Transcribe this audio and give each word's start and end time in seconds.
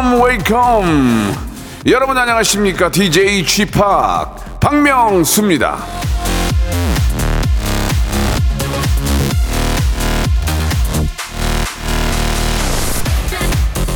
Welcome, 0.00 0.22
welcome. 0.22 1.34
여러분 1.84 2.16
안녕하십니까? 2.16 2.90
DJ 2.90 3.44
Chip 3.44 3.78
박명수입니다. 4.58 5.76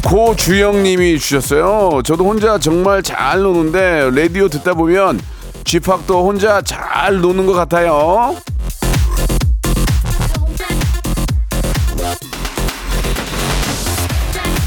고주영님이 0.04 1.18
주셨어요. 1.18 2.02
저도 2.04 2.26
혼자 2.26 2.58
정말 2.58 3.02
잘 3.02 3.40
노는데 3.40 4.10
라디오 4.14 4.48
듣다 4.48 4.74
보면 4.74 5.18
쥐팍도 5.64 6.26
혼자 6.26 6.60
잘 6.60 7.22
노는 7.22 7.46
것 7.46 7.54
같아요. 7.54 8.36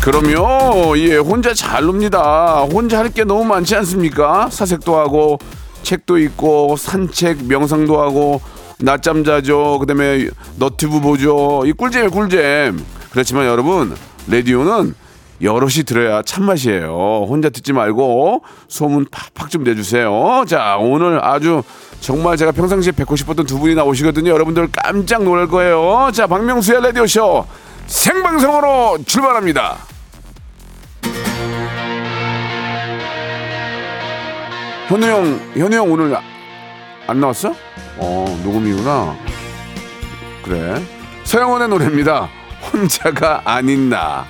그럼요. 0.08 0.98
예, 1.00 1.18
혼자 1.18 1.54
잘 1.54 1.84
놉니다. 1.84 2.62
혼자 2.62 3.00
할 3.00 3.10
게 3.10 3.26
너무 3.26 3.44
많지 3.44 3.76
않습니까? 3.76 4.48
사색도 4.50 4.96
하고 4.98 5.38
책도 5.84 6.18
읽고 6.18 6.78
산책 6.78 7.44
명상도 7.46 8.00
하고 8.00 8.40
낮잠 8.80 9.26
자죠. 9.26 9.78
그다음에 9.80 10.30
너튜브 10.56 11.02
보죠. 11.02 11.64
이 11.66 11.74
꿀잼이 11.74 12.08
꿀잼. 12.08 12.82
그렇지만 13.12 13.48
여러분 13.48 13.98
라디오는 14.30 14.96
여럿이 15.42 15.84
들어야 15.86 16.22
참맛이에요. 16.22 17.26
혼자 17.28 17.50
듣지 17.50 17.74
말고 17.74 18.44
소문 18.70 19.08
팍팍 19.12 19.50
좀 19.50 19.66
내주세요. 19.66 20.46
자, 20.48 20.78
오늘 20.80 21.20
아주 21.22 21.64
정말 22.00 22.38
제가 22.38 22.54
평상시에 22.54 22.94
뵙고 22.94 23.18
싶었던 23.18 23.46
두 23.46 23.60
분이 23.60 23.76
나오시거든요. 23.76 24.32
여러분들 24.32 24.70
깜짝 24.72 25.24
놀랄 25.24 25.48
거예요. 25.48 26.12
자, 26.14 26.28
박명수의 26.28 26.82
라디오쇼 26.82 27.46
생방송으로 27.88 29.00
출발합니다. 29.06 29.97
현우 34.88 35.06
형, 35.06 35.40
현우 35.54 35.76
형 35.76 35.92
오늘 35.92 36.16
안 37.08 37.20
나왔어? 37.20 37.54
어, 37.98 38.40
녹음이구나. 38.44 39.16
그래. 40.44 40.82
서영원의 41.26 41.68
노래입니다. 41.68 42.30
혼자가 42.72 43.42
아닌 43.44 43.90
나. 43.90 44.26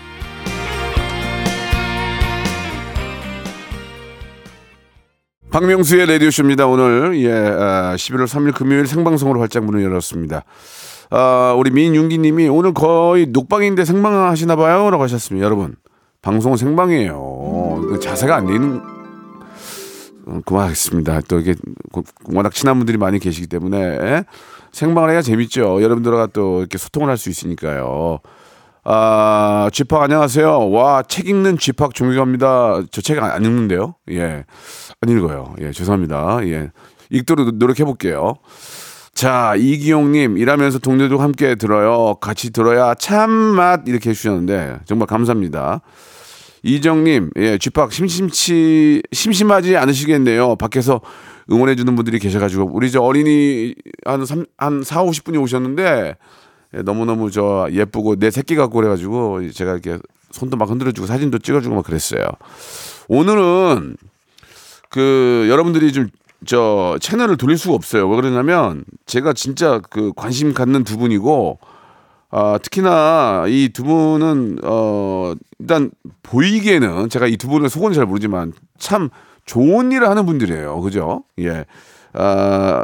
박명수의 5.51 6.07
라디오쇼입니다. 6.07 6.65
오늘, 6.65 7.19
예, 7.23 7.31
아, 7.31 7.95
11월 7.95 8.25
3일 8.25 8.55
금요일 8.55 8.87
생방송으로 8.87 9.39
활짝 9.39 9.63
문을 9.63 9.83
열었습니다. 9.83 10.43
아, 11.11 11.55
우리 11.55 11.69
민윤기 11.69 12.17
님이 12.17 12.47
오늘 12.47 12.73
거의 12.73 13.27
녹방인데 13.27 13.85
생방 13.85 14.27
하시나 14.27 14.55
봐요? 14.55 14.89
라고 14.89 15.03
하셨습니다. 15.03 15.45
여러분, 15.45 15.75
방송은 16.23 16.57
생방이에요. 16.57 17.85
그 17.89 17.99
자세가 18.01 18.35
안 18.35 18.47
되는, 18.47 18.81
어, 20.27 20.41
그만하겠습니다. 20.45 21.21
또 21.27 21.39
이게 21.39 21.55
워낙 22.25 22.53
친한 22.53 22.77
분들이 22.77 22.97
많이 22.97 23.19
계시기 23.19 23.47
때문에 23.47 24.23
생방을 24.71 25.09
해야 25.11 25.21
재밌죠. 25.21 25.81
여러분들과 25.81 26.27
또 26.33 26.59
이렇게 26.59 26.77
소통을 26.77 27.09
할 27.09 27.17
수 27.17 27.29
있으니까요. 27.29 28.19
아, 28.89 29.69
쥐팍 29.73 30.01
안녕하세요. 30.03 30.69
와, 30.71 31.03
책 31.03 31.27
읽는 31.27 31.57
쥐팍 31.57 31.93
존경합니다. 31.93 32.83
저 32.91 33.01
책 33.01 33.19
안 33.21 33.43
읽는데요. 33.43 33.95
예. 34.11 34.45
안 35.01 35.09
읽어요. 35.09 35.55
예, 35.59 35.71
죄송합니다. 35.71 36.39
예. 36.43 36.71
읽도록 37.09 37.55
노력해 37.55 37.83
볼게요. 37.83 38.35
자, 39.13 39.55
이기용님, 39.57 40.37
일하면서 40.37 40.79
동료들과 40.79 41.23
함께 41.23 41.55
들어요. 41.55 42.15
같이 42.21 42.51
들어야 42.51 42.93
참맛 42.93 43.87
이렇게 43.87 44.11
해주셨는데, 44.11 44.79
정말 44.85 45.07
감사합니다. 45.07 45.81
이정님, 46.67 47.31
예, 47.37 47.57
쥐팍 47.57 47.91
심심치, 47.91 49.01
심심하지 49.11 49.77
않으시겠네요. 49.77 50.55
밖에서 50.57 51.01
응원해주는 51.51 51.95
분들이 51.95 52.19
계셔가지고, 52.19 52.71
우리 52.73 52.91
저 52.91 53.01
어린이 53.01 53.73
한 54.05 54.25
3, 54.25 54.45
한 54.57 54.83
4, 54.83 55.03
50분이 55.03 55.41
오셨는데, 55.41 56.15
예, 56.75 56.81
너무너무 56.81 57.31
저 57.31 57.67
예쁘고 57.71 58.17
내 58.17 58.29
새끼 58.31 58.55
같고 58.55 58.75
그래가지고 58.75 59.49
제가 59.51 59.71
이렇게 59.71 59.97
손도 60.31 60.57
막 60.57 60.69
흔들어주고 60.69 61.07
사진도 61.07 61.39
찍어주고 61.39 61.75
막 61.75 61.85
그랬어요. 61.85 62.23
오늘은 63.07 63.95
그 64.89 65.47
여러분들이 65.49 65.93
좀 65.93 66.09
저 66.45 66.97
채널을 67.01 67.37
돌릴 67.37 67.57
수가 67.57 67.73
없어요. 67.73 68.07
왜 68.07 68.15
그러냐면 68.15 68.83
제가 69.05 69.33
진짜 69.33 69.79
그 69.89 70.11
관심 70.15 70.53
갖는 70.53 70.83
두 70.83 70.97
분이고 70.97 71.59
아, 72.29 72.57
특히나 72.61 73.45
이 73.47 73.69
두 73.73 73.83
분은 73.83 74.59
어 74.63 75.33
일단 75.59 75.91
보이기에는 76.23 77.09
제가 77.09 77.27
이 77.27 77.37
두 77.37 77.47
분의 77.47 77.69
속은 77.69 77.93
잘 77.93 78.05
모르지만 78.05 78.53
참 78.77 79.09
좋은 79.45 79.91
일을 79.91 80.09
하는 80.09 80.25
분들이에요. 80.25 80.81
그죠? 80.81 81.23
예. 81.39 81.65
아, 82.13 82.83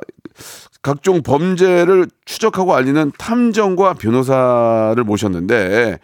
각종 0.82 1.22
범죄를 1.24 2.08
추적하고 2.26 2.74
알리는 2.76 3.12
탐정과 3.18 3.94
변호사를 3.96 5.02
모셨는데 5.04 6.00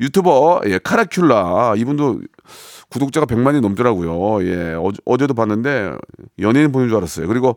유튜버 0.00 0.62
예, 0.66 0.78
카라큘라 0.78 1.78
이분도 1.78 2.20
구독자가 2.90 3.26
100만이 3.26 3.60
넘더라고요. 3.60 4.44
예. 4.46 4.76
어제, 5.04 5.26
도 5.26 5.34
봤는데 5.34 5.92
연예인 6.40 6.70
보는 6.72 6.88
줄 6.88 6.96
알았어요. 6.98 7.26
그리고 7.26 7.56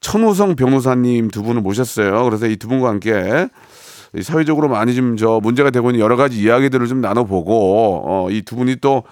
천호성 0.00 0.56
변호사님 0.56 1.28
두 1.28 1.42
분을 1.42 1.62
모셨어요. 1.62 2.24
그래서 2.24 2.46
이 2.46 2.56
두 2.56 2.68
분과 2.68 2.88
함께 2.88 3.48
사회적으로 4.22 4.68
많이 4.68 4.94
좀 4.94 5.16
저 5.16 5.40
문제가 5.42 5.70
되고 5.70 5.90
있는 5.90 6.00
여러 6.00 6.16
가지 6.16 6.40
이야기들을 6.40 6.86
좀 6.86 7.00
나눠보고 7.00 8.02
어, 8.06 8.28
이 8.30 8.42
두 8.42 8.56
분이 8.56 8.76
또 8.80 9.02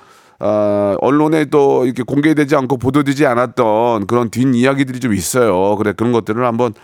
어, 0.40 0.96
언론에 1.00 1.44
또 1.46 1.84
이렇게 1.86 2.02
공개되지 2.02 2.56
않고 2.56 2.76
보도되지 2.78 3.24
않았던 3.26 4.06
그런 4.06 4.30
뒷 4.30 4.54
이야기들이 4.54 5.00
좀 5.00 5.14
있어요. 5.14 5.76
그래 5.76 5.92
그런 5.96 6.12
것들을 6.12 6.44
한번 6.44 6.74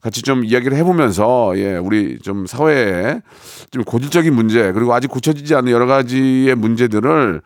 같이 0.00 0.22
좀 0.22 0.44
이야기를 0.44 0.76
해보면서 0.78 1.52
예 1.56 1.76
우리 1.76 2.18
좀 2.20 2.46
사회에 2.46 3.20
좀 3.70 3.84
고질적인 3.84 4.34
문제 4.34 4.72
그리고 4.72 4.94
아직 4.94 5.08
고쳐지지 5.08 5.54
않은 5.54 5.70
여러 5.70 5.86
가지의 5.86 6.54
문제들을 6.56 7.40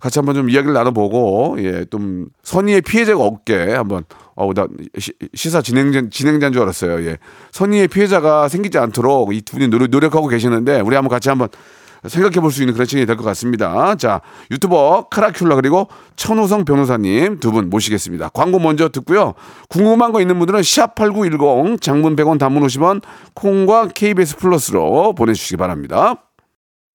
같이 0.00 0.18
한번 0.18 0.34
좀 0.34 0.48
이야기를 0.50 0.72
나눠보고 0.74 1.56
예 1.58 1.84
좀 1.90 2.26
선의의 2.42 2.82
피해자가 2.82 3.22
없게 3.22 3.72
한번 3.74 4.04
어우 4.36 4.54
나 4.54 4.66
시, 4.98 5.50
사 5.50 5.62
진행자 5.62 6.02
진행자인 6.10 6.52
줄 6.52 6.62
알았어요 6.62 7.04
예 7.06 7.18
선의의 7.52 7.88
피해자가 7.88 8.48
생기지 8.48 8.78
않도록 8.78 9.34
이 9.34 9.40
두 9.42 9.56
분이 9.56 9.68
노력, 9.68 9.88
노력하고 9.90 10.28
계시는데 10.28 10.80
우리 10.80 10.94
한번 10.96 11.08
같이 11.10 11.28
한번 11.28 11.48
생각해 12.06 12.38
볼 12.40 12.52
수 12.52 12.62
있는 12.62 12.74
그런 12.74 12.86
시간이 12.86 13.06
될 13.06 13.16
것 13.16 13.24
같습니다. 13.24 13.96
자, 13.96 14.20
유튜버 14.52 15.08
카라큘라 15.10 15.56
그리고 15.56 15.88
천호성 16.14 16.64
변호사님 16.64 17.40
두 17.40 17.50
분 17.50 17.68
모시겠습니다. 17.70 18.28
광고 18.28 18.60
먼저 18.60 18.88
듣고요. 18.88 19.34
궁금한 19.68 20.12
거 20.12 20.20
있는 20.20 20.38
분들은 20.38 20.60
샵8910 20.60 21.80
장문 21.80 22.14
100원 22.14 22.38
단문 22.38 22.62
50원 22.64 23.02
콩과 23.34 23.88
KBS 23.88 24.36
플러스로 24.36 25.12
보내주시기 25.14 25.56
바랍니다. 25.56 26.27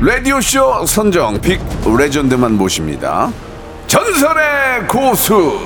라디오쇼 0.00 0.86
선정 0.86 1.40
빅 1.40 1.60
레전드만 1.98 2.56
모십니다. 2.56 3.32
전설의 3.88 4.86
고수! 4.86 5.58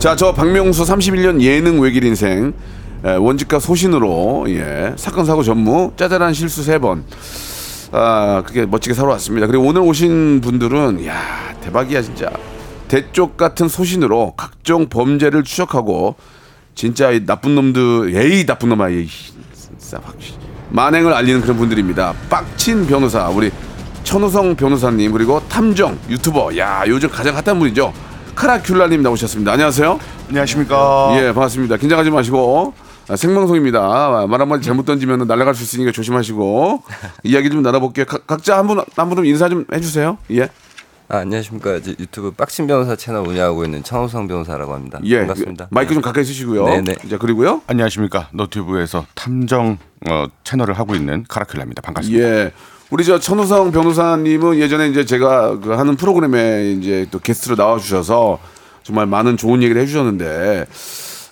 자, 0.00 0.16
저 0.16 0.32
박명수 0.34 0.82
31년 0.82 1.40
예능 1.40 1.80
외길 1.80 2.02
인생 2.04 2.52
에, 3.04 3.14
원직과 3.14 3.60
소신으로 3.60 4.46
예, 4.48 4.92
사건 4.96 5.24
사고 5.24 5.44
전무 5.44 5.92
짜잘한 5.96 6.34
실수 6.34 6.64
세 6.64 6.78
번. 6.78 7.04
아, 7.92 8.42
그게 8.44 8.66
멋지게 8.66 8.94
살아왔습니다. 8.94 9.46
그리고 9.46 9.64
오늘 9.64 9.82
오신 9.82 10.40
분들은 10.40 11.06
야, 11.06 11.14
대박이야 11.60 12.02
진짜. 12.02 12.30
대쪽 12.88 13.36
같은 13.36 13.68
소신으로 13.68 14.34
각종 14.36 14.88
범죄를 14.88 15.44
추적하고 15.44 16.16
진짜 16.74 17.10
이 17.10 17.24
나쁜 17.24 17.54
놈들 17.54 18.14
에이 18.14 18.46
나쁜 18.46 18.70
놈아 18.70 18.90
에이 18.90 19.08
진짜 19.54 19.98
확 20.04 20.16
만행을 20.70 21.12
알리는 21.12 21.40
그런 21.40 21.56
분들입니다. 21.56 22.14
빡친 22.28 22.86
변호사 22.86 23.28
우리 23.28 23.50
천우성 24.02 24.56
변호사님 24.56 25.12
그리고 25.12 25.40
탐정 25.48 25.96
유튜버 26.08 26.56
야 26.58 26.82
요즘 26.88 27.08
가장 27.08 27.36
핫한 27.36 27.58
분이죠. 27.58 27.92
카라큘라님 28.34 29.00
나오셨습니다. 29.00 29.52
안녕하세요. 29.52 29.98
안녕하십니까. 30.28 31.16
예, 31.18 31.26
반갑습니다. 31.32 31.76
긴장하지 31.76 32.10
마시고 32.10 32.74
아, 33.08 33.16
생방송입니다. 33.16 34.26
말 34.28 34.40
한마디 34.40 34.64
잘못 34.64 34.84
던지면 34.86 35.26
날아갈 35.28 35.54
수 35.54 35.62
있으니까 35.62 35.92
조심하시고 35.92 36.82
이야기 37.22 37.50
좀 37.50 37.62
나눠볼게요. 37.62 38.06
가- 38.06 38.18
각자 38.26 38.58
한 38.58 38.66
분 38.66 38.82
한분 38.96 39.24
인사 39.26 39.48
좀 39.48 39.64
해주세요. 39.72 40.18
예, 40.32 40.48
아, 41.14 41.18
안녕하십니까. 41.18 41.76
이제 41.76 41.94
유튜브 42.00 42.32
빡신 42.32 42.66
변호사 42.66 42.96
채널 42.96 43.24
운영하고 43.28 43.64
있는 43.64 43.84
천호성 43.84 44.26
변호사라고 44.26 44.74
합니다. 44.74 44.98
예. 45.04 45.18
반갑습니다. 45.18 45.68
마이크 45.70 45.94
좀 45.94 46.02
가까이 46.02 46.24
쓰시고요. 46.24 46.66
네네. 46.66 46.96
자 47.08 47.18
그리고요. 47.18 47.62
안녕하십니까. 47.68 48.30
너튜브에서 48.32 49.06
탐정 49.14 49.78
어, 50.10 50.26
채널을 50.42 50.76
하고 50.76 50.96
있는 50.96 51.24
카라클라입니다. 51.28 51.82
반갑습니다. 51.82 52.24
예. 52.26 52.50
우리 52.90 53.04
저 53.04 53.20
천우성 53.20 53.70
변호사님은 53.70 54.58
예전에 54.58 54.88
이제 54.88 55.04
제가 55.04 55.60
그 55.60 55.70
하는 55.70 55.94
프로그램에 55.94 56.72
이제 56.72 57.06
또 57.12 57.20
게스트로 57.20 57.54
나와 57.54 57.78
주셔서 57.78 58.40
정말 58.82 59.06
많은 59.06 59.36
좋은 59.36 59.62
얘기를 59.62 59.80
해주셨는데, 59.82 60.66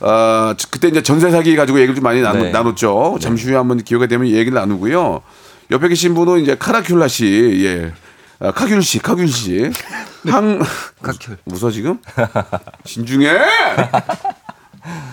아 0.01 0.55
그때 0.71 0.89
이제 0.89 1.03
전세 1.03 1.31
사기 1.33 1.57
가지고 1.57 1.79
얘기를 1.79 1.97
좀 1.97 2.05
많이 2.05 2.23
나누, 2.23 2.45
네. 2.45 2.51
나눴죠. 2.51 3.19
잠시 3.21 3.49
후에 3.49 3.57
한번 3.57 3.79
기회가 3.79 4.07
되면 4.07 4.29
얘기를 4.29 4.55
나누고요. 4.55 5.23
옆에 5.73 5.89
계신 5.89 6.15
분은 6.15 6.41
이제 6.41 6.55
카라큘라 6.55 7.09
씨, 7.09 7.65
예. 7.65 7.93
아, 8.43 8.51
카귤 8.51 8.83
씨, 8.83 8.99
카귤 8.99 9.29
씨. 9.29 9.71
항, 10.27 10.61
카귤. 11.03 11.39
웃어 11.47 11.71
지금? 11.71 11.99
진중해! 12.85 13.29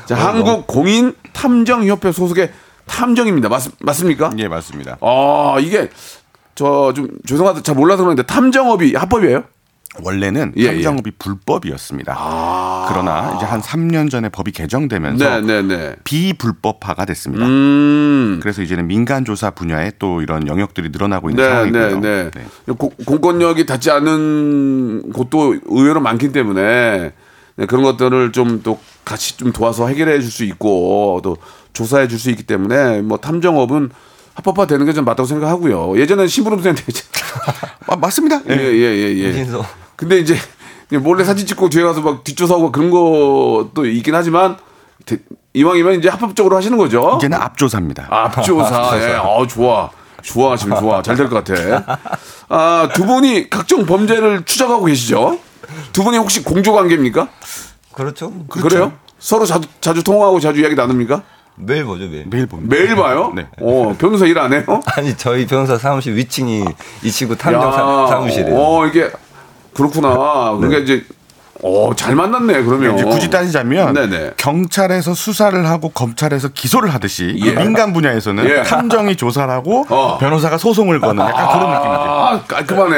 자, 0.07 0.15
한국 0.15 0.65
공인 0.65 1.13
탐정 1.33 1.85
협회 1.85 2.11
소속의 2.11 2.51
탐정입니다. 2.87 3.49
맞, 3.49 3.63
맞습니까? 3.81 4.31
예, 4.39 4.47
맞습니다. 4.47 4.97
아 5.01 5.57
이게 5.59 5.89
저 6.55 6.91
좀 6.95 7.07
죄송하다 7.27 7.61
잘 7.61 7.75
몰라서 7.75 8.01
그러는데 8.03 8.23
탐정업이 8.23 8.95
합법이에요? 8.95 9.43
원래는 10.01 10.53
예, 10.57 10.69
아. 10.69 10.71
탐정업이 10.71 11.11
불법이었습니다. 11.17 12.85
그러나 12.89 13.33
이제 13.35 13.45
한 13.45 13.59
3년 13.61 14.09
전에 14.11 14.29
법이 14.29 14.51
개정되면서 14.51 15.41
네 15.41 15.61
네 15.61 15.61
네. 15.63 15.95
비불법화가 16.03 17.05
됐습니다. 17.05 17.45
음. 17.45 18.39
그래서 18.41 18.61
이제는 18.61 18.87
민간 18.87 19.25
조사 19.25 19.49
분야에 19.49 19.91
또 19.99 20.21
이런 20.21 20.47
영역들이 20.47 20.89
늘어나고 20.89 21.31
있는 21.31 21.43
네, 21.43 21.49
상황이고요. 21.49 21.99
네, 22.01 22.29
네. 22.31 22.31
네. 22.65 22.73
고- 22.77 22.93
공권력이 23.05 23.65
닿지 23.65 23.89
않은 23.91 25.11
곳도 25.11 25.55
의외로 25.65 25.99
많기 26.01 26.31
때문에 26.31 27.11
네, 27.55 27.65
그런 27.65 27.83
것들을 27.83 28.31
좀 28.31 28.61
또 28.63 28.79
같이 29.05 29.37
좀 29.37 29.51
도와서 29.51 29.87
해결해 29.87 30.19
줄 30.21 30.29
수 30.29 30.43
있고 30.43 31.19
또 31.23 31.37
조사해 31.73 32.07
줄 32.07 32.19
수 32.19 32.29
있기 32.29 32.43
때문에 32.43 33.01
뭐 33.01 33.17
탐정업은 33.17 33.89
합법화 34.35 34.67
되는 34.67 34.85
게 34.85 34.93
좀 34.93 35.05
맞다고 35.05 35.27
생각하고요. 35.27 35.99
예전에 35.99 36.27
심부름센터 36.27 36.81
아, 37.87 37.95
맞습니다. 37.95 38.41
예, 38.49 38.53
예, 38.55 38.81
예, 39.13 39.17
예. 39.17 39.33
신소. 39.33 39.63
근데 39.95 40.19
이제 40.19 40.37
몰래 41.01 41.23
사진 41.23 41.45
찍고 41.45 41.69
뒤에 41.69 41.83
가서 41.83 42.01
막 42.01 42.23
뒷조사하고 42.23 42.71
그런 42.71 42.89
것도 42.89 43.85
있긴 43.85 44.15
하지만 44.15 44.57
대- 45.05 45.17
이왕이면 45.53 45.99
이제 45.99 46.09
합법적으로 46.09 46.55
하시는 46.55 46.77
거죠. 46.77 47.15
이제는 47.17 47.37
앞조사입니다. 47.37 48.07
앞조사. 48.09 48.91
예. 49.01 49.13
어, 49.17 49.45
좋아. 49.47 49.89
좋아, 50.21 50.55
지금 50.57 50.77
좋아. 50.79 51.01
잘 51.01 51.15
될 51.15 51.29
것 51.29 51.43
같아. 51.43 51.99
아, 52.49 52.89
두 52.93 53.05
분이 53.05 53.49
각종 53.49 53.85
범죄를 53.85 54.43
추적하고 54.45 54.85
계시죠? 54.85 55.39
두 55.93 56.03
분이 56.03 56.17
혹시 56.17 56.43
공조 56.43 56.73
관계입니까? 56.73 57.27
그렇죠. 57.93 58.31
그래요 58.49 58.93
서로 59.19 59.45
자주, 59.45 59.67
자주 59.81 60.03
통화하고 60.03 60.39
자주 60.39 60.59
이야기 60.61 60.75
나눕니까? 60.75 61.23
매일 61.59 61.83
보죠, 61.85 62.07
매일. 62.07 62.25
매일 62.29 62.45
봅니다. 62.47 62.73
매일 62.75 62.95
봐요? 62.95 63.33
네. 63.35 63.47
어, 63.59 63.93
변호사 63.97 64.25
일 64.25 64.37
안 64.39 64.53
해요? 64.53 64.63
아니, 64.95 65.15
저희 65.17 65.45
변호사 65.45 65.77
사무실 65.77 66.15
위층이 66.15 66.65
이 67.03 67.11
친구 67.11 67.35
탐정 67.35 67.71
사, 67.71 68.07
사무실이에요. 68.07 68.55
어, 68.57 68.87
이게 68.87 69.11
그렇구나. 69.73 70.55
그러니까 70.57 70.79
이제 70.79 71.03
어, 71.61 71.91
잘 71.95 72.15
만났네. 72.15 72.63
그러면. 72.63 72.95
이제 72.95 73.03
굳이 73.03 73.29
따지자면 73.29 73.93
네네. 73.93 74.31
경찰에서 74.37 75.13
수사를 75.13 75.65
하고 75.67 75.89
검찰에서 75.89 76.47
기소를 76.49 76.93
하듯이 76.93 77.35
예. 77.43 77.51
민간 77.53 77.91
분야에서는 77.91 78.47
예. 78.49 78.63
탐정이 78.63 79.17
조사를 79.17 79.49
하고 79.53 79.85
어. 79.89 80.17
변호사가 80.19 80.57
소송을 80.57 80.99
거는 81.01 81.21
약간 81.23 81.47
그런 81.59 81.69
느낌이죠. 81.71 81.89
아, 82.01 82.43
깔끔하네. 82.47 82.97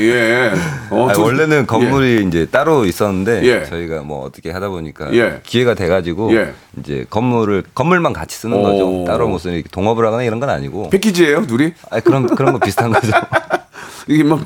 예. 0.00 0.52
어, 0.90 1.04
아니, 1.06 1.14
두- 1.14 1.22
원래는 1.22 1.66
건물이 1.66 2.24
이제 2.26 2.46
따로 2.50 2.84
있었는데 2.84 3.42
예. 3.44 3.64
저희가 3.66 4.02
뭐 4.02 4.24
어떻게 4.26 4.50
하다 4.50 4.68
보니까 4.70 5.12
예. 5.14 5.40
기회가 5.44 5.74
돼 5.74 5.86
가지고 5.86 6.34
예. 6.34 6.52
이제 6.80 7.04
건물을 7.10 7.62
건물만 7.74 8.12
같이 8.12 8.36
쓰는 8.36 8.56
오. 8.58 8.62
거죠. 8.62 9.04
따로 9.06 9.28
무슨 9.28 9.62
동업을 9.70 10.04
하거나 10.04 10.22
이런 10.24 10.40
건 10.40 10.50
아니고. 10.50 10.84
예. 10.86 10.90
패키지예요, 10.90 11.46
둘이? 11.46 11.72
아니, 11.90 12.02
그런 12.02 12.26
그런 12.34 12.52
거 12.54 12.58
비슷한 12.58 12.90
거죠. 12.92 13.12
이게 14.06 14.22
뭐 14.22 14.42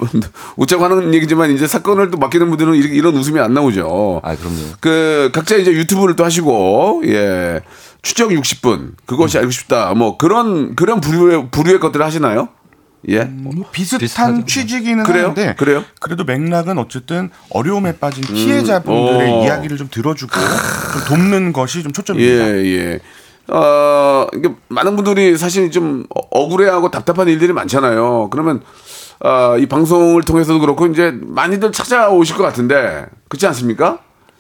웃자고 0.57 0.85
하는 0.85 1.15
얘기지만 1.15 1.51
이제 1.53 1.67
사건을 1.67 2.11
또 2.11 2.19
맡기는 2.19 2.49
분들은 2.49 2.75
이런 2.75 3.15
웃음이 3.17 3.39
안 3.41 3.55
나오죠. 3.55 4.21
아, 4.23 4.35
그럼요. 4.37 4.57
그 4.81 5.31
각자 5.33 5.57
이제 5.57 5.73
유튜브를 5.73 6.17
또 6.17 6.25
하시고 6.25 7.03
예 7.07 7.61
추적 8.03 8.31
60분 8.31 8.93
그것이 9.07 9.39
알고 9.39 9.51
싶다 9.51 9.95
뭐 9.95 10.17
그런 10.17 10.75
그런 10.77 11.01
부류의 11.01 11.51
부류의 11.51 11.81
것들을 11.81 12.05
하시나요? 12.05 12.49
예. 13.09 13.25
뭐 13.25 13.53
비슷한 13.71 13.99
비슷하죠. 14.01 14.45
취지기는 14.47 15.05
그래요? 15.05 15.25
하는데 15.25 15.55
그래요? 15.59 15.85
래도 16.09 16.25
맥락은 16.25 16.79
어쨌든 16.79 17.29
어려움에 17.51 17.99
빠진 17.99 18.23
피해자분들의 18.25 19.31
오. 19.31 19.45
이야기를 19.45 19.77
좀 19.77 19.89
들어주고 19.91 20.33
좀 20.33 21.05
돕는 21.19 21.53
것이 21.53 21.83
좀 21.83 21.91
예, 21.91 21.93
초점입니다. 21.93 22.65
예. 22.65 23.01
어, 23.49 24.27
이게 24.35 24.49
많은 24.69 24.97
분들이 24.97 25.37
사실 25.37 25.71
좀 25.71 26.05
어- 26.15 26.27
억울해하고 26.31 26.91
답답한 26.91 27.29
일들이 27.29 27.53
많잖아요. 27.53 28.29
그러면 28.31 28.63
아, 29.21 29.57
이 29.59 29.67
방송을 29.67 30.23
통해서도 30.23 30.61
그렇고 30.61 30.87
이제 30.87 31.13
많이들 31.23 31.73
찾아오실 31.73 32.37
것 32.37 32.43
같은데 32.43 33.07
그렇지 33.29 33.47
않습니까? 33.47 33.99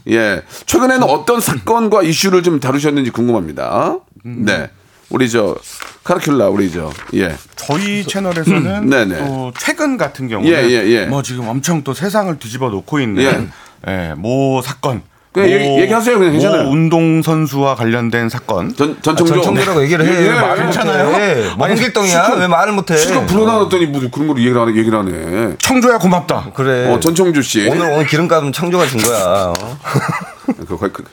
예. 0.09 0.43
최근에는 0.67 1.03
어떤 1.05 1.41
사건과 1.41 2.03
이슈를 2.03 2.43
좀 2.43 2.60
다루셨는지 2.60 3.10
궁금합니다. 3.10 3.98
네. 4.25 4.70
우리 5.10 5.31
저 5.31 5.56
카라큘라 6.03 6.53
우리 6.53 6.70
저 6.70 6.91
예. 7.15 7.37
저희 7.56 8.05
채널에서는 8.05 8.89
네네. 8.91 9.19
또 9.27 9.53
최근 9.58 9.96
같은 9.96 10.29
경우는 10.29 10.51
예, 10.51 10.65
예, 10.69 10.87
예. 10.89 11.06
뭐 11.06 11.22
지금 11.22 11.48
엄청 11.48 11.82
또 11.84 11.94
세상을 11.94 12.39
뒤집어 12.39 12.69
놓고 12.70 13.01
있는 13.01 13.51
예, 13.87 14.15
모 14.17 14.60
사건 14.63 15.03
그냥 15.34 15.50
얘기- 15.50 15.81
얘기 15.81 15.93
하세요, 15.93 16.17
그냥 16.17 16.32
괜찮아요. 16.32 16.62
모 16.62 16.70
운동 16.70 17.20
선수와 17.20 17.74
관련된 17.74 18.29
사건 18.29 18.72
전 18.76 18.96
전청조 19.03 19.34
전청조라고 19.34 19.82
얘기를 19.82 20.06
해. 20.06 20.10
예, 20.14 20.29
왜 20.29 20.41
말을 20.41 20.62
예. 20.62 20.67
못해? 21.03 21.50
뭐 21.58 21.67
홍길동이야? 21.67 22.34
왜 22.38 22.46
말을 22.46 22.72
못해? 22.72 22.96
지금 22.96 23.26
불어나왔더니 23.26 23.86
무슨 23.86 24.12
그런 24.12 24.29
걸 24.29 24.38
얘기를 24.38 24.60
하네. 24.60 24.76
얘기를 24.76 24.96
하네. 24.96 25.56
청조야 25.58 25.98
고맙다. 25.98 26.53
그래. 26.55 26.88
어, 26.88 27.00
전청주 27.00 27.43
씨. 27.43 27.67
오늘 27.69 27.86
오늘 27.91 28.06
기름값은 28.06 28.53
청조가 28.53 28.86
준 28.86 29.03
거야. 29.03 29.53
어? 29.58 29.79
그, 30.69 30.79
그, 30.79 30.93
그, 30.93 31.05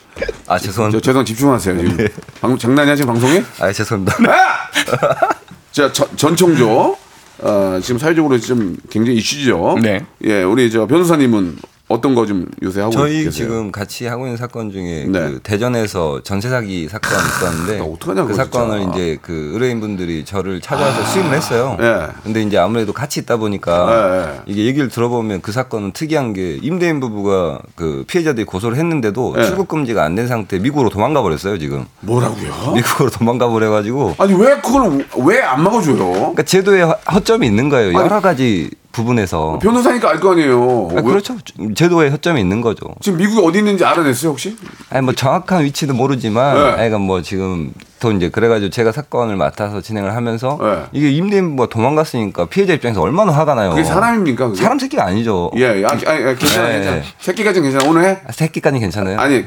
아 0.46 0.56
저, 0.56 0.66
죄송합니다. 0.66 1.02
죄송 1.02 1.24
집중하세요. 1.24 1.78
지금 1.78 1.96
네. 1.96 2.08
방금 2.40 2.56
장난이야 2.56 2.94
지금 2.94 3.14
방송에? 3.14 3.42
아 3.58 3.72
죄송합니다. 3.72 4.16
자 5.72 5.90
전, 5.92 6.06
전청조 6.14 6.96
어, 7.38 7.78
지금 7.82 7.98
사회적으로 7.98 8.38
좀 8.38 8.76
굉장히 8.88 9.18
이슈죠. 9.18 9.78
네. 9.82 10.04
예, 10.24 10.44
우리 10.44 10.70
저 10.70 10.86
변호사님은 10.86 11.56
어떤 11.92 12.14
거 12.14 12.26
좀 12.26 12.46
요새 12.62 12.80
하고 12.80 12.92
저희 12.92 13.24
계세요? 13.24 13.30
지금 13.30 13.72
같이 13.72 14.06
하고 14.06 14.24
있는 14.26 14.36
사건 14.36 14.70
중에 14.70 15.06
네. 15.08 15.18
그 15.20 15.40
대전에서 15.42 16.22
전세 16.22 16.48
사기 16.48 16.88
사건이 16.88 17.14
있었는데 17.28 17.78
나 17.78 17.84
어떡하냐, 17.84 18.24
그 18.24 18.34
사건을 18.34 18.80
진짜. 18.80 18.94
이제 18.96 19.18
그 19.22 19.50
의뢰인분들이 19.54 20.24
저를 20.24 20.60
찾아와서 20.60 21.04
수임을 21.04 21.34
했어요. 21.34 21.76
예. 21.80 22.08
근데 22.22 22.42
이제 22.42 22.58
아무래도 22.58 22.92
같이 22.92 23.20
있다 23.20 23.36
보니까 23.38 23.88
예, 23.90 24.36
예. 24.36 24.40
이게 24.46 24.66
얘기를 24.66 24.88
들어보면 24.88 25.42
그 25.42 25.50
사건은 25.52 25.92
특이한 25.92 26.32
게 26.32 26.58
임대인 26.62 27.00
부부가 27.00 27.60
그 27.74 28.04
피해자들이 28.06 28.44
고소를 28.46 28.76
했는데도 28.76 29.34
예. 29.38 29.44
출국 29.44 29.68
금지가 29.68 30.02
안 30.04 30.12
된 30.14 30.28
상태 30.28 30.58
미국으로 30.58 30.90
도망가 30.90 31.22
버렸어요 31.22 31.58
지금. 31.58 31.86
뭐라고요? 32.00 32.72
미국으로 32.76 33.10
도망가 33.10 33.48
버려가지고 33.48 34.14
아니 34.18 34.34
왜 34.34 34.56
그걸 34.60 35.04
왜 35.26 35.40
안 35.42 35.62
막아줘요? 35.62 35.96
그러니까 36.12 36.42
제도에 36.44 36.82
허- 36.82 36.98
허점이 37.12 37.46
있는 37.46 37.68
거예요. 37.68 37.92
여러 37.94 38.20
가지 38.20 38.70
부분에서. 38.92 39.58
변호사니까 39.60 40.10
알 40.10 40.20
거 40.20 40.32
아니에요. 40.32 40.88
아, 40.92 40.94
왜- 40.96 41.02
그렇죠. 41.02 41.36
제도에 41.74 42.08
허점이 42.10 42.40
있는 42.40 42.60
거죠. 42.60 42.86
지금 43.00 43.18
미국이 43.18 43.44
어디 43.46 43.58
있는지 43.58 43.84
알아냈어요 43.84 44.30
혹시? 44.30 44.56
아니 44.90 45.02
뭐 45.04 45.14
정확한 45.14 45.64
위치도 45.64 45.94
모르지만, 45.94 46.54
네. 46.54 46.70
그러니까 46.72 46.98
뭐 46.98 47.22
지금 47.22 47.72
또 48.02 48.10
이제 48.10 48.28
그래가지고 48.30 48.70
제가 48.70 48.90
사건을 48.90 49.36
맡아서 49.36 49.80
진행을 49.80 50.16
하면서 50.16 50.58
네. 50.60 50.82
이게 50.90 51.10
임대인부가 51.12 51.68
도망갔으니까 51.68 52.46
피해자 52.46 52.72
입장에서 52.72 53.00
얼마나 53.00 53.30
화가 53.32 53.54
나요. 53.54 53.70
그게 53.70 53.84
사람입니까? 53.84 54.48
그게? 54.48 54.60
사람 54.60 54.76
새끼가 54.76 55.04
아니죠. 55.06 55.52
예, 55.56 55.84
아, 55.84 55.90
아니, 55.92 56.04
아니, 56.04 56.36
괜찮아, 56.36 56.66
네. 56.68 56.74
괜찮아. 56.80 57.02
새끼까지는 57.20 57.70
괜찮아. 57.70 57.88
오늘 57.88 58.04
해? 58.04 58.18
아, 58.26 58.32
새끼까지 58.32 58.80
괜찮아요. 58.80 59.20
아니, 59.20 59.44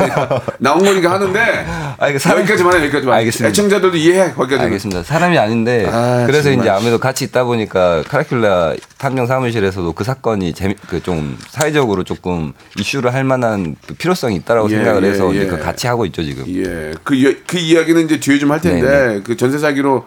아니라 0.00 0.40
나온 0.58 0.78
거니까 0.78 1.12
하는데. 1.12 1.66
아니, 1.98 2.12
그 2.14 2.18
사람- 2.18 2.38
여기까지만 2.40 2.72
해, 2.78 2.84
여기까지만. 2.84 3.14
알겠습니다. 3.18 3.50
애청자들도 3.50 3.96
이해해, 3.98 4.32
거기까지. 4.32 4.62
알겠습니다. 4.64 5.02
사람이 5.02 5.36
아닌데 5.38 5.86
아, 5.92 6.24
그래서 6.26 6.44
정말. 6.44 6.60
이제 6.64 6.70
아무래도 6.70 6.96
같이 6.98 7.26
있다 7.26 7.44
보니까 7.44 8.02
카라큘라 8.08 8.78
탐정 8.98 9.26
사무실에서도 9.26 9.92
그 9.92 10.02
사건이 10.04 10.52
재미 10.54 10.74
그 10.74 11.00
좀 11.00 11.38
사회적으로 11.50 12.02
조금 12.04 12.52
이슈를 12.78 13.14
할 13.14 13.22
만한 13.24 13.76
그 13.86 13.94
필요성이 13.94 14.36
있다라고 14.36 14.68
예, 14.70 14.74
생각을 14.76 15.04
예, 15.04 15.10
해서 15.10 15.32
예. 15.32 15.36
이제 15.36 15.46
그 15.46 15.58
같이 15.58 15.86
하고 15.86 16.04
있죠 16.06 16.22
지금. 16.24 16.44
예. 16.48 16.92
그, 17.04 17.42
그 17.46 17.56
이야기는 17.58 18.04
이제 18.04 18.18
뒤에 18.20 18.38
좀 18.38 18.50
할 18.50 18.60
텐데 18.60 19.06
네, 19.14 19.22
그 19.22 19.36
전세 19.36 19.58
사기로 19.58 20.04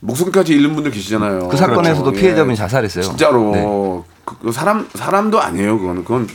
목숨까지 0.00 0.52
잃는 0.54 0.74
분들 0.74 0.92
계시잖아요. 0.92 1.48
그 1.48 1.56
사건에서도 1.56 2.04
그렇죠. 2.04 2.20
피해자분이 2.20 2.52
예. 2.52 2.56
자살했어요. 2.56 3.02
진짜로 3.04 3.50
네. 3.52 3.62
그, 4.24 4.38
그 4.46 4.52
사람 4.52 4.88
사람도 4.94 5.40
아니에요. 5.40 5.78
그거는 5.78 6.04
그건 6.04 6.28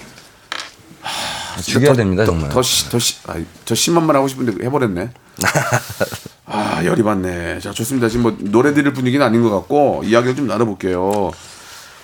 죽여야 1.61 1.93
됩니다 1.93 2.25
정말. 2.25 2.49
더더더 2.49 3.75
심한 3.75 4.05
말 4.05 4.15
하고 4.17 4.27
싶은데 4.27 4.65
해버렸네. 4.65 5.09
아 6.45 6.83
열이 6.83 7.03
받네. 7.03 7.59
자 7.59 7.71
좋습니다. 7.71 8.09
지금 8.09 8.23
뭐 8.23 8.35
노래 8.39 8.73
들을 8.73 8.91
분위기는 8.93 9.25
아닌 9.25 9.41
것 9.41 9.49
같고 9.51 10.01
이야기를 10.03 10.35
좀 10.35 10.47
나눠볼게요. 10.47 11.31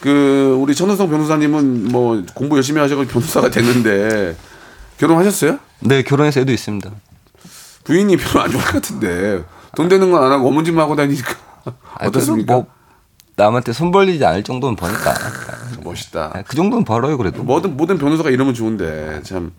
그 0.02 0.56
우리 0.60 0.74
천우성 0.76 1.10
변호사님은 1.10 1.90
뭐 1.92 2.24
공부 2.34 2.56
열심히 2.56 2.80
하셔서 2.80 3.04
변호사가 3.06 3.50
됐는데 3.50 4.36
결혼하셨어요? 4.98 5.60
네 5.82 6.04
결혼해서 6.04 6.40
애도 6.42 6.52
있습니다. 6.52 6.90
부인이 7.84 8.16
별로 8.18 8.44
안 8.44 8.52
좋을 8.52 8.64
것 8.64 8.74
같은데 8.74 9.44
돈 9.76 9.88
되는 9.90 10.12
건 10.12 10.24
안 10.24 10.32
하고 10.32 10.48
어머님만 10.50 10.84
하고 10.84 10.96
다니니까 10.96 11.34
아, 11.66 12.08
어떻습니까? 12.08 12.54
뭐 12.54 12.68
남한테 13.36 13.72
손 13.74 13.92
벌리지 13.92 14.24
않을 14.26 14.44
정도는 14.44 14.76
버니까. 14.76 15.14
멋있다. 15.84 16.44
그 16.48 16.56
정도는 16.56 16.84
벌어요 16.84 17.18
그래도. 17.18 17.44
모든 17.44 17.76
모든 17.78 17.98
변호사가 17.98 18.30
이러면 18.30 18.54
좋은데 18.54 19.22
참. 19.24 19.52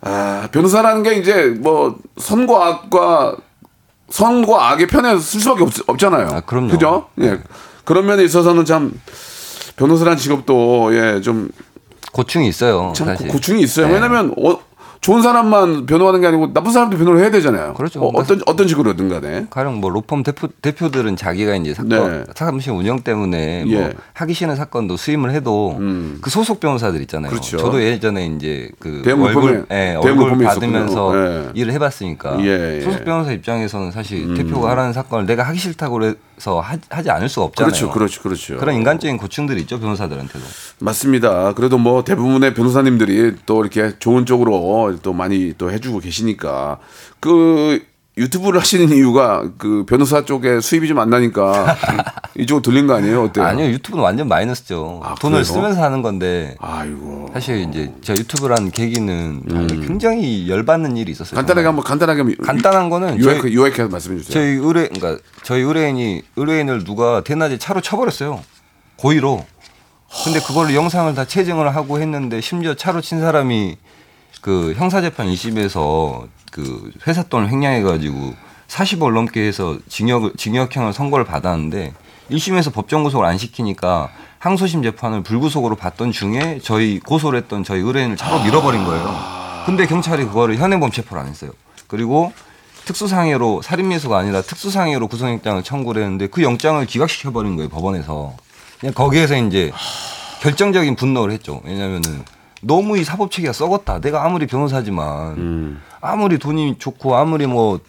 아 0.00 0.48
변호사라는 0.52 1.02
게 1.04 1.14
이제 1.14 1.54
뭐 1.60 1.96
선과 2.18 2.66
악과 2.66 3.36
선과 4.10 4.70
악의 4.72 4.88
편에 4.88 5.18
쓸 5.18 5.40
수밖에 5.40 5.64
없, 5.86 5.98
잖아요 5.98 6.28
아, 6.28 6.40
그럼요. 6.40 6.68
그죠? 6.72 7.08
예. 7.20 7.40
그런 7.84 8.06
면에 8.06 8.24
있어서는 8.24 8.64
참 8.64 8.92
변호사라는 9.76 10.18
직업도 10.18 10.94
예좀 10.94 11.50
고충이 12.12 12.48
있어요. 12.48 12.92
참 12.94 13.08
사실. 13.08 13.28
고충이 13.28 13.62
있어요. 13.62 13.88
네. 13.88 13.94
왜냐면 13.94 14.34
어, 14.38 14.58
좋은 15.00 15.20
사람만 15.20 15.86
변호하는 15.86 16.20
게 16.20 16.28
아니고 16.28 16.52
나쁜 16.52 16.70
사람도 16.70 16.96
변호를 16.96 17.20
해야 17.20 17.30
되잖아요. 17.32 17.74
그렇죠. 17.74 18.00
어, 18.04 18.22
떤 18.22 18.40
어떤 18.46 18.68
식으로든 18.68 19.08
간에. 19.08 19.46
가령 19.50 19.80
뭐 19.80 19.90
로펌 19.90 20.22
대표 20.22 20.46
대표들은 20.62 21.16
자기가 21.16 21.56
이제 21.56 21.74
사건 21.74 21.88
네. 21.88 22.24
사무실 22.36 22.70
운영 22.70 23.00
때문에 23.00 23.64
예. 23.66 23.74
음. 23.74 23.80
뭐 23.80 23.90
하기 24.12 24.32
싫은 24.32 24.54
사건도 24.54 24.96
수임을 24.96 25.32
해도 25.32 25.76
그 26.20 26.30
소속 26.30 26.60
변호사들 26.60 27.00
있잖아요. 27.00 27.30
그렇죠. 27.30 27.56
저도 27.56 27.82
예전에 27.82 28.26
이제 28.26 28.70
그 28.78 29.02
월급 29.04 29.66
예, 29.72 29.94
월급 29.96 30.40
받으면서. 30.40 31.16
예. 31.16 31.50
일을 31.54 31.72
해 31.72 31.78
봤으니까 31.80 32.38
예, 32.44 32.76
예. 32.76 32.80
소속 32.82 33.04
변호사 33.04 33.32
입장에서는 33.32 33.90
사실 33.90 34.34
대표가 34.34 34.70
하라는 34.70 34.92
사건을 34.92 35.26
내가 35.26 35.42
하기 35.44 35.58
싫다고 35.58 36.04
해 36.04 36.14
서 36.42 36.58
하, 36.58 36.76
하지 36.90 37.08
않을 37.08 37.28
수가 37.28 37.46
없잖아요. 37.46 37.70
그렇죠, 37.70 37.92
그렇죠, 37.92 38.20
그렇죠. 38.20 38.56
그런 38.56 38.74
인간적인 38.74 39.16
고충들이 39.16 39.60
있죠 39.60 39.78
변호사들한테도. 39.78 40.44
맞습니다. 40.80 41.52
그래도 41.52 41.78
뭐 41.78 42.02
대부분의 42.02 42.52
변호사님들이 42.54 43.36
또 43.46 43.60
이렇게 43.60 43.96
좋은 44.00 44.26
쪽으로 44.26 44.98
또 45.04 45.12
많이 45.12 45.54
또 45.56 45.70
해주고 45.70 46.00
계시니까 46.00 46.80
그 47.20 47.84
유튜브를 48.18 48.60
하시는 48.60 48.90
이유가 48.94 49.42
그 49.56 49.84
변호사 49.88 50.24
쪽에 50.24 50.60
수입이 50.60 50.86
좀 50.88 50.98
안 50.98 51.08
나니까 51.08 51.76
이쪽으로 52.36 52.60
돌린 52.62 52.86
거 52.86 52.94
아니에요? 52.94 53.24
어때요? 53.24 53.44
아니요 53.46 53.68
유튜브는 53.70 54.04
완전 54.04 54.28
마이너스죠. 54.28 55.00
아, 55.02 55.14
돈을 55.14 55.36
그래요? 55.42 55.44
쓰면서 55.44 55.82
하는 55.82 56.02
건데 56.02 56.54
아이고. 56.60 57.30
사실 57.32 57.66
이제 57.68 57.90
제가 58.02 58.18
유튜브라는 58.20 58.70
계기는 58.70 59.80
굉장히 59.86 60.48
열받는 60.50 60.96
일이 60.98 61.12
있었어요. 61.12 61.32
음. 61.34 61.36
간단하게 61.36 61.64
정말. 61.64 61.66
한번 61.68 61.84
간단하게 61.84 62.20
한번 62.20 62.46
간단한 62.46 62.90
거는 62.90 63.24
요약 63.24 63.50
요약해서 63.52 63.88
말씀해 63.88 64.18
주세요. 64.20 64.34
저희 64.34 64.56
의뢰 64.56 64.88
그러니까 64.88 65.22
저희 65.42 65.62
의뢰인이 65.62 66.22
의뢰인을 66.36 66.84
누가 66.84 67.22
대낮에 67.24 67.56
차로 67.58 67.80
쳐버렸어요. 67.80 68.42
고의로. 68.96 69.44
근데 70.24 70.40
그걸로 70.40 70.74
영상을 70.74 71.14
다 71.14 71.24
채증을 71.24 71.74
하고 71.74 71.98
했는데 71.98 72.42
심지어 72.42 72.74
차로 72.74 73.00
친 73.00 73.20
사람이 73.20 73.78
그 74.40 74.74
형사재판 74.76 75.28
1심에서 75.28 76.26
그 76.50 76.90
회사 77.06 77.22
돈을 77.22 77.50
횡령해가지고 77.50 78.34
40월 78.68 79.12
넘게 79.12 79.46
해서 79.46 79.78
징역 79.88 80.36
징역형을 80.36 80.92
선고를 80.92 81.24
받았는데 81.24 81.92
1심에서 82.30 82.72
법정 82.72 83.04
구속을 83.04 83.26
안 83.26 83.38
시키니까 83.38 84.10
항소심 84.38 84.82
재판을 84.82 85.22
불구속으로 85.22 85.76
받던 85.76 86.12
중에 86.12 86.58
저희 86.62 86.98
고소를 86.98 87.38
했던 87.40 87.62
저희 87.62 87.80
의뢰인을 87.80 88.16
차로 88.16 88.42
밀어버린 88.42 88.84
거예요. 88.84 89.14
근데 89.66 89.86
경찰이 89.86 90.24
그거를 90.24 90.56
현행범 90.56 90.90
체포를 90.90 91.22
안 91.22 91.28
했어요. 91.28 91.52
그리고 91.86 92.32
특수상해로 92.84 93.62
살인미수가 93.62 94.16
아니라 94.18 94.42
특수상해로 94.42 95.06
구속영장을 95.06 95.62
청구를 95.62 96.02
했는데 96.02 96.26
그 96.26 96.42
영장을 96.42 96.84
기각시켜버린 96.84 97.54
거예요 97.56 97.68
법원에서. 97.68 98.34
그냥 98.80 98.94
거기에서 98.94 99.36
이제 99.36 99.70
결정적인 100.40 100.96
분노를 100.96 101.32
했죠. 101.34 101.60
왜냐면은 101.64 102.24
너무 102.62 102.96
이 102.96 103.04
사법 103.04 103.30
체계가 103.30 103.52
썩었다. 103.52 104.00
내가 104.00 104.24
아무리 104.24 104.46
변호사지만 104.46 105.80
아무리 106.00 106.38
돈이 106.38 106.76
좋고 106.78 107.16
아무리 107.16 107.46
뭐 107.46 107.80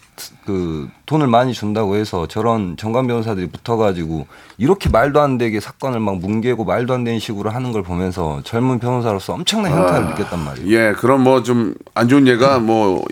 그 0.44 0.88
돈을 1.06 1.26
많이 1.26 1.52
준다고 1.52 1.96
해서 1.96 2.26
저런 2.28 2.76
전관 2.76 3.06
변호사들이 3.08 3.48
붙어가지고 3.48 4.26
이렇게 4.58 4.88
말도 4.88 5.20
안 5.20 5.38
되게 5.38 5.58
사건을 5.58 5.98
막 5.98 6.18
뭉개고 6.18 6.64
말도 6.64 6.94
안 6.94 7.02
되는 7.02 7.18
식으로 7.18 7.50
하는 7.50 7.72
걸 7.72 7.82
보면서 7.82 8.40
젊은 8.44 8.78
변호사로서 8.78 9.34
엄청난 9.34 9.72
현타를 9.72 10.06
느꼈단 10.10 10.38
말이에요. 10.38 10.70
예, 10.76 10.92
그런 10.92 11.22
뭐 11.22 11.42
좀 11.42 11.74
안 11.94 12.08
좋은 12.08 12.28
예가 12.28 12.60
뭐 12.60 13.04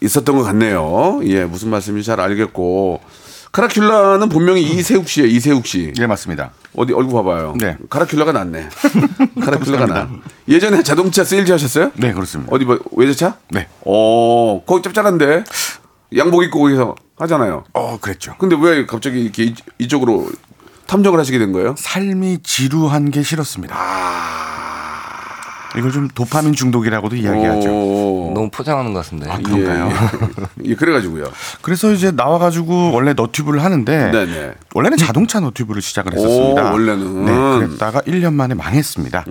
있었던 0.00 0.36
것 0.36 0.42
같네요. 0.42 1.20
예, 1.24 1.44
무슨 1.44 1.70
말씀인지 1.70 2.06
잘 2.06 2.18
알겠고. 2.20 3.00
카라큘라는 3.52 4.30
분명히 4.30 4.62
이세욱 4.62 5.08
씨예요. 5.08 5.28
이세욱 5.28 5.66
씨. 5.66 5.92
예, 6.00 6.06
맞습니다. 6.06 6.52
어디 6.74 6.92
얼굴 6.94 7.22
봐봐요. 7.22 7.54
네. 7.58 7.76
카라큘라가 7.90 8.32
낫네. 8.32 8.68
카라큘라가 9.40 9.86
나. 9.86 10.08
예전에 10.48 10.82
자동차 10.82 11.22
세일즈 11.22 11.52
하셨어요? 11.52 11.92
네, 11.96 12.12
그렇습니다. 12.14 12.50
어디 12.54 12.64
뭐 12.64 12.78
외제차? 12.92 13.36
네. 13.50 13.68
어, 13.84 14.62
거기 14.66 14.82
짭짤한데 14.82 15.44
양복 16.16 16.44
입고 16.44 16.60
거기서 16.60 16.94
하잖아요. 17.18 17.64
어, 17.74 17.98
그랬죠. 18.00 18.34
근데 18.38 18.56
왜 18.58 18.86
갑자기 18.86 19.20
이렇게 19.20 19.44
이- 19.44 19.54
이쪽으로 19.78 20.30
탐정을 20.86 21.18
하시게 21.20 21.38
된 21.38 21.52
거예요? 21.52 21.74
삶이 21.78 22.38
지루한 22.42 23.10
게 23.10 23.22
싫었습니다. 23.22 23.74
이걸 25.76 25.90
좀 25.92 26.08
도파민 26.08 26.52
중독이라고도 26.54 27.16
이야기하죠. 27.16 27.70
오, 27.70 28.32
너무 28.34 28.50
포장하는 28.50 28.92
것 28.92 29.00
같습니다. 29.00 29.34
아, 29.34 29.38
그런가요? 29.38 29.90
예, 30.64 30.70
예, 30.70 30.74
그래가지고요. 30.74 31.24
그래서 31.62 31.92
이제 31.92 32.10
나와가지고 32.10 32.92
원래 32.92 33.12
너튜브를 33.14 33.64
하는데 33.64 34.10
네네. 34.10 34.52
원래는 34.74 34.98
자동차 34.98 35.40
너튜브를 35.40 35.80
시작을 35.82 36.12
했었습니다. 36.14 36.70
오, 36.70 36.72
원래는. 36.72 37.24
네, 37.24 37.66
그랬다가 37.66 38.00
1년 38.02 38.34
만에 38.34 38.54
망했습니다. 38.54 39.24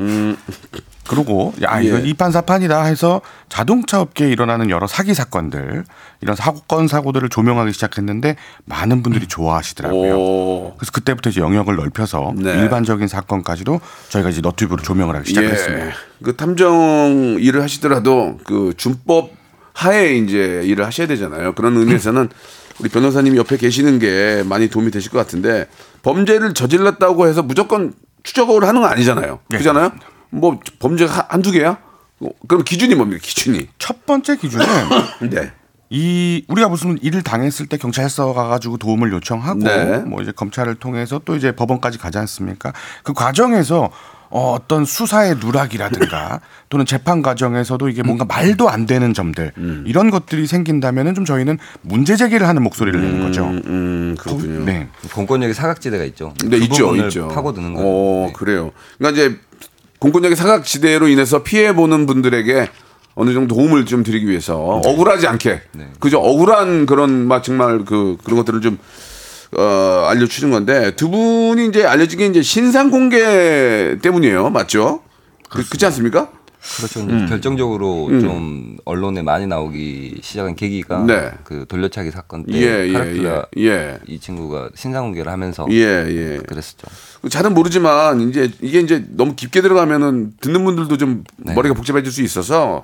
그러고 1.12 1.54
야 1.62 1.82
이거 1.82 2.00
예. 2.00 2.08
이판사판이다 2.08 2.84
해서 2.84 3.20
자동차 3.50 4.00
업계에 4.00 4.30
일어나는 4.30 4.70
여러 4.70 4.88
사기 4.88 5.14
사건들 5.14 5.84
이런 6.22 6.36
사건 6.38 6.88
사고들을 6.88 7.28
조명하기 7.28 7.74
시작했는데 7.74 8.38
많은 8.64 9.04
분들이 9.04 9.28
좋아하시더라고요. 9.28 10.16
오. 10.18 10.74
그래서 10.78 10.94
그때부터 10.94 11.32
이제 11.32 11.42
영역을 11.42 11.76
넓혀서 11.76 12.34
네. 12.38 12.52
일반적인 12.54 13.10
사건까지도 13.10 13.82
저희가 14.08 14.30
이제 14.30 14.40
너튜브로 14.40 14.82
조명을 14.82 15.18
하기 15.18 15.28
시작했습니다. 15.28 15.88
예. 15.88 15.92
그 16.24 16.38
탐정 16.38 17.36
일을 17.42 17.62
하시더라도 17.62 18.38
그 18.46 18.74
준법 18.78 19.32
하에 19.74 20.16
이제 20.16 20.62
일을 20.64 20.86
하셔야 20.86 21.08
되잖아요. 21.08 21.56
그런 21.56 21.76
의미에서는 21.76 22.30
우리 22.80 22.88
변호사님이 22.88 23.38
옆에 23.38 23.58
계시는 23.58 24.00
게 24.00 24.44
많이 24.46 24.70
도움이 24.70 24.92
되실 24.92 25.12
것 25.12 25.18
같은데 25.18 25.68
범죄를 26.04 26.54
저질렀다고 26.54 27.28
해서 27.28 27.44
무조건 27.44 27.92
추적을 28.24 28.64
하는 28.64 28.82
건 28.82 28.90
아니잖아요. 28.92 29.40
네, 29.50 29.58
그잖아요. 29.58 29.92
뭐 30.32 30.60
범죄가 30.80 31.12
한- 31.14 31.26
한두 31.30 31.52
개야? 31.52 31.78
어, 32.20 32.30
그럼 32.48 32.64
기준이 32.64 32.96
뭡니까? 32.96 33.20
기준이. 33.22 33.68
첫 33.78 34.06
번째 34.06 34.38
기준은 34.38 34.66
네. 35.30 35.52
이 35.90 36.46
우리가 36.48 36.70
무슨 36.70 36.98
일을 37.02 37.22
당했을 37.22 37.66
때 37.68 37.78
경찰서 37.78 38.34
가가지고 38.34 38.78
도움을 38.78 39.12
요청하고 39.12 39.60
네. 39.60 39.98
뭐 40.00 40.22
이제 40.22 40.32
검찰을 40.32 40.76
통해서 40.76 41.20
또 41.26 41.36
이제 41.36 41.52
법원까지 41.52 41.98
가지 41.98 42.18
않습니까? 42.18 42.72
그 43.04 43.14
과정에서 43.14 43.92
어, 44.34 44.54
어떤 44.54 44.86
수사의 44.86 45.36
누락이라든가 45.42 46.40
또는 46.70 46.86
재판 46.86 47.22
과정에서도 47.22 47.90
이게 47.90 48.02
뭔가 48.02 48.24
말도 48.24 48.70
안 48.70 48.86
되는 48.86 49.14
점들 49.14 49.52
음. 49.58 49.84
이런 49.86 50.10
것들이 50.10 50.48
생긴다면은 50.48 51.14
좀 51.16 51.26
저희는 51.26 51.58
문제 51.82 52.16
제기를 52.16 52.48
하는 52.48 52.64
목소리를 52.64 52.98
내는 53.02 53.22
거죠. 53.26 53.48
음, 53.48 54.16
그렇군요. 54.18 54.64
네. 54.64 54.88
공권력의 55.14 55.54
사각지대가 55.54 56.06
있죠. 56.06 56.34
네, 56.46 56.60
그 56.60 56.64
있죠, 56.64 56.86
부분을 56.86 57.08
있죠. 57.08 57.28
파고드는 57.28 57.74
거예요. 57.74 57.90
어, 57.90 58.26
네. 58.28 58.34
그래요. 58.34 58.72
그러니까 58.98 59.22
이제 59.22 59.38
공권력의 60.02 60.36
사각지대로 60.36 61.08
인해서 61.08 61.44
피해 61.44 61.74
보는 61.74 62.08
분들에게 62.08 62.70
어느 63.14 63.34
정도 63.34 63.56
도움을 63.56 63.86
좀 63.86 64.04
드리기 64.04 64.28
위해서 64.28 64.58
억울하지 64.58 65.28
않게 65.28 65.62
네. 65.74 65.88
그죠 66.00 66.20
억울한 66.20 66.88
그런 66.88 67.28
막 67.28 67.44
정말 67.44 67.86
그 67.86 68.18
그런 68.24 68.38
것들을 68.38 68.62
좀 68.62 68.80
어, 69.56 70.08
알려주는 70.10 70.52
건데 70.52 70.96
두 70.96 71.10
분이 71.10 71.68
이제 71.68 71.86
알려진 71.86 72.18
게 72.20 72.26
이제 72.26 72.42
신상 72.42 72.90
공개 72.90 73.98
때문이에요, 74.02 74.50
맞죠? 74.50 75.02
그, 75.50 75.64
그렇지 75.68 75.86
않습니까? 75.86 76.32
그렇죠. 76.78 77.02
음. 77.02 77.26
결정적으로 77.28 78.08
좀 78.20 78.78
언론에 78.86 79.22
많이 79.24 79.48
나오기 79.48 80.20
시작한 80.22 80.56
계기가 80.56 81.04
네. 81.06 81.32
그 81.44 81.66
돌려차기 81.68 82.12
사건 82.12 82.46
때 82.46 82.54
예, 82.54 82.88
예, 82.88 82.94
카라필라 82.94 83.46
예. 83.58 83.62
예. 83.64 84.00
이 84.08 84.20
친구가 84.20 84.70
신상 84.76 85.06
공개를 85.06 85.32
하면서 85.32 85.66
예, 85.72 86.06
예. 86.08 86.40
그랬었죠. 86.48 86.88
잘은 87.30 87.54
모르지만 87.54 88.30
이제 88.30 88.52
이게 88.62 88.80
이제 88.80 89.04
너무 89.10 89.36
깊게 89.36 89.62
들어가면은 89.62 90.34
듣는 90.40 90.64
분들도 90.64 90.98
좀 90.98 91.24
네. 91.38 91.54
머리가 91.56 91.74
복잡해질 91.74 92.12
수 92.12 92.22
있어서 92.22 92.84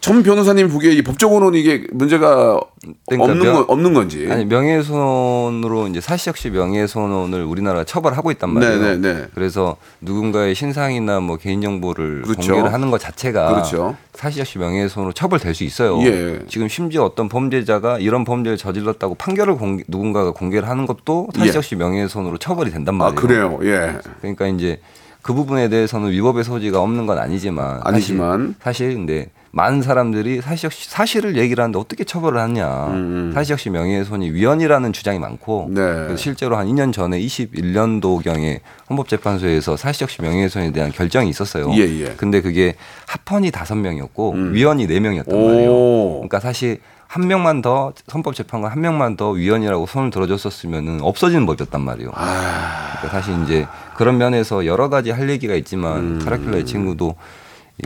전 0.00 0.22
변호사님 0.22 0.68
보기에 0.70 0.92
이 0.92 1.02
법적으로는 1.02 1.58
이게 1.58 1.86
문제가 1.92 2.58
그러니까 3.06 3.32
없는 3.32 3.38
명- 3.44 3.54
건 3.54 3.64
없는 3.68 3.92
건지. 3.92 4.26
아니 4.30 4.46
명예훼손으로 4.46 5.88
이제 5.88 6.00
사실역시 6.00 6.48
명예훼손을 6.50 7.44
우리나라가 7.44 7.84
처벌하고 7.84 8.30
있단 8.30 8.48
말이에요. 8.50 8.78
네, 8.80 8.96
네, 8.96 9.12
네. 9.12 9.26
그래서 9.34 9.76
누군가의 10.00 10.54
신상이나 10.54 11.20
뭐 11.20 11.36
개인정보를 11.36 12.22
그렇죠. 12.22 12.52
공개를 12.52 12.72
하는 12.72 12.90
것 12.90 12.98
자체가 12.98 13.50
그렇죠. 13.50 13.94
사실역시 14.14 14.58
명예훼손으로 14.58 15.12
처벌될 15.12 15.54
수 15.54 15.64
있어요. 15.64 16.00
예. 16.04 16.38
지금 16.48 16.68
심지어 16.68 17.04
어떤 17.04 17.28
범죄자가 17.28 17.98
이런 17.98 18.24
범죄를 18.24 18.56
저질렀다고 18.56 19.16
판결을 19.16 19.56
공개, 19.56 19.84
누군가가 19.86 20.30
공개를 20.30 20.66
하는 20.66 20.86
것도 20.86 21.28
사실역시 21.36 21.76
명예훼손으로 21.76 22.38
처벌이 22.38 22.70
된단 22.70 22.94
아 22.94 23.10
말이에요. 23.10 23.20
그래요. 23.20 23.58
예. 23.64 23.98
그러니까 24.22 24.46
이제 24.46 24.80
그 25.20 25.34
부분에 25.34 25.68
대해서는 25.68 26.10
위법의 26.10 26.44
소지가 26.44 26.80
없는 26.80 27.04
건 27.04 27.18
아니지만 27.18 27.80
아니지만. 27.84 28.54
사실, 28.62 28.88
사실 28.88 28.94
근데 28.94 29.26
많은 29.52 29.82
사람들이 29.82 30.40
사실 30.40 30.66
역시 30.66 30.88
사실을 30.88 31.36
얘기를 31.36 31.62
하는데 31.62 31.78
어떻게 31.78 32.04
처벌을 32.04 32.40
하냐 32.40 33.32
사실 33.34 33.52
역시 33.52 33.68
명예훼손이 33.70 34.30
위헌이라는 34.30 34.92
주장이 34.92 35.18
많고 35.18 35.66
음, 35.70 35.74
네. 35.74 36.16
실제로 36.16 36.56
한 36.56 36.68
2년 36.68 36.92
전에 36.92 37.18
21년도 37.20 38.22
경에 38.22 38.60
헌법재판소에서 38.88 39.76
사실 39.76 40.02
역시 40.02 40.22
명예훼손에 40.22 40.70
대한 40.70 40.92
결정이 40.92 41.28
있었어요. 41.30 41.72
예, 41.74 41.80
예. 41.80 42.14
근데 42.16 42.40
그게 42.40 42.74
합헌이 43.06 43.50
다섯 43.50 43.74
명이었고 43.74 44.32
위헌이 44.32 44.86
네 44.86 45.00
명이었단 45.00 45.34
오. 45.34 45.46
말이에요. 45.48 45.72
그러니까 46.14 46.40
사실 46.40 46.80
한 47.10 47.26
명만 47.26 47.60
더 47.60 47.92
헌법재판관 48.14 48.70
한 48.70 48.80
명만 48.80 49.16
더 49.16 49.30
위헌이라고 49.30 49.86
손을 49.86 50.10
들어줬었으면은 50.10 51.00
없어지는 51.02 51.44
법이었단 51.44 51.80
말이에요. 51.80 52.12
그러니까 52.12 53.08
사실 53.10 53.34
이제 53.42 53.66
그런 53.96 54.16
면에서 54.16 54.64
여러 54.64 54.88
가지 54.88 55.10
할 55.10 55.28
얘기가 55.28 55.56
있지만 55.56 55.98
음. 55.98 56.20
카라킬라의 56.24 56.66
친구도 56.66 57.16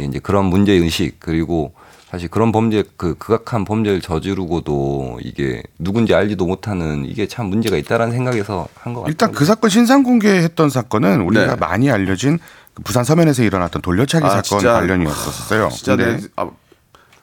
이제 0.00 0.18
그런 0.18 0.46
문제 0.46 0.72
의식 0.72 1.20
그리고 1.20 1.72
사실 2.10 2.28
그런 2.28 2.52
범죄 2.52 2.84
그 2.96 3.14
극악한 3.18 3.64
범죄를 3.64 4.00
저지르고도 4.00 5.18
이게 5.22 5.62
누군지 5.78 6.14
알지도 6.14 6.46
못하는 6.46 7.04
이게 7.06 7.26
참 7.26 7.46
문제가 7.46 7.76
있다라는 7.76 8.12
생각에서 8.14 8.68
한 8.74 8.94
것 8.94 9.00
같아요. 9.00 9.10
일단 9.10 9.32
그 9.32 9.44
사건 9.44 9.70
신상 9.70 10.02
공개했던 10.04 10.70
사건은 10.70 11.22
우리가 11.22 11.46
네. 11.46 11.56
많이 11.56 11.90
알려진 11.90 12.38
그 12.72 12.82
부산 12.82 13.02
서면에서 13.04 13.42
일어났던 13.42 13.82
돌려차기 13.82 14.24
아, 14.24 14.28
사건 14.30 14.42
진짜. 14.44 14.72
관련이었었어요. 14.74 15.68
진짜 15.70 15.96
근데, 15.96 16.16
내 16.20 16.28
아, 16.36 16.48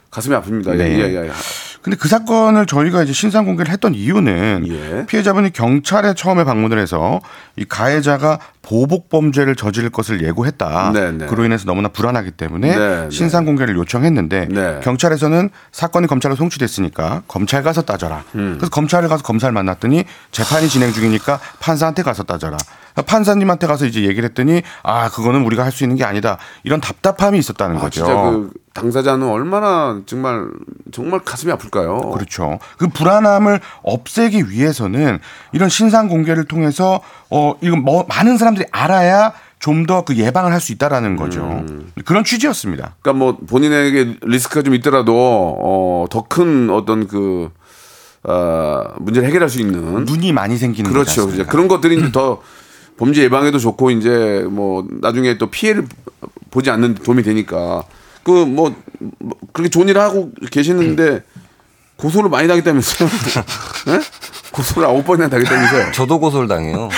가슴이 0.09 0.35
아픕니다. 0.35 0.75
네. 0.75 0.99
예, 0.99 0.99
예, 0.99 1.27
예. 1.27 1.31
근데 1.81 1.97
그 1.97 2.07
사건을 2.07 2.67
저희가 2.67 3.01
이제 3.03 3.11
신상 3.13 3.43
공개를 3.45 3.71
했던 3.71 3.95
이유는 3.95 4.65
예. 4.67 5.05
피해자분이 5.07 5.51
경찰에 5.51 6.13
처음에 6.13 6.43
방문을 6.43 6.77
해서 6.77 7.21
이 7.55 7.65
가해자가 7.65 8.39
보복 8.61 9.09
범죄를 9.09 9.55
저지를 9.55 9.89
것을 9.89 10.23
예고했다. 10.23 10.91
네, 10.93 11.11
네. 11.11 11.25
그로 11.25 11.43
인해서 11.45 11.65
너무나 11.65 11.87
불안하기 11.87 12.31
때문에 12.31 12.75
네, 12.75 13.01
네. 13.03 13.09
신상 13.09 13.43
공개를 13.45 13.75
요청했는데 13.75 14.47
네. 14.51 14.79
경찰에서는 14.83 15.49
사건이 15.71 16.07
검찰로 16.07 16.35
송치됐으니까 16.35 17.23
검찰 17.27 17.63
가서 17.63 17.81
따져라. 17.81 18.23
음. 18.35 18.55
그래서 18.57 18.69
검찰을 18.69 19.09
가서 19.09 19.23
검사를 19.23 19.51
만났더니 19.51 20.03
재판이 20.31 20.67
진행 20.69 20.91
중이니까 20.93 21.39
판사한테 21.59 22.03
가서 22.03 22.23
따져라. 22.23 22.57
판사님한테 23.05 23.67
가서 23.67 23.85
이제 23.85 24.01
얘기를 24.01 24.25
했더니 24.25 24.61
아 24.83 25.09
그거는 25.09 25.43
우리가 25.45 25.63
할 25.63 25.71
수 25.71 25.85
있는 25.85 25.95
게 25.95 26.03
아니다. 26.03 26.37
이런 26.63 26.81
답답함이 26.81 27.39
있었다는 27.39 27.77
아, 27.77 27.79
거죠. 27.79 28.05
그 28.05 28.51
당사자는 28.73 29.25
얼마나 29.27 30.01
정말 30.05 30.45
정말 30.91 31.21
가슴이 31.21 31.49
아플까요? 31.53 32.11
그렇죠. 32.11 32.59
그 32.77 32.89
불안함을 32.89 33.61
없애기 33.83 34.49
위해서는 34.49 35.19
이런 35.53 35.69
신상 35.69 36.09
공개를 36.09 36.43
통해서 36.43 36.99
어 37.29 37.53
이건 37.61 37.83
뭐 37.83 38.05
많은 38.09 38.37
사람 38.37 38.50
들이 38.55 38.65
알아야 38.71 39.33
좀 39.59 39.85
더 39.85 40.03
그 40.03 40.15
예방을 40.17 40.51
할 40.51 40.59
수 40.59 40.71
있다라는 40.71 41.15
거죠. 41.17 41.41
음. 41.43 41.91
그런 42.05 42.23
취지였습니다. 42.23 42.95
그러니까 43.01 43.23
뭐 43.23 43.37
본인에게 43.37 44.17
리스크가 44.23 44.63
좀 44.63 44.73
있더라도 44.75 45.13
어, 45.15 46.05
더 46.09 46.23
큰 46.27 46.69
어떤 46.71 47.07
그 47.07 47.49
어, 48.23 48.83
문제를 48.99 49.27
해결할 49.27 49.49
수 49.49 49.59
있는 49.59 50.05
눈이 50.05 50.31
많이 50.33 50.57
생기는 50.57 50.91
그렇죠. 50.91 51.27
거지? 51.27 51.43
그런 51.43 51.67
것들이 51.67 51.97
이제 51.99 52.11
더 52.11 52.41
범죄 52.97 53.23
예방에도 53.23 53.57
좋고 53.59 53.91
이제 53.91 54.45
뭐 54.49 54.85
나중에 54.89 55.37
또 55.37 55.49
피해를 55.51 55.87
보지 56.51 56.69
않는 56.71 56.95
데 56.95 57.03
도움이 57.03 57.23
되니까 57.23 57.83
그 58.23 58.31
뭐 58.45 58.75
그렇게 59.53 59.69
좋은 59.69 59.89
일을 59.89 59.99
하고 60.01 60.31
계시는데 60.51 61.23
고소를 61.97 62.29
많이 62.29 62.47
당했다면서요? 62.47 63.09
예? 63.89 63.99
고소를 64.51 64.87
아홉 64.87 65.05
번이나 65.05 65.27
당했다면서요? 65.29 65.91
저도 65.91 66.19
고소를 66.19 66.47
당해요. 66.47 66.89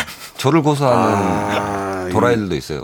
저를 0.43 0.61
고소하는 0.61 1.25
아, 1.25 2.09
도라이들도 2.11 2.53
있어요. 2.55 2.83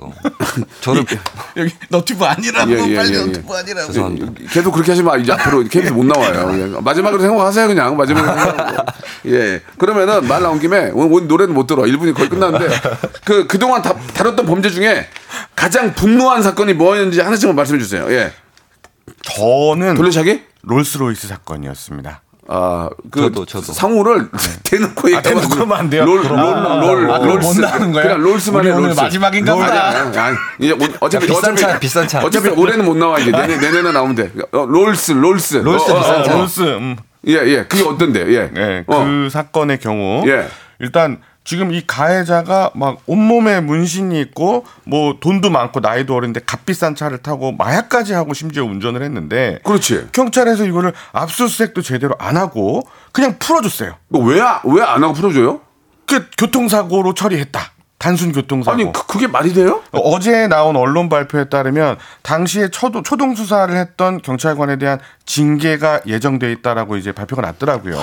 저를 0.79 1.03
여기 1.57 1.75
너튜브 1.89 2.23
아니라고 2.23 2.71
예, 2.71 2.91
예, 2.91 2.95
빨리 2.95 3.13
예, 3.13 3.19
예. 3.19 3.25
너튜브 3.25 3.53
아니라고. 3.53 3.87
죄송합니다. 3.87 4.31
계속 4.49 4.71
그렇게 4.71 4.93
하시면 4.93 5.19
이제 5.19 5.33
앞으로 5.33 5.65
KBS 5.65 5.91
못 5.91 6.05
나와요. 6.05 6.55
예. 6.57 6.79
마지막으로 6.79 7.21
생각하세요 7.21 7.67
그냥 7.67 7.97
마지막으로. 7.97 8.85
예. 9.27 9.61
그러면은 9.77 10.25
말 10.25 10.41
나온 10.41 10.57
김에 10.61 10.91
오늘, 10.93 11.11
오늘 11.11 11.27
노래는 11.27 11.53
못 11.53 11.67
들어. 11.67 11.83
1분이 11.83 12.15
거의 12.15 12.29
끝났는데 12.29 12.73
그 13.25 13.45
그동안 13.45 13.81
다, 13.81 13.93
다뤘던 14.13 14.45
범죄 14.45 14.69
중에 14.69 15.09
가장 15.53 15.93
분노한 15.93 16.41
사건이 16.41 16.75
뭐였는지 16.75 17.19
하나씩만 17.19 17.57
말씀해 17.57 17.77
주세요. 17.77 18.09
예. 18.09 18.31
저는 19.23 19.95
돌려차기? 19.95 20.43
롤스로이스 20.61 21.27
사건이었습니다. 21.27 22.21
아, 22.51 22.89
그 23.11 23.21
저도, 23.21 23.45
저도. 23.45 23.73
상호를 23.73 24.27
대놓고 24.63 25.07
얘기하면 25.11 25.41
대놓고 25.43 25.61
하면 25.61 25.77
안 25.77 25.89
돼요? 25.89 26.03
롤, 26.03 26.23
롤, 26.23 26.39
아, 26.39 26.79
롤, 26.81 27.11
아, 27.11 27.17
롤스. 27.19 27.47
못 27.47 27.61
나가는 27.61 27.91
거예요? 27.91 28.07
그냥 28.07 28.23
롤스만 28.23 28.65
해, 28.65 28.69
롤스. 28.71 28.99
마지막인가 28.99 29.51
롤, 29.53 29.61
보다. 29.61 29.87
아니, 29.89 29.97
아니, 29.97 30.17
아니. 30.17 30.37
이제 30.59 30.73
오- 30.73 30.97
어차피, 31.05 31.25
야, 31.25 31.27
비싼 31.27 31.53
어차피, 31.53 31.61
차, 31.73 31.79
비싼 31.79 32.07
차. 32.07 32.19
어차피 32.23 32.49
올해는 32.49 32.85
못 32.85 32.97
나와, 32.97 33.19
이제. 33.19 33.29
내년, 33.31 33.59
내년에 33.59 33.91
나오면 33.91 34.15
돼. 34.15 34.31
어, 34.51 34.65
롤스, 34.65 35.11
롤스. 35.11 35.57
롤스 35.57 35.91
어, 35.91 35.95
어, 35.95 35.99
비싼 35.99 36.15
어, 36.21 36.23
차. 36.23 36.33
어. 36.33 36.37
롤스. 36.39 36.61
음. 36.61 36.95
예, 37.27 37.33
예. 37.33 37.65
그게 37.67 37.83
어떤데? 37.83 38.21
예. 38.33 38.49
네, 38.51 38.83
어. 38.87 39.03
그 39.03 39.29
사건의 39.31 39.77
경우 39.79 40.23
예. 40.27 40.47
일단 40.79 41.19
지금 41.49 41.73
이 41.73 41.81
가해자가 41.81 42.69
막 42.75 43.01
온몸에 43.07 43.59
문신이 43.59 44.21
있고 44.21 44.67
뭐 44.83 45.17
돈도 45.19 45.49
많고 45.49 45.79
나이도 45.79 46.13
어린데 46.13 46.41
값비싼 46.45 46.93
차를 46.93 47.23
타고 47.23 47.51
마약까지 47.53 48.13
하고 48.13 48.35
심지어 48.35 48.63
운전을 48.65 49.01
했는데 49.01 49.57
그렇지. 49.63 50.09
경찰에서 50.11 50.67
이거를 50.67 50.93
압수수색도 51.11 51.81
제대로 51.81 52.13
안 52.19 52.37
하고 52.37 52.83
그냥 53.11 53.37
풀어줬어요. 53.39 53.95
왜, 54.09 54.35
왜 54.35 54.81
안 54.83 55.03
하고 55.03 55.13
풀어줘요? 55.13 55.61
그 56.05 56.29
교통사고로 56.37 57.15
처리했다. 57.15 57.59
단순 57.99 58.31
교통사고. 58.31 58.73
아니, 58.73 58.91
그, 58.91 59.05
그게 59.05 59.27
말이 59.27 59.53
돼요? 59.53 59.81
어제 59.91 60.47
나온 60.47 60.75
언론 60.77 61.09
발표에 61.09 61.49
따르면 61.49 61.97
당시에 62.23 62.69
초동, 62.69 63.03
초동 63.03 63.35
수사를 63.35 63.75
했던 63.75 64.21
경찰관에 64.21 64.77
대한 64.77 64.99
징계가 65.25 66.01
예정돼 66.07 66.51
있다라고 66.53 66.95
이제 66.95 67.11
발표가 67.11 67.41
났더라고요. 67.41 67.99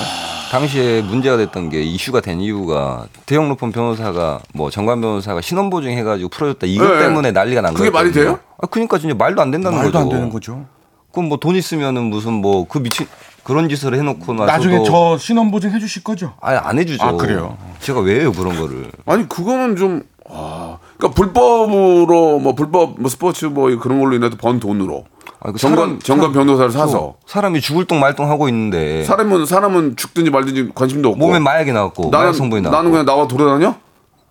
당시에 0.51 1.01
문제가 1.03 1.39
됐던 1.39 1.71
게 1.71 1.83
이슈가 1.83 2.21
된 2.21 2.41
이유가 2.41 3.07
대형 3.25 3.49
로펌 3.49 3.73
변호사가 3.73 4.41
뭐 4.55 4.71
정관 4.71 5.01
변호사가 5.01 5.41
신원 5.41 5.71
보증 5.71 5.91
해가지고 5.91 6.29
풀어줬다 6.29 6.67
이것 6.67 6.87
네. 6.87 6.99
때문에 7.01 7.33
난리가 7.33 7.63
난 7.63 7.75
그게 7.75 7.91
거예요. 7.91 7.93
말이 7.93 8.13
돼요? 8.13 8.39
아 8.63 8.67
그러니까 8.71 8.99
진짜 8.99 9.15
말도 9.17 9.43
안 9.43 9.51
된다는 9.51 9.79
말도 9.79 9.93
거죠. 9.93 9.99
안 10.05 10.09
되는 10.09 10.31
거죠. 10.31 10.67
그럼 11.13 11.29
뭐 11.31 11.39
돈 11.41 11.57
있으면은 11.57 12.05
무슨 12.05 12.35
뭐 12.35 12.69
그 12.69 12.79
미친 12.79 13.07
그런 13.47 13.69
짓을 13.69 13.95
해놓고 13.95 14.33
나서도 14.33 14.45
나중에 14.45 14.83
저 14.85 15.17
신원 15.19 15.53
보증 15.53 15.71
해주실 15.71 16.03
거죠? 16.03 16.33
아예 16.41 16.57
안 16.57 16.81
해주죠. 16.81 17.05
아, 17.05 17.13
그래요? 17.13 17.57
제가 17.79 18.01
왜 18.01 18.19
해요 18.21 18.33
그런 18.33 18.59
거를? 18.59 18.91
아니, 19.07 19.29
그거는 19.29 19.77
좀, 19.77 20.03
아. 20.29 20.79
그러니까 20.97 21.15
불법으로, 21.15 22.41
뭐, 22.41 22.57
불법, 22.57 23.01
뭐, 23.01 23.09
스포츠 23.09 23.45
뭐, 23.47 23.69
그런 23.79 24.01
걸로 24.01 24.17
인해서 24.17 24.37
번 24.37 24.59
돈으로. 24.59 25.05
아, 25.39 25.53
그 25.53 25.59
정관, 25.59 25.79
사람- 25.79 25.99
정관 26.01 26.33
변호사를 26.33 26.73
사서. 26.73 27.15
사람이 27.25 27.61
죽을 27.61 27.85
똥 27.85 28.01
말똥 28.01 28.29
하고 28.29 28.49
있는데 28.49 29.05
사람은, 29.05 29.47
사람은 29.47 29.95
죽든지 29.95 30.33
말든지 30.33 30.71
관심도 30.75 31.11
없고. 31.11 31.19
몸에 31.25 31.39
마약이 31.39 31.71
나왔고 31.71 32.11
마약 32.11 32.33
성분이 32.33 32.63
나는, 32.63 32.73
나왔고 32.73 32.77
나는 32.77 32.91
그냥 32.91 33.07
나와 33.07 33.29
돌아다녀? 33.29 33.75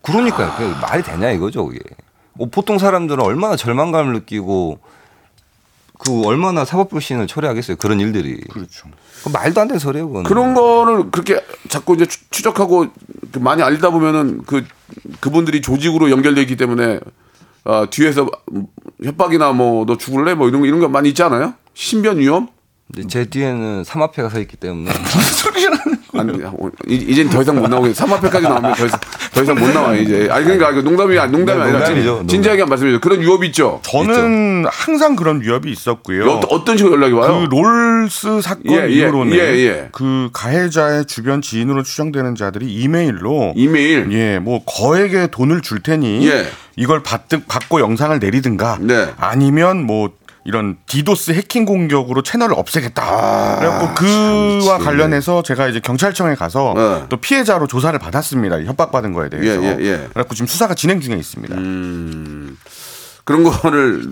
그러니까요. 0.02 0.52
그게 0.58 0.74
말이 0.82 1.04
되냐 1.04 1.32
이거죠, 1.32 1.66
그게. 1.68 1.80
뭐 2.34 2.50
보통 2.52 2.78
사람들은 2.78 3.24
얼마나 3.24 3.56
절망감을 3.56 4.12
느끼고 4.14 4.80
그 6.00 6.24
얼마나 6.26 6.66
사법 6.66 6.90
불신을 6.90 7.28
초래하겠어요. 7.28 7.78
그런 7.78 8.00
일들이. 8.00 8.40
그렇죠. 8.52 8.88
그 9.24 9.30
말도 9.30 9.62
안 9.62 9.68
되는 9.68 9.80
소리예요, 9.80 10.08
그건. 10.08 10.24
그런 10.24 10.54
거를 10.54 11.10
그렇게 11.12 11.42
자꾸 11.70 11.96
이제 11.96 12.06
추- 12.06 12.20
추적하고 12.30 12.88
그 13.32 13.40
많이 13.40 13.64
알다 13.64 13.90
보면은 13.90 14.42
그 14.46 14.66
그분들이 15.20 15.62
조직으로 15.62 16.12
연결돼 16.12 16.42
있기 16.42 16.56
때문에 16.58 17.00
어, 17.64 17.86
뒤에서 17.90 18.30
협박이나 19.04 19.52
뭐 19.54 19.86
너 19.86 19.98
죽을래 19.98 20.36
뭐 20.36 20.48
이런 20.48 20.62
거 20.62 20.68
이런 20.68 20.80
거 20.80 20.88
많이 20.90 21.10
있지 21.10 21.24
않아요? 21.24 21.54
신변 21.74 22.20
위험? 22.20 22.48
제 23.10 23.26
뒤에는 23.26 23.84
삼합회가 23.84 24.30
서 24.30 24.40
있기 24.40 24.58
때문에 24.58 24.92
아니 24.94 25.95
이- 26.88 26.96
이젠 27.10 27.30
더 27.30 27.42
이상 27.42 27.60
못 27.60 27.68
나오게 27.68 27.92
3화패까지 27.92 28.42
나오면 28.44 28.74
더 28.74 28.86
이상 28.86 29.00
더 29.34 29.44
이상 29.44 29.56
못 29.56 29.68
나와요 29.74 30.02
이제. 30.02 30.28
아니 30.32 30.44
그러니까 30.46 30.72
이거 30.72 30.82
농담이 30.82 31.18
아니 31.20 31.32
농담이 31.32 31.58
네, 31.60 31.64
아니라 31.66 31.80
농담이죠, 31.80 32.18
진- 32.20 32.28
진지하게 32.28 32.62
한 32.62 32.70
말씀이죠. 32.70 33.00
그런 33.02 33.22
위협이 33.22 33.48
있죠. 33.48 33.80
저는 33.84 34.66
항상 34.70 35.16
그런 35.16 35.42
위협이 35.42 35.70
있었고요. 35.72 36.26
어떤, 36.30 36.50
어떤 36.60 36.78
식으로 36.78 36.96
연락이 36.96 37.14
와요? 37.14 37.46
그 37.50 37.56
롤스 37.56 38.42
사건 38.42 38.72
예, 38.72 38.86
예, 38.86 38.90
이후로는 38.90 39.34
예, 39.34 39.40
예. 39.40 39.90
그 39.92 40.30
가해자의 40.34 41.06
주변 41.06 41.42
지인으로 41.42 41.84
추정되는 41.84 42.36
자들이 42.36 42.66
이메일로 42.74 43.54
이메일. 43.56 44.12
예, 44.12 44.40
뭐 44.40 44.64
거액의 44.66 45.30
돈을 45.32 45.62
줄 45.62 45.82
테니 45.84 46.28
예. 46.28 46.46
이걸 46.78 47.02
받든 47.04 47.44
받고 47.48 47.80
영상을 47.80 48.18
내리든가 48.20 48.78
네. 48.82 49.08
아니면 49.18 49.86
뭐 49.86 50.10
이런 50.46 50.78
디도스 50.86 51.32
해킹 51.32 51.66
공격으로 51.66 52.22
채널을 52.22 52.56
없애겠다. 52.58 53.04
아, 53.04 53.56
그래갖고 53.60 53.96
그와 53.96 54.78
관련해서 54.78 55.42
제가 55.42 55.68
이제 55.68 55.80
경찰청에 55.80 56.36
가서 56.36 56.74
네. 56.76 57.06
또 57.10 57.18
피해자로 57.18 57.66
조사를 57.66 57.98
받았습니다. 57.98 58.64
협박받은 58.64 59.12
거에 59.14 59.30
대해서. 59.30 59.64
예, 59.64 59.68
예, 59.68 59.78
예. 59.80 59.98
그래갖고 60.14 60.36
지금 60.36 60.46
수사가 60.46 60.76
진행 60.76 61.02
중에 61.02 61.16
있습니다. 61.16 61.56
그런 63.24 63.44
거를 63.44 64.04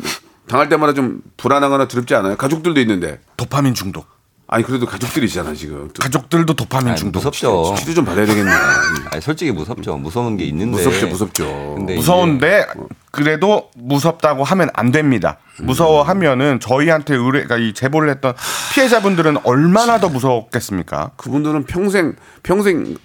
당할 0.47 0.69
때마다 0.69 0.93
좀 0.93 1.21
불안하거나 1.37 1.87
두렵지 1.87 2.15
않아요? 2.15 2.35
가족들도 2.35 2.79
있는데. 2.81 3.19
도파민 3.37 3.75
중독. 3.75 4.07
아니 4.53 4.63
그래도 4.63 4.85
가족들이잖아 4.85 5.55
지금. 5.55 5.89
또 5.95 6.03
가족들도 6.03 6.53
도파민 6.53 6.89
아니, 6.89 6.97
중독. 6.99 7.17
무섭죠. 7.19 7.73
치료 7.75 7.95
좀 7.95 8.05
받아야 8.05 8.23
되겠네. 8.27 8.51
아니, 9.11 9.19
솔직히 9.19 9.51
무섭죠. 9.51 9.97
무서운 9.97 10.37
게 10.37 10.43
있는데. 10.45 10.77
무섭죠, 10.77 11.07
무섭죠. 11.07 11.73
근데 11.75 11.95
무서운데 11.95 12.67
그래도 13.09 13.71
무섭다고 13.75 14.43
하면 14.43 14.69
안 14.75 14.91
됩니다. 14.91 15.37
무서워하면은 15.57 16.59
저희한테 16.59 17.15
의뢰, 17.15 17.43
그러니까 17.43 17.57
이 17.57 17.73
제보를 17.73 18.11
했던 18.11 18.35
피해자분들은 18.75 19.37
얼마나 19.43 19.99
더 19.99 20.09
무섭겠습니까? 20.09 21.11
그분들은 21.17 21.65
평생 21.65 22.15
평생 22.43 22.95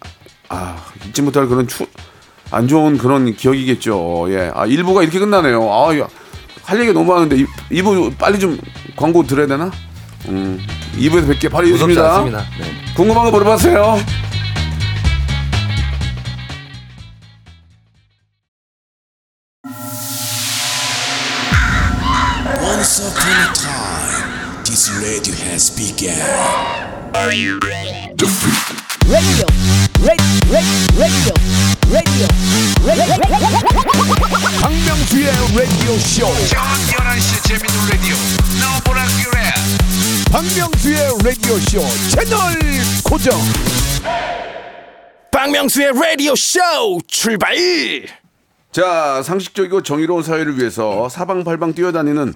아 0.51 0.77
잊지 1.07 1.23
못할 1.23 1.47
그런 1.49 1.67
추 1.67 1.87
안 2.51 2.67
좋은 2.67 2.97
그런 2.97 3.35
기억이겠죠. 3.35 4.27
예. 4.31 4.51
아 4.55 4.65
일부가 4.65 5.03
이렇게 5.03 5.19
끝나네요. 5.19 5.63
아, 5.71 5.95
야, 5.99 6.09
할 6.65 6.79
얘기가 6.81 6.95
너무 6.95 7.13
많은데 7.13 7.37
이- 7.37 7.47
이부 7.71 8.11
빨리 8.19 8.39
좀 8.39 8.59
광고 8.97 9.23
들어야 9.23 9.47
되나? 9.47 9.71
음. 10.27 10.67
2부에서 10.97 11.29
뵐게 11.29 11.51
바로 11.51 11.69
무섭지 11.69 11.95
이어집니다. 11.95 12.15
않습니다. 12.17 12.47
네. 12.59 12.95
궁금한 12.95 13.25
거 13.27 13.31
물어봤어요. 13.31 13.99
Once 22.63 23.01
upon 23.01 23.33
a 23.33 23.53
time, 23.55 24.65
this 24.65 24.89
radio 25.01 25.35
has 25.35 25.71
begun. 25.71 26.19
Radio, 29.09 29.47
radio, 30.05 30.29
radio, 30.53 30.83
radio, 30.99 31.35
radio. 31.93 32.27
박명수의 34.61 35.27
라디오 35.57 35.99
쇼. 35.99 36.27
저녁 36.49 36.69
11시 36.93 37.43
재밌는 37.49 37.89
라디오. 37.91 38.15
너보라 38.61 39.05
그래. 39.25 39.39
박명수의 40.31 40.99
라디오 41.25 41.57
쇼 41.59 41.81
채널 42.11 42.39
고정. 43.05 43.39
박명수의 45.31 45.93
라디오 45.95 46.35
쇼 46.37 46.59
출발 47.07 47.57
자, 48.73 49.23
상식적이고 49.25 49.83
정의로운 49.83 50.23
사회를 50.23 50.59
위해서 50.59 51.09
사방팔방 51.09 51.73
뛰어다니는 51.75 52.35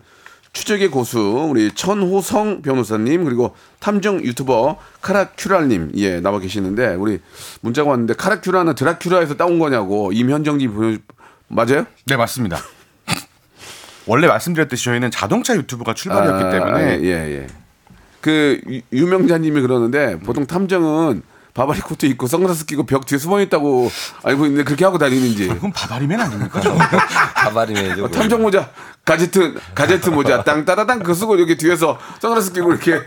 추적의 0.53 0.89
고수 0.91 1.19
우리 1.49 1.73
천호성 1.75 2.61
변호사님 2.63 3.25
그리고 3.25 3.57
탐정 3.81 4.23
유튜버 4.23 4.77
카라큐라님 5.01 5.93
예 5.97 6.21
나와 6.21 6.39
계시는데 6.41 6.95
우리 6.95 7.21
문자가 7.63 7.91
왔는데 7.91 8.15
카라큐라는 8.15 8.75
드라큐라에서 8.75 9.35
따온 9.37 9.59
거냐고 9.59 10.13
임현정님 10.13 10.75
보내 10.75 10.99
맞아요? 11.49 11.87
네 12.07 12.17
맞습니다. 12.17 12.59
원래 14.07 14.27
말씀드렸듯이 14.27 14.85
저희는 14.85 15.11
자동차 15.11 15.55
유튜브가 15.57 15.95
출발이었기 15.95 16.45
아, 16.45 16.51
때문에 16.51 17.01
예 17.03 17.09
예. 17.09 17.47
그 18.21 18.61
유- 18.69 18.81
유명자님이 18.93 19.61
그러는데 19.63 20.19
보통 20.19 20.47
탐정은 20.47 21.23
바바리 21.55 21.81
코트 21.81 22.07
입고 22.07 22.27
선글라스 22.27 22.65
끼고 22.67 22.85
벽 22.87 23.05
뒤에 23.05 23.19
숨어 23.19 23.41
있다고 23.43 23.91
알고 24.23 24.47
있는데 24.47 24.65
그렇게 24.65 24.85
하고 24.87 24.97
다니는지 24.99 25.49
그건 25.49 25.71
바바리맨 25.73 26.19
아닙니까? 26.21 26.61
가발이면 27.37 28.11
탐정 28.11 28.43
모자 28.43 28.71
가제트 29.05 29.55
가제트 29.75 30.11
모자 30.11 30.45
땅 30.45 30.65
따다당 30.65 31.01
그거 31.01 31.13
쓰고 31.15 31.41
여기 31.41 31.57
뒤에서 31.57 31.99
선글라스 32.21 32.53
끼고 32.53 32.71
이렇게 32.71 33.01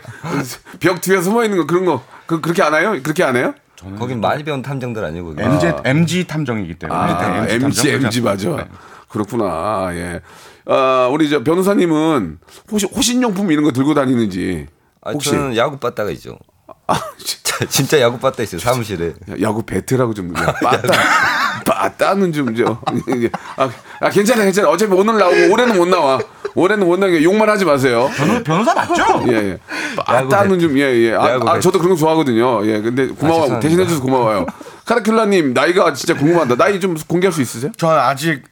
벽 0.79 0.99
뒤에 1.01 1.21
숨어 1.21 1.43
있는 1.45 1.57
거 1.59 1.65
그런 1.65 1.85
거 1.85 2.03
그, 2.25 2.41
그렇게 2.41 2.61
안 2.63 2.73
해요? 2.75 2.95
그렇게 3.01 3.23
안 3.23 3.35
해요? 3.35 3.53
거긴 3.99 4.19
많이 4.19 4.43
배운 4.43 4.61
탐정들 4.61 5.03
아니고. 5.03 5.35
거기. 5.35 5.41
MZ 5.43 5.73
MG 5.83 6.27
탐정이기 6.27 6.75
때문에 6.75 6.99
아, 6.99 7.45
네, 7.45 7.53
MG 7.55 7.91
탐정. 7.91 8.05
MG 8.05 8.21
맞아. 8.21 8.49
네. 8.55 8.67
그렇구나. 9.09 9.89
예. 9.93 10.21
아, 10.65 11.07
우리 11.11 11.29
저 11.29 11.43
변호사님은 11.43 12.39
호신, 12.71 12.89
호신용품 12.89 13.51
이런 13.51 13.63
거 13.63 13.71
들고 13.71 13.93
다니는지 13.93 14.67
아, 15.01 15.11
혹시 15.11 15.29
저는 15.29 15.55
야구 15.55 15.77
빠따가 15.77 16.09
있죠. 16.11 16.39
아, 16.87 16.99
진짜, 17.17 17.65
진짜 17.69 17.99
야구 18.01 18.17
빠따 18.17 18.41
있어요 18.43 18.59
사무실에. 18.59 19.13
야구 19.41 19.63
배트라고 19.63 20.13
좀 20.13 20.33
빠따 20.33 20.81
빠따는 21.63 22.33
좀저 22.33 22.79
아, 23.57 23.69
아 24.01 24.09
괜찮아 24.09 24.43
괜찮아 24.43 24.69
어차피 24.69 24.93
오늘 24.93 25.17
나오고 25.17 25.53
올해는 25.53 25.77
못 25.77 25.87
나와 25.87 26.19
올해는 26.55 26.85
못 26.85 26.99
나게 26.99 27.23
욕만 27.23 27.49
하지 27.49 27.65
마세요 27.65 28.09
변호, 28.15 28.43
변호사 28.43 28.73
맞죠? 28.73 29.25
예, 29.29 29.33
예. 29.33 29.57
빠따는 30.05 30.59
좀, 30.59 30.77
예, 30.77 30.83
예. 30.83 31.13
아, 31.13 31.39
아. 31.45 31.59
저도 31.59 31.79
그런 31.79 31.93
거 31.93 31.99
좋아하거든요. 31.99 32.65
예, 32.67 32.81
근데 32.81 33.07
고마워. 33.07 33.41
죄송합니다. 33.41 33.59
대신해줘서 33.59 34.01
고마워요. 34.01 34.45
카라큘라님, 34.85 35.53
나이가 35.53 35.93
진짜 35.93 36.15
궁금하다. 36.15 36.55
나이 36.55 36.79
좀 36.79 36.95
공개할 37.07 37.31
수 37.31 37.41
있으세요? 37.41 37.71
저는 37.77 37.97
아직 37.97 38.43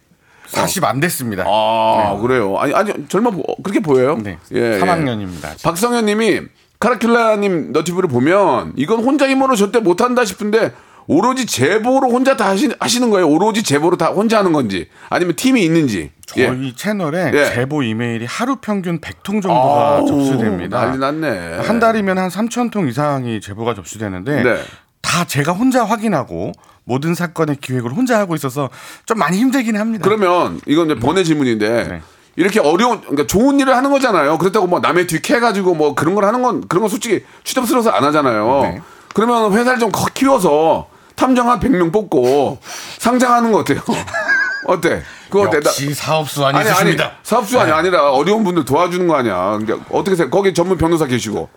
40안 0.49 1.01
됐습니다. 1.01 1.43
아, 1.47 2.17
그래요. 2.21 2.57
아니, 2.57 2.73
아니, 2.73 2.91
젊어, 3.07 3.31
보, 3.31 3.43
그렇게 3.63 3.79
보여요? 3.79 4.17
네. 4.21 4.37
예, 4.51 4.79
3학년입니다. 4.79 5.45
아직. 5.45 5.63
박성현 5.63 6.05
님이 6.05 6.41
카라큘라님 6.79 7.71
너튜브를 7.71 8.09
보면 8.09 8.73
이건 8.75 9.03
혼자 9.03 9.27
힘으로 9.27 9.55
절대 9.55 9.79
못한다 9.79 10.25
싶은데 10.25 10.73
오로지 11.07 11.45
제보로 11.45 12.09
혼자 12.09 12.37
다 12.37 12.49
하시, 12.49 12.69
하시는 12.79 13.09
거예요? 13.09 13.27
오로지 13.27 13.63
제보로 13.63 13.97
다 13.97 14.07
혼자 14.07 14.39
하는 14.39 14.53
건지 14.53 14.87
아니면 15.09 15.35
팀이 15.35 15.63
있는지? 15.63 16.11
예. 16.37 16.47
저희 16.47 16.75
채널에 16.75 17.31
예. 17.33 17.45
제보 17.53 17.83
이메일이 17.83 18.25
하루 18.25 18.55
평균 18.57 18.99
100통 19.01 19.41
정도가 19.41 19.97
아우, 19.97 20.07
접수됩니다. 20.07 20.85
난리 20.85 20.97
났네. 20.97 21.57
한 21.65 21.79
달이면 21.79 22.17
한 22.17 22.29
3천 22.29 22.71
통 22.71 22.87
이상이 22.87 23.41
제보가 23.41 23.73
접수되는데 23.75 24.43
네. 24.43 24.61
다 25.01 25.25
제가 25.25 25.51
혼자 25.51 25.83
확인하고 25.83 26.53
모든 26.85 27.13
사건의 27.13 27.57
기획을 27.57 27.91
혼자 27.91 28.17
하고 28.19 28.35
있어서 28.35 28.69
좀 29.05 29.19
많이 29.19 29.37
힘들긴 29.37 29.77
합니다. 29.77 30.03
그러면 30.03 30.59
이건 30.65 30.89
이제 30.89 30.95
번외 30.99 31.23
질문인데 31.23 31.83
네. 31.87 32.01
이렇게 32.35 32.59
어려운 32.59 33.01
그러니까 33.01 33.27
좋은 33.27 33.59
일을 33.59 33.75
하는 33.75 33.91
거잖아요. 33.91 34.37
그렇다고 34.39 34.65
뭐 34.67 34.79
남의 34.79 35.05
뒤 35.07 35.21
캐가지고 35.21 35.75
뭐 35.75 35.93
그런 35.93 36.15
걸 36.15 36.25
하는 36.25 36.41
건 36.41 36.67
그런 36.67 36.81
건 36.81 36.89
솔직히 36.89 37.23
추접스러워서 37.43 37.91
안 37.91 38.03
하잖아요. 38.05 38.61
네. 38.63 38.81
그러면 39.13 39.53
회사를 39.53 39.77
좀 39.77 39.91
커- 39.91 40.07
키워서 40.13 40.87
탐정 41.15 41.49
한 41.49 41.59
100명 41.59 41.91
뽑고 41.91 42.59
상장하는 42.99 43.51
거 43.51 43.59
어때요? 43.59 43.79
어때? 44.67 45.01
그거 45.29 45.47
어때? 45.47 45.59
나- 45.59 45.69
역시 45.69 45.93
사업수 45.93 46.45
아니 46.45 46.57
아니 46.59 46.69
있으십니다. 46.69 47.13
사업수가 47.23 47.63
아니 47.63 47.71
아니라 47.71 48.11
어려운 48.11 48.43
분들 48.43 48.65
도와주는 48.65 49.07
거 49.07 49.15
아니야. 49.15 49.57
그러니까 49.59 49.85
어떻게 49.89 50.15
생각? 50.15 50.31
거기 50.31 50.53
전문 50.53 50.77
변호사 50.77 51.05
계시고 51.05 51.49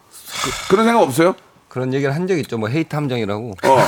그, 0.68 0.76
런 0.76 0.84
생각 0.86 1.02
없어요? 1.02 1.34
그런 1.68 1.92
얘기를 1.92 2.14
한 2.14 2.26
적 2.26 2.38
있죠. 2.38 2.56
뭐 2.58 2.68
헤이 2.68 2.84
탐정이라고. 2.84 3.54
어 3.64 3.78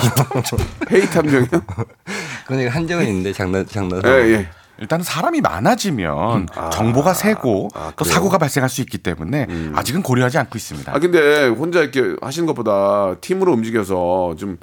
헤이 0.93 1.07
탐정이요? 1.09 1.47
그런 2.47 2.61
얘기 2.61 2.69
한 2.69 2.87
적은 2.87 3.07
있는데 3.09 3.33
장난 3.33 3.67
장난. 3.67 4.03
예 4.05 4.11
예. 4.33 4.49
일단 4.81 5.03
사람이 5.03 5.41
많아지면 5.41 6.47
정보가 6.73 7.14
새고 7.14 7.69
또 7.73 7.79
음. 7.79 7.93
그래요? 7.97 8.12
사고가 8.14 8.38
발생할 8.38 8.69
수 8.69 8.81
있기 8.81 8.99
때문에 8.99 9.47
아직은 9.75 10.03
고려하지 10.03 10.38
않고 10.38 10.57
있습니다. 10.57 10.95
아 10.95 10.99
근데 10.99 11.49
혼자 11.49 11.81
이렇게 11.81 12.17
하시는 12.21 12.47
것보다 12.47 13.17
팀으로 13.21 13.53
움직여서 13.53 14.37
좀, 14.38 14.59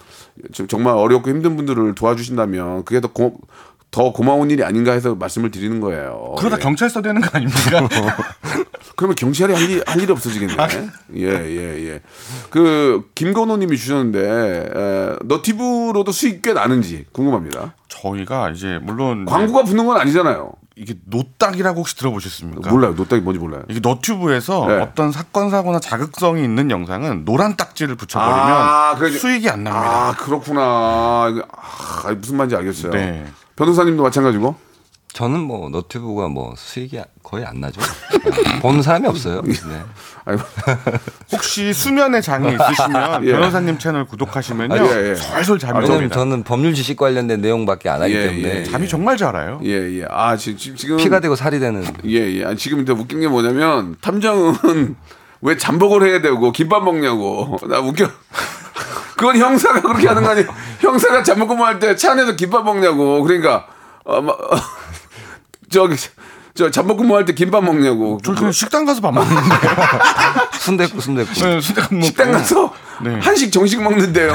좀 0.53 0.67
정말 0.67 0.95
어렵고 0.95 1.29
힘든 1.29 1.55
분들을 1.55 1.95
도와주신다면 1.95 2.85
그게 2.85 3.01
더, 3.01 3.11
고, 3.11 3.37
더 3.95 4.11
고마운 4.11 4.51
일이 4.51 4.61
아닌가 4.61 4.91
해서 4.91 5.15
말씀을 5.15 5.51
드리는 5.51 5.79
거예요. 5.79 6.35
그러다 6.37 6.57
예. 6.57 6.59
경찰서 6.59 7.01
되는 7.01 7.21
거 7.21 7.29
아닙니까? 7.31 7.87
그러면 8.97 9.15
경찰이 9.15 9.53
할, 9.53 9.69
일, 9.69 9.83
할 9.87 10.01
일이 10.01 10.11
없어지겠네. 10.11 10.53
예, 11.15 11.27
예, 11.27 11.87
예. 11.87 12.01
그, 12.49 13.09
김건호 13.15 13.55
님이 13.55 13.77
주셨는데, 13.77 14.19
에, 14.19 15.15
너티브로도 15.23 16.11
수익 16.11 16.41
꽤 16.41 16.51
나는지 16.51 17.05
궁금합니다. 17.13 17.73
저희가 17.87 18.49
이제 18.49 18.79
물론 18.81 19.23
광고가 19.23 19.63
붙는 19.63 19.85
건 19.85 19.97
아니잖아요. 19.97 20.51
이게 20.75 20.95
노딱이라고 21.05 21.79
혹시 21.79 21.95
들어보셨습니까? 21.95 22.69
몰라요. 22.69 22.95
노딱이 22.97 23.21
뭔지 23.21 23.39
몰라요. 23.39 23.63
이게 23.69 23.79
너튜브에서 23.81 24.67
네. 24.67 24.81
어떤 24.81 25.13
사건 25.13 25.49
사고나 25.49 25.79
자극성이 25.79 26.43
있는 26.43 26.69
영상은 26.69 27.23
노란 27.23 27.55
딱지를 27.55 27.95
붙여버리면 27.95 28.37
아, 28.37 28.95
그래. 28.99 29.11
수익이 29.11 29.49
안 29.49 29.63
납니다. 29.63 30.09
아, 30.09 30.15
그렇구나. 30.17 30.61
아, 30.61 32.13
무슨 32.17 32.35
말인지 32.35 32.57
알겠어요. 32.57 32.91
네. 32.91 33.25
변호사님도 33.55 34.03
마찬가지고? 34.03 34.55
저는 35.13 35.39
뭐 35.39 35.69
너튜브가 35.69 36.27
뭐 36.27 36.53
수익이 36.57 36.99
거의 37.23 37.45
안 37.45 37.61
나죠. 37.61 37.79
아, 38.53 38.59
보는 38.59 38.81
사람이 38.81 39.07
없어요. 39.07 39.41
네. 39.43 39.53
아이고. 40.25 40.43
혹시 41.31 41.71
수면에 41.71 42.19
장애 42.19 42.49
있으시면 42.53 43.23
예. 43.27 43.31
변호사님 43.31 43.77
채널 43.77 44.05
구독하시면요 44.05 44.73
아, 44.75 44.77
예, 44.85 45.09
예. 45.11 45.15
솔솔 45.15 45.59
잠이 45.59 45.79
왜냐면 45.79 45.97
옵니다. 45.97 46.15
저는 46.15 46.43
법률 46.43 46.73
지식 46.73 46.97
관련된 46.97 47.39
내용밖에 47.39 47.87
안 47.87 48.01
하기 48.01 48.13
예, 48.13 48.27
때문에 48.27 48.55
예, 48.59 48.63
잠이 48.65 48.89
정말 48.89 49.15
잘 49.15 49.33
와요. 49.33 49.61
예, 49.63 49.69
예. 50.01 50.05
아, 50.09 50.35
지- 50.35 50.57
지- 50.57 50.75
지금 50.75 50.97
피가 50.97 51.21
되고 51.21 51.35
살이 51.37 51.59
되는 51.59 51.81
예, 52.05 52.39
예. 52.39 52.43
아니, 52.45 52.57
지금 52.57 52.79
근데 52.79 52.91
웃긴 52.91 53.21
게 53.21 53.29
뭐냐면 53.29 53.95
탐정은 54.01 54.95
왜 55.41 55.55
잠복을 55.55 56.05
해야 56.09 56.21
되고 56.21 56.51
김밥 56.51 56.83
먹냐고. 56.83 57.57
나 57.69 57.79
웃겨. 57.79 58.09
그건 59.15 59.37
형사가 59.37 59.81
그렇게 59.81 60.07
하는 60.07 60.23
거 60.23 60.29
아니에요. 60.29 60.47
형사가 60.79 61.23
잠복 61.23 61.47
근무할 61.49 61.79
때 61.79 61.95
차 61.95 62.11
안에서 62.11 62.35
김밥 62.35 62.63
먹냐고. 62.65 63.23
그러니까 63.23 63.67
어, 64.03 64.21
마, 64.21 64.33
어, 64.33 64.37
저기 65.69 65.95
저 66.55 66.71
잠복 66.71 66.97
근무할 66.99 67.25
때 67.25 67.33
김밥 67.33 67.65
먹냐고. 67.65 68.17
저 68.23 68.33
그냥 68.33 68.53
식당 68.53 68.85
가서 68.85 69.01
밥 69.01 69.13
먹는데 69.13 69.41
순대국 70.57 71.01
순대국. 71.01 71.33
네, 71.33 71.59
식당 71.59 71.87
먹고. 71.91 72.05
식당 72.05 72.31
가서 72.31 72.73
네. 73.03 73.19
한식 73.19 73.51
정식 73.51 73.83
먹는데요. 73.83 74.31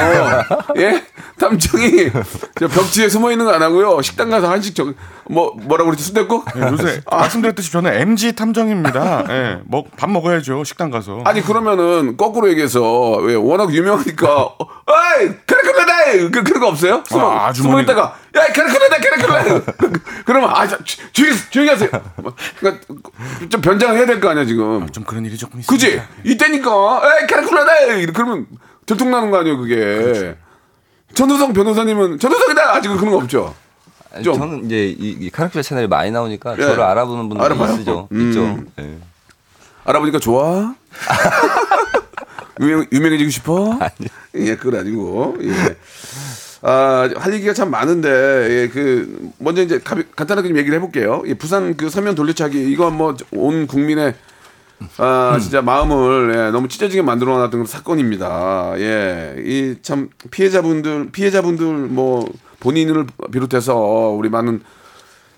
예? 0.76 1.02
탐정이 1.38 2.10
저 2.60 2.68
벽지에 2.68 3.08
숨어 3.08 3.30
있는 3.32 3.46
거 3.46 3.52
안 3.54 3.62
하고요. 3.62 4.02
식당 4.02 4.28
가서 4.28 4.50
한식 4.50 4.74
정, 4.74 4.92
뭐, 5.30 5.54
뭐라고 5.62 5.88
그랬지? 5.92 6.04
순댓국? 6.04 6.44
네, 6.54 6.60
요새 6.70 7.00
말씀드렸듯이 7.10 7.72
저는 7.72 7.94
MG 7.94 8.34
탐정입니다. 8.36 9.24
예, 9.30 9.60
먹, 9.64 9.86
밥 9.96 10.10
먹어야죠 10.10 10.62
식당 10.64 10.90
가서. 10.90 11.22
아니 11.24 11.40
그러면은 11.40 12.18
거꾸로 12.18 12.50
얘기해서 12.50 13.12
왜 13.22 13.34
워낙 13.34 13.72
유명하니까 13.72 14.30
어, 14.30 14.56
어이 14.58 15.30
카라클라다 15.46 16.28
그 16.30 16.42
그런 16.44 16.60
거 16.60 16.68
없어요? 16.68 17.02
숨어 17.08 17.30
아, 17.30 17.46
아주머니. 17.46 17.70
숨어 17.70 17.80
있다가 17.80 18.14
야 18.36 18.46
카라클라다 18.52 18.96
카라클라 18.98 19.62
그러면 20.24 20.50
아 20.50 20.66
저, 20.66 20.78
조용히 21.12 21.36
조용히 21.50 21.70
하세요. 21.70 21.90
그러니까 22.60 22.86
좀 23.48 23.60
변장을 23.60 23.96
해야 23.96 24.06
될 24.06 24.20
거 24.20 24.28
아니야 24.28 24.44
지금. 24.44 24.88
좀 24.90 25.02
그런 25.04 25.24
일이 25.24 25.36
조금 25.36 25.60
있습니다. 25.60 25.72
그지 25.72 26.02
이때니까 26.30 27.02
에이 27.20 27.26
카라클라다 27.26 27.72
그러면 28.12 28.46
들통나는 28.86 29.30
거 29.30 29.38
아니에요 29.40 29.58
그게. 29.58 29.74
그렇죠. 29.76 30.34
전도성 31.14 31.52
변호사님은 31.52 32.18
전도성이다 32.20 32.74
아직은 32.76 32.96
그런 32.98 33.10
거 33.12 33.18
없죠. 33.18 33.54
아니, 34.12 34.22
좀. 34.24 34.34
저는 34.34 34.66
이제 34.66 34.86
이, 34.86 35.16
이 35.20 35.30
카라클라 35.30 35.62
채널이 35.62 35.88
많이 35.88 36.10
나오니까 36.12 36.56
예. 36.58 36.62
저를 36.62 36.82
알아보는 36.84 37.28
분들이 37.28 37.44
알아봐요? 37.44 37.72
있으죠. 37.74 38.08
음. 38.12 38.28
있죠. 38.28 38.58
예. 38.84 38.98
알아보니까 39.84 40.18
좋아? 40.20 40.74
유명, 42.60 42.86
유명해지고 42.92 43.30
싶어? 43.30 43.78
예, 44.34 44.54
그건 44.56 44.80
아니고. 44.80 45.36
예. 45.42 45.76
아, 46.62 47.08
할 47.16 47.32
얘기가 47.34 47.54
참 47.54 47.70
많은데, 47.70 48.08
예, 48.10 48.68
그, 48.68 49.30
먼저 49.38 49.62
이제 49.62 49.78
가, 49.78 49.96
간단하게 50.14 50.48
좀 50.48 50.58
얘기를 50.58 50.76
해볼게요. 50.76 51.22
예, 51.26 51.34
부산 51.34 51.74
그 51.76 51.88
서면 51.88 52.14
돌려차기, 52.14 52.70
이거 52.70 52.90
뭐온 52.90 53.66
국민의 53.66 54.14
아, 54.98 55.38
진짜 55.40 55.60
마음을 55.62 56.32
예, 56.34 56.50
너무 56.50 56.68
찢어지게 56.68 57.02
만들어 57.02 57.36
놨던 57.38 57.66
사건입니다. 57.66 58.74
예, 58.78 59.36
이 59.38 59.76
참 59.82 60.08
피해자분들, 60.30 61.10
피해자분들 61.12 61.66
뭐 61.66 62.26
본인을 62.60 63.06
비롯해서 63.32 63.74
우리 63.76 64.28
많은 64.28 64.60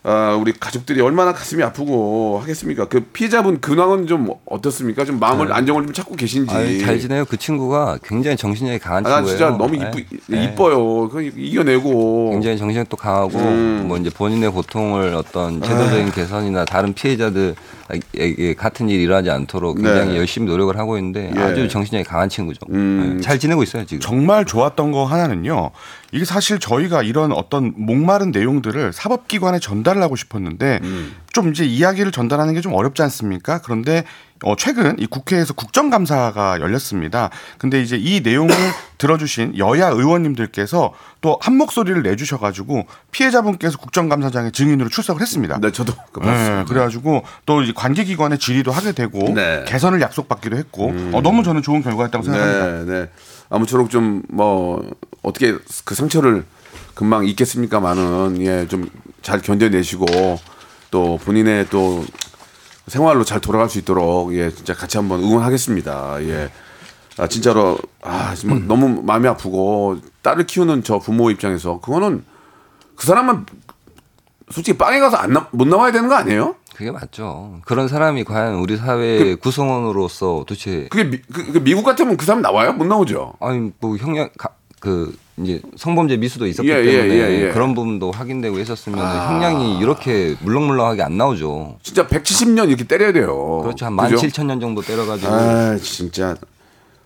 아, 0.05 0.37
우리 0.41 0.53
가족들이 0.53 1.01
얼마나 1.01 1.33
가슴이 1.33 1.63
아프고 1.63 2.41
하겠습니까? 2.43 2.87
그 2.87 3.01
피해자분 3.13 3.61
근황은 3.61 4.09
좀 4.09 4.31
어떻습니까? 4.47 5.05
좀 5.05 5.21
마음을 5.21 5.53
안정을 5.53 5.85
좀 5.85 5.93
찾고 5.93 6.17
계신지. 6.17 6.53
아유, 6.53 6.81
잘 6.81 6.99
지내요. 6.99 7.25
그 7.25 7.37
친구가 7.37 7.99
굉장히 8.03 8.37
정신력이 8.37 8.81
강한 8.81 9.07
아, 9.07 9.09
나 9.09 9.17
친구예요. 9.19 9.39
진짜 9.39 9.57
너무 9.57 9.77
예. 9.77 9.89
이쁘, 9.89 10.35
예. 10.35 10.45
이뻐요. 10.45 11.09
그 11.09 11.23
이겨내고. 11.23 12.31
굉장히 12.33 12.59
정신력도 12.59 12.97
강하고 12.97 13.39
음. 13.39 13.85
뭐 13.87 13.97
이제 13.97 14.11
본인의 14.11 14.51
고통을 14.51 15.15
어떤 15.15 15.63
제도적인 15.63 16.11
개선이나 16.11 16.65
다른 16.65 16.93
피해자들에게 16.95 17.55
같은 18.57 18.89
일이 18.89 19.03
일어나지 19.03 19.31
않도록 19.31 19.77
굉장히 19.77 20.13
네. 20.13 20.17
열심히 20.17 20.47
노력을 20.47 20.77
하고 20.77 20.97
있는데 20.99 21.33
예. 21.37 21.41
아주 21.41 21.69
정신력이 21.69 22.09
강한 22.09 22.29
친구죠. 22.29 22.61
음. 22.71 23.17
예. 23.19 23.21
잘 23.21 23.39
지내고 23.39 23.63
있어요 23.63 23.85
지금. 23.85 24.01
정말 24.01 24.45
좋았던 24.45 24.93
거 24.93 25.05
하나는요. 25.05 25.71
이게 26.13 26.25
사실 26.25 26.59
저희가 26.59 27.03
이런 27.03 27.33
어떤 27.33 27.73
목마른 27.77 28.31
내용들을 28.31 28.93
사법기관에 28.93 29.59
전달을 29.59 30.03
하고 30.03 30.17
싶었는데 30.17 30.81
좀 31.33 31.51
이제 31.51 31.65
이야기를 31.65 32.13
전달하는 32.13 32.55
게 32.55 32.61
좀 32.63 32.75
어렵지 32.75 33.03
않습니까? 33.03 33.61
그런데 33.63 34.05
어, 34.45 34.55
최근 34.57 34.97
이 34.99 35.07
국회에서 35.07 35.53
국정감사가 35.55 36.61
열렸습니다. 36.61 37.31
근데 37.59 37.81
이제 37.81 37.97
이 37.97 38.21
내용을 38.21 38.55
들어주신 38.99 39.57
여야 39.59 39.89
의원님들께서 39.89 40.93
또 41.21 41.39
한 41.41 41.57
목소리를 41.57 42.03
내주셔가지고 42.03 42.87
피해자분께서 43.11 43.79
국정감사장에 43.79 44.51
증인으로 44.53 44.89
출석을 44.91 45.23
했습니다. 45.23 45.59
네, 45.61 45.71
저도 45.73 45.93
그 46.13 46.21
네, 46.21 46.27
봤습니다. 46.27 46.65
그래가지고 46.65 47.23
또 47.47 47.63
관계기관의 47.75 48.39
질의도 48.39 48.71
하게 48.71 48.93
되고 48.93 49.19
네. 49.35 49.59
음. 49.59 49.65
개선을 49.67 50.01
약속받기도 50.01 50.57
했고 50.57 50.93
어, 51.13 51.21
너무 51.23 51.43
저는 51.43 51.63
좋은 51.63 51.83
결과였다고 51.83 52.25
생각합니다. 52.25 52.85
네, 52.93 53.01
네. 53.01 53.11
아무쪼록 53.51 53.91
좀 53.91 54.23
뭐 54.29 54.83
어떻게 55.23 55.57
그 55.85 55.95
상처를 55.95 56.45
금방 56.95 57.25
잊겠습니까만은 57.27 58.41
예, 58.43 58.67
좀 58.69 58.89
잘 59.23 59.41
견뎌내시고 59.41 60.05
또 60.93 61.19
본인의 61.25 61.67
또 61.71 62.05
생활로 62.87 63.25
잘 63.25 63.41
돌아갈 63.41 63.69
수 63.69 63.79
있도록 63.79 64.35
예, 64.35 64.51
진짜 64.51 64.75
같이 64.75 64.99
한번 64.99 65.21
응원하겠습니다. 65.21 66.23
예. 66.25 66.51
아, 67.19 67.27
진짜로 67.27 67.79
아, 68.03 68.35
정말 68.37 68.67
너무 68.69 69.03
마음이 69.03 69.27
아프고 69.27 69.97
딸을 70.23 70.47
키우는 70.47 70.85
저 70.85 70.99
부모 70.99 71.31
입장에서 71.31 71.81
그거는 71.81 72.25
그 72.95 73.07
사람만 73.07 73.47
솔직히 74.51 74.77
빵에 74.77 75.01
가서 75.01 75.17
안못 75.17 75.67
나와야 75.67 75.93
되는 75.93 76.09
거 76.09 76.15
아니에요? 76.15 76.57
그게 76.75 76.91
맞죠. 76.91 77.61
그런 77.65 77.89
사람이 77.89 78.25
과연 78.25 78.57
우리 78.57 78.77
사회 78.77 79.35
구성원으로서 79.37 80.45
도대체 80.47 80.89
그게 80.91 81.05
미, 81.05 81.19
그, 81.33 81.53
그 81.53 81.59
미국 81.63 81.85
같으면 81.85 82.17
그 82.19 82.27
사람 82.27 82.43
나와요? 82.43 82.73
못 82.75 82.85
나오죠. 82.85 83.35
아니 83.41 83.73
뭐 83.81 83.97
형량 83.97 84.29
가- 84.39 84.55
그 84.81 85.17
이제 85.45 85.61
성범죄 85.77 86.17
미수도 86.17 86.47
있었기 86.47 86.71
예, 86.71 86.77
예, 86.77 86.93
때문에 86.93 87.15
예, 87.15 87.47
예. 87.47 87.53
그런 87.53 87.75
부분도 87.75 88.11
확인되고 88.11 88.59
있었으면 88.59 88.99
형량이 88.99 89.79
이렇게 89.79 90.35
물렁물렁하게 90.41 91.03
안 91.03 91.17
나오죠. 91.17 91.79
진짜 91.83 92.07
170년 92.07 92.69
이렇게 92.69 92.85
때려야 92.85 93.13
돼요. 93.13 93.61
그렇죠. 93.63 93.87
한 93.87 93.97
그죠? 93.97 94.17
17,000년 94.17 94.61
정도 94.61 94.83
때려가지고 94.83 95.33
아 95.33 95.77
진짜 95.79 96.37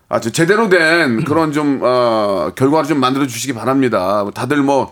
아주 0.09 0.31
제대로 0.31 0.69
된 0.69 1.23
그런 1.23 1.51
좀 1.51 1.81
어, 1.83 2.51
결과를 2.55 2.87
좀 2.87 2.99
만들어 2.99 3.27
주시기 3.27 3.53
바랍니다. 3.53 4.25
다들 4.33 4.57
뭐 4.61 4.91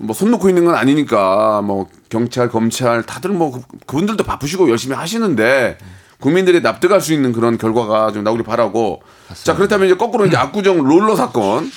뭐 0.00 0.14
손 0.14 0.30
놓고 0.30 0.48
있는 0.48 0.64
건 0.64 0.74
아니니까 0.74 1.60
뭐 1.62 1.86
경찰 2.08 2.48
검찰 2.48 3.02
다들 3.02 3.30
뭐 3.30 3.52
그, 3.52 3.60
그분들도 3.86 4.24
바쁘시고 4.24 4.70
열심히 4.70 4.96
하시는데 4.96 5.76
국민들이 6.20 6.60
납득할 6.60 7.00
수 7.00 7.12
있는 7.12 7.32
그런 7.32 7.58
결과가 7.58 8.12
좀 8.12 8.24
나오길 8.24 8.44
바라고 8.44 9.02
자 9.44 9.54
그렇다면 9.54 9.86
이제 9.86 9.96
거꾸로 9.96 10.26
이제 10.26 10.36
압구정 10.36 10.82
롤스 10.82 11.16
사건 11.16 11.70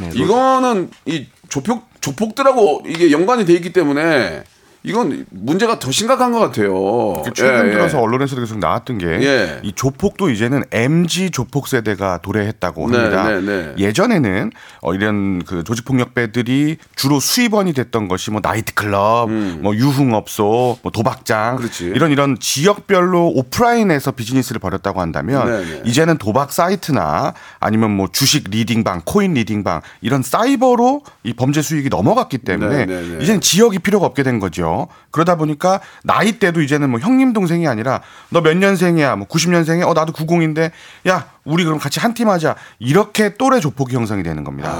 네, 0.00 0.10
이거는 0.14 0.90
이 1.06 1.26
조폭 1.48 1.88
조폭들하고 2.00 2.84
이게 2.86 3.10
연관이 3.10 3.44
돼 3.44 3.52
있기 3.54 3.72
때문에 3.72 4.44
이건 4.82 5.26
문제가 5.30 5.78
더 5.78 5.90
심각한 5.90 6.32
것 6.32 6.38
같아요. 6.38 7.22
최근 7.34 7.66
예, 7.66 7.68
예. 7.68 7.72
들어서 7.72 8.00
언론에서도 8.00 8.40
계속 8.40 8.58
나왔던 8.58 8.98
게 8.98 9.15
이 9.15 9.24
예. 9.24 9.60
조폭도 9.74 10.30
이제는 10.30 10.64
MZ 10.70 11.30
조폭 11.30 11.68
세대가 11.68 12.18
도래했다고 12.22 12.90
네, 12.90 12.96
합니다. 12.96 13.28
네, 13.28 13.40
네. 13.40 13.74
예전에는 13.78 14.50
어, 14.80 14.94
이런 14.94 15.42
그 15.44 15.64
조직 15.64 15.84
폭력배들이 15.84 16.78
주로 16.96 17.20
수입원이 17.20 17.74
됐던 17.74 18.08
것이 18.08 18.30
뭐 18.30 18.40
나이트클럽, 18.42 19.30
뭐 19.30 19.74
유흥업소, 19.74 20.78
뭐 20.82 20.92
도박장 20.92 21.56
음. 21.56 21.56
그렇지. 21.58 21.84
이런 21.94 22.10
이런 22.10 22.38
지역별로 22.40 23.28
오프라인에서 23.34 24.12
비즈니스를 24.12 24.60
벌였다고 24.60 25.00
한다면 25.00 25.46
네, 25.46 25.64
네. 25.64 25.82
이제는 25.84 26.16
도박 26.16 26.52
사이트나 26.52 27.34
아니면 27.58 27.90
뭐 27.90 28.08
주식 28.10 28.48
리딩방, 28.48 29.02
코인 29.04 29.34
리딩방 29.34 29.82
이런 30.00 30.22
사이버로 30.22 31.02
이 31.22 31.34
범죄 31.34 31.60
수익이 31.60 31.90
넘어갔기 31.90 32.38
때문에 32.38 32.86
네, 32.86 32.86
네, 32.86 33.08
네. 33.16 33.22
이제는 33.22 33.42
지역이 33.42 33.80
필요가 33.80 34.06
없게 34.06 34.22
된 34.22 34.40
거죠. 34.40 34.69
그러다 35.10 35.36
보니까 35.36 35.80
나이대도 36.04 36.60
이제는 36.62 36.90
뭐 36.90 37.00
형님 37.00 37.32
동생이 37.32 37.66
아니라 37.68 38.00
너 38.30 38.40
몇 38.40 38.56
년생이야, 38.56 39.16
뭐 39.16 39.26
90년생이야, 39.28 39.88
어 39.88 39.92
나도 39.94 40.12
90인데 40.12 40.70
야 41.08 41.26
우리 41.44 41.64
그럼 41.64 41.78
같이 41.78 42.00
한 42.00 42.14
팀 42.14 42.28
하자 42.28 42.56
이렇게 42.78 43.34
또래 43.36 43.60
조폭이 43.60 43.94
형성이 43.94 44.22
되는 44.22 44.42
겁니다. 44.44 44.70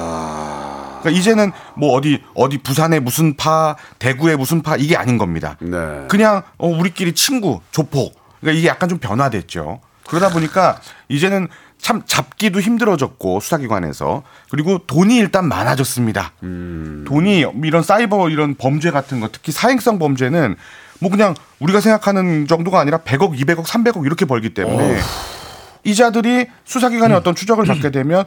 그러니까 1.00 1.10
이제는 1.18 1.52
뭐 1.76 1.92
어디 1.96 2.22
어디 2.34 2.58
부산의 2.58 3.00
무슨 3.00 3.36
파, 3.36 3.76
대구의 3.98 4.36
무슨 4.36 4.62
파 4.62 4.76
이게 4.76 4.96
아닌 4.96 5.16
겁니다. 5.18 5.56
네. 5.60 5.78
그냥 6.08 6.42
어, 6.58 6.66
우리끼리 6.68 7.14
친구 7.14 7.60
조폭. 7.70 8.14
그러니까 8.40 8.58
이게 8.58 8.68
약간 8.68 8.88
좀 8.88 8.98
변화됐죠. 8.98 9.80
그러다 10.08 10.30
보니까 10.30 10.80
이제는 11.08 11.48
참 11.80 12.02
잡기도 12.06 12.60
힘들어졌고 12.60 13.40
수사기관에서. 13.40 14.22
그리고 14.50 14.78
돈이 14.86 15.16
일단 15.16 15.46
많아졌습니다. 15.46 16.32
돈이 16.40 17.44
이런 17.64 17.82
사이버 17.82 18.28
이런 18.30 18.54
범죄 18.54 18.90
같은 18.90 19.20
거 19.20 19.28
특히 19.32 19.52
사행성 19.52 19.98
범죄는 19.98 20.56
뭐 21.00 21.10
그냥 21.10 21.34
우리가 21.60 21.80
생각하는 21.80 22.46
정도가 22.46 22.78
아니라 22.80 22.98
100억, 22.98 23.38
200억, 23.38 23.64
300억 23.64 24.04
이렇게 24.04 24.26
벌기 24.26 24.52
때문에 24.52 24.98
이자들이 25.84 26.46
수사기관의 26.64 27.16
어떤 27.16 27.34
추적을 27.34 27.64
받게 27.64 27.90
되면 27.90 28.24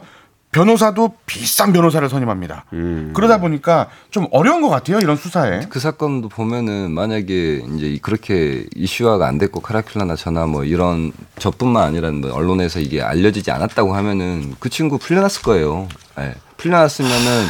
변호사도 0.54 1.16
비싼 1.26 1.72
변호사를 1.72 2.08
선임합니다. 2.08 2.66
음. 2.74 3.10
그러다 3.12 3.40
보니까 3.40 3.88
좀 4.12 4.28
어려운 4.30 4.62
것 4.62 4.68
같아요. 4.68 5.00
이런 5.00 5.16
수사에. 5.16 5.66
그 5.68 5.80
사건도 5.80 6.28
보면은 6.28 6.92
만약에 6.92 7.64
이제 7.74 7.98
그렇게 8.00 8.64
이슈화가 8.76 9.26
안 9.26 9.38
됐고 9.38 9.60
카라큘라나 9.60 10.16
저나 10.16 10.46
뭐 10.46 10.62
이런 10.64 11.10
저뿐만 11.40 11.82
아니라 11.82 12.12
뭐 12.12 12.32
언론에서 12.32 12.78
이게 12.78 13.02
알려지지 13.02 13.50
않았다고 13.50 13.96
하면은 13.96 14.54
그 14.60 14.68
친구 14.68 14.96
풀려났을 14.96 15.42
거예요. 15.42 15.88
예. 16.20 16.34
풀려났으면은 16.56 17.46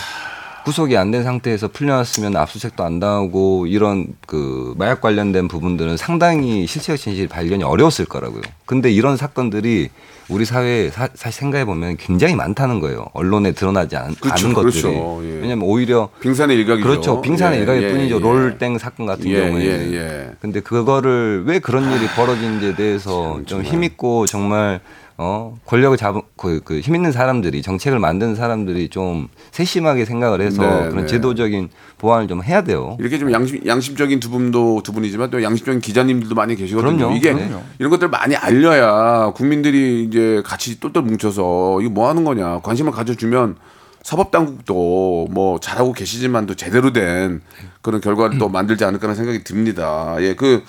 구속이 0.64 0.96
안 0.96 1.11
된 1.11 1.22
상태에서 1.22 1.68
풀려났으면 1.68 2.35
압수수색도 2.37 2.83
안 2.83 2.98
당하고 2.98 3.66
이런 3.66 4.07
그 4.27 4.74
마약 4.79 5.00
관련된 5.03 5.46
부분들은 5.46 5.96
상당히 5.98 6.66
실체적 6.66 6.96
진실 6.98 7.29
발견이 7.29 7.62
어려웠을 7.62 8.07
거라고요. 8.07 8.40
근데 8.64 8.90
이런 8.90 9.16
사건들이 9.18 9.90
우리 10.31 10.46
사회에 10.46 10.88
사, 10.88 11.07
사실 11.14 11.38
생각해 11.40 11.66
보면 11.66 11.98
굉장히 11.98 12.35
많다는 12.35 12.81
거예요. 12.81 13.05
언론에 13.12 13.53
드러나지 13.53 13.96
않, 13.96 14.14
그렇죠, 14.14 14.46
않은 14.46 14.55
것들이. 14.55 14.81
그렇죠. 14.83 15.20
예. 15.22 15.29
왜냐면 15.42 15.68
오히려 15.68 16.09
빙산의 16.20 16.57
일각이죠. 16.57 16.88
그렇죠. 16.88 17.20
빙산의 17.20 17.59
예, 17.59 17.61
일각일 17.61 17.83
예, 17.83 17.92
뿐이죠. 17.92 18.16
예. 18.16 18.20
롤땡 18.20 18.79
사건 18.79 19.05
같은 19.05 19.27
예, 19.29 19.40
경우에. 19.40 19.64
예, 19.66 19.92
예. 19.94 20.31
근데 20.40 20.61
그거를 20.61 21.44
왜 21.46 21.59
그런 21.59 21.92
일이 21.92 22.07
벌어지는지에 22.16 22.74
대해서 22.74 23.38
좀 23.44 23.62
힘 23.64 23.85
있고 23.85 24.24
정말 24.24 24.81
어 25.16 25.57
권력을 25.64 25.96
잡은 25.96 26.22
그, 26.37 26.61
그 26.64 26.81
힘 26.83 26.96
있는 26.96 27.12
사람들이 27.12 27.62
정책을 27.62 27.98
만드는 28.00 28.35
사람들이 28.35 28.88
좀 28.88 29.29
세심하게 29.53 30.05
생각을 30.05 30.40
해서 30.40 30.62
네, 30.62 30.88
그런 30.90 31.03
네. 31.03 31.07
제도적인 31.07 31.68
보완을 31.98 32.27
좀 32.27 32.42
해야 32.42 32.62
돼요. 32.62 32.96
이렇게 32.98 33.18
좀 33.18 33.31
양심, 33.31 33.64
양심적인 33.66 34.18
두 34.18 34.29
분도 34.31 34.83
두 34.83 34.92
분이지만 34.92 35.31
또 35.31 35.42
양심적인 35.42 35.81
기자님들도 35.81 36.35
많이 36.35 36.57
계시거든요. 36.57 36.96
그럼요. 36.96 37.16
이게 37.16 37.33
그럼요. 37.33 37.62
이런 37.79 37.90
것들 37.90 38.09
많이 38.09 38.35
알려야 38.35 39.31
국민들이 39.37 40.03
이제 40.05 40.42
같이 40.44 40.81
똘똘 40.81 41.05
뭉쳐서 41.05 41.81
이거 41.83 41.90
뭐 41.90 42.09
하는 42.09 42.24
거냐 42.24 42.59
관심을 42.61 42.90
가져주면 42.90 43.57
사법 44.03 44.33
당국도 44.33 45.29
뭐 45.31 45.59
잘하고 45.61 45.92
계시지만도 45.92 46.57
제대로 46.57 46.92
된 46.92 47.40
그런 47.83 48.00
결과를 48.00 48.38
또 48.38 48.48
만들지 48.48 48.85
않을까라는 48.85 49.14
생각이 49.14 49.44
듭니다. 49.44 50.16
예, 50.18 50.35
그 50.35 50.62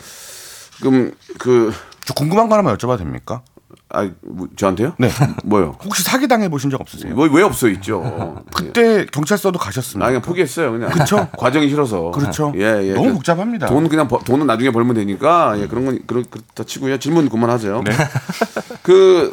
그럼 0.79 1.11
그저 1.39 2.13
궁금한 2.15 2.47
거 2.47 2.53
하나만 2.55 2.77
여쭤봐도 2.77 2.99
됩니까? 2.99 3.41
아, 3.89 4.09
뭐, 4.23 4.47
저한테요? 4.55 4.93
네. 4.97 5.09
뭐요? 5.43 5.77
혹시 5.85 6.01
사기 6.03 6.27
당해 6.27 6.49
보신 6.49 6.69
적 6.69 6.81
없으세요? 6.81 7.13
뭐 7.13 7.27
왜 7.27 7.43
없어 7.43 7.67
있죠. 7.69 8.43
그때 8.53 9.05
경찰서도 9.05 9.57
가셨습니다. 9.59 10.05
아 10.05 10.09
그냥 10.09 10.21
포기했어요 10.21 10.71
그냥. 10.71 10.89
그쵸? 10.89 11.27
과정이 11.37 11.69
싫어서. 11.69 12.11
그렇죠. 12.11 12.51
예, 12.55 12.61
예. 12.89 12.93
너무 12.93 13.09
그 13.09 13.13
복잡합니다. 13.15 13.67
돈 13.67 13.87
그냥 13.87 14.07
벌- 14.07 14.23
돈은 14.23 14.47
나중에 14.47 14.71
벌면 14.71 14.95
되니까 14.95 15.53
예, 15.59 15.67
그런 15.67 15.85
건 15.85 15.99
그렇, 16.07 16.23
그렇다 16.29 16.63
치고요. 16.65 16.97
질문 16.97 17.29
그만하세요. 17.29 17.83
네. 17.83 17.91
그 18.83 19.31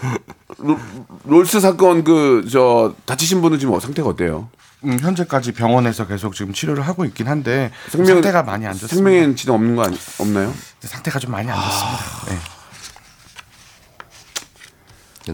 롤- 0.59 0.79
롤스 1.25 1.61
사건 1.61 2.05
그 2.05 2.45
저 2.51 2.95
다치신 3.07 3.41
분은 3.41 3.59
지금 3.59 3.79
상태가 3.81 4.09
어때요? 4.11 4.49
음, 4.85 4.99
현재까지 5.01 5.53
병원에서 5.53 6.07
계속 6.07 6.35
지금 6.35 6.53
치료를 6.53 6.83
하고 6.87 7.05
있긴 7.05 7.29
한데 7.29 7.71
생명- 7.89 8.17
상태가 8.17 8.43
많이 8.43 8.67
안 8.67 8.73
좋습니다. 8.75 8.95
생명엔 8.95 9.37
지장 9.37 9.55
없는 9.55 9.77
거 9.77 9.85
아니, 9.85 9.97
없나요? 10.19 10.53
상태가 10.81 11.19
좀 11.21 11.31
많이 11.31 11.49
안 11.51 11.57
좋습니다. 11.57 12.27
네. 12.29 12.39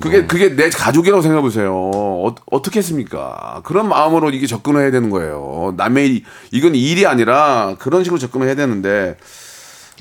그게 0.01 0.27
그게 0.27 0.55
내 0.55 0.68
가족이라고 0.68 1.22
생각해 1.22 1.42
보세요. 1.42 1.72
어, 1.94 2.35
어떻게 2.51 2.79
했습니까? 2.81 3.62
그런 3.64 3.88
마음으로 3.88 4.31
이게 4.31 4.46
접근을 4.46 4.83
해야 4.83 4.90
되는 4.90 5.09
거예요. 5.11 5.74
남의 5.77 6.09
일- 6.09 6.24
이건 6.51 6.74
일이 6.74 7.07
아니라 7.07 7.77
그런 7.79 8.05
식으로 8.05 8.18
접근을 8.18 8.46
해야 8.46 8.55
되는데. 8.55 9.16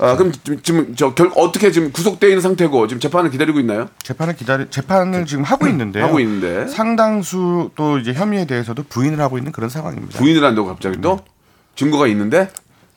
아, 0.00 0.14
그럼 0.16 0.30
지금, 0.44 0.62
지금 0.62 0.94
저 0.94 1.12
결, 1.14 1.32
어떻게 1.34 1.72
지금 1.72 1.90
구속돼 1.90 2.28
있는 2.28 2.40
상태고 2.40 2.86
지금 2.86 3.00
재판을 3.00 3.30
기다리고 3.30 3.58
있나요? 3.58 3.88
재판을 4.04 4.36
기다리 4.36 4.66
재판을 4.70 5.26
지금 5.26 5.42
하고 5.42 5.66
있는데요. 5.66 6.04
하고 6.04 6.20
있는데. 6.20 6.68
상당수 6.68 7.70
또 7.74 7.98
이제 7.98 8.12
혐의에 8.12 8.44
대해서도 8.46 8.84
부인을 8.88 9.20
하고 9.20 9.38
있는 9.38 9.50
그런 9.50 9.68
상황입니다. 9.68 10.18
부인을 10.20 10.44
한다고 10.44 10.68
갑자기 10.68 11.00
또 11.00 11.18
증거가 11.74 12.06
있는데 12.08 12.48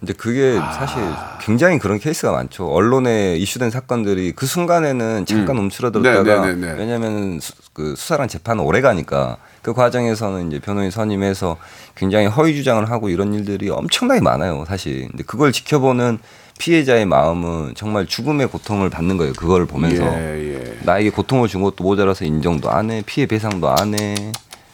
근데 0.01 0.13
그게 0.13 0.57
사실 0.57 0.99
굉장히 1.41 1.77
그런 1.77 1.99
케이스가 1.99 2.31
많죠. 2.31 2.67
언론에 2.67 3.35
이슈된 3.35 3.69
사건들이 3.69 4.31
그 4.31 4.47
순간에는 4.47 5.27
잠깐 5.27 5.59
움츠러들었다가 5.59 6.23
네, 6.23 6.47
네, 6.47 6.55
네, 6.55 6.73
네. 6.73 6.79
왜냐하면 6.79 7.39
수, 7.39 7.53
그 7.71 7.93
수사랑 7.95 8.27
재판은 8.27 8.63
오래 8.63 8.81
가니까 8.81 9.37
그 9.61 9.73
과정에서는 9.73 10.47
이제 10.47 10.59
변호인 10.59 10.89
선임해서 10.89 11.57
굉장히 11.93 12.25
허위 12.25 12.55
주장을 12.55 12.83
하고 12.89 13.09
이런 13.09 13.31
일들이 13.35 13.69
엄청나게 13.69 14.21
많아요, 14.21 14.65
사실. 14.67 15.07
근데 15.07 15.23
그걸 15.23 15.51
지켜보는 15.51 16.17
피해자의 16.57 17.05
마음은 17.05 17.75
정말 17.75 18.07
죽음의 18.07 18.47
고통을 18.47 18.89
받는 18.89 19.17
거예요. 19.17 19.33
그걸 19.33 19.67
보면서 19.67 20.03
예, 20.03 20.55
예. 20.55 20.77
나에게 20.81 21.11
고통을 21.11 21.47
준 21.47 21.61
것도 21.61 21.83
모자라서 21.83 22.25
인정도 22.25 22.71
안 22.71 22.89
해, 22.89 23.03
피해 23.05 23.27
배상도 23.27 23.69
안 23.69 23.93
해. 23.93 24.15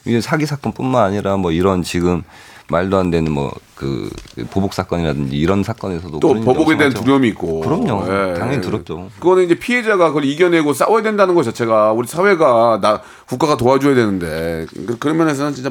이게 0.05 0.21
사기 0.21 0.45
사건뿐만 0.45 1.03
아니라 1.03 1.35
뭐 1.35 1.51
이런 1.51 1.83
지금 1.83 2.23
말도 2.69 2.97
안 2.97 3.11
되는 3.11 3.31
뭐 3.31 3.51
그 3.77 4.09
보복 4.49 4.73
사건이라든지 4.73 5.35
이런 5.35 5.61
사건에서도 5.61 6.19
또 6.19 6.33
보복에 6.33 6.77
대한 6.77 6.91
두려움이 6.91 7.27
있고. 7.27 7.59
그럼요. 7.61 8.05
예. 8.07 8.33
당연히 8.33 8.59
두렵죠. 8.59 9.11
그거는 9.19 9.43
이제 9.43 9.53
피해자가 9.53 10.07
그걸 10.07 10.25
이겨내고 10.25 10.73
싸워야 10.73 11.03
된다는 11.03 11.35
것 11.35 11.43
자체가 11.43 11.91
우리 11.91 12.07
사회가 12.07 12.79
나 12.81 13.01
국가가 13.27 13.55
도와줘야 13.55 13.93
되는데 13.93 14.65
그- 14.87 14.97
그런 14.97 15.17
면에서는 15.17 15.53
진짜 15.53 15.69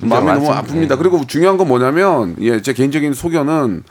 마음이 0.00 0.26
너무. 0.32 0.48
아픕니다. 0.50 0.90
예. 0.90 0.96
그리고 0.96 1.24
중요한 1.28 1.56
건 1.58 1.68
뭐냐면 1.68 2.34
예, 2.40 2.60
제 2.60 2.72
개인적인 2.72 3.14
소견은 3.14 3.84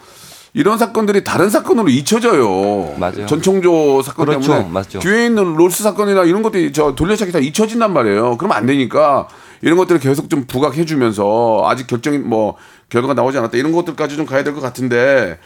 이런 0.53 0.77
사건들이 0.77 1.23
다른 1.23 1.49
사건으로 1.49 1.87
잊혀져요. 1.87 2.95
맞아요. 2.97 3.27
전청조 3.27 4.01
사건 4.01 4.25
그렇죠. 4.25 4.51
때문에 4.51 4.69
맞죠. 4.71 4.99
뒤에 4.99 5.27
있는 5.27 5.53
롤스 5.55 5.83
사건이나 5.83 6.25
이런 6.25 6.41
것들이 6.43 6.73
저 6.73 6.95
돌려차기 6.95 7.31
다 7.31 7.39
잊혀진단 7.39 7.93
말이에요. 7.93 8.35
그러면 8.37 8.57
안 8.57 8.65
되니까 8.65 9.29
이런 9.61 9.77
것들을 9.77 9.99
계속 9.99 10.29
좀 10.29 10.45
부각해주면서 10.45 11.63
아직 11.67 11.87
결정이 11.87 12.17
뭐 12.19 12.55
결과가 12.89 13.13
나오지 13.13 13.37
않았다 13.37 13.57
이런 13.57 13.71
것들까지 13.71 14.15
좀 14.15 14.25
가야 14.25 14.43
될 14.43 14.53
것 14.53 14.61
같은데 14.61 15.39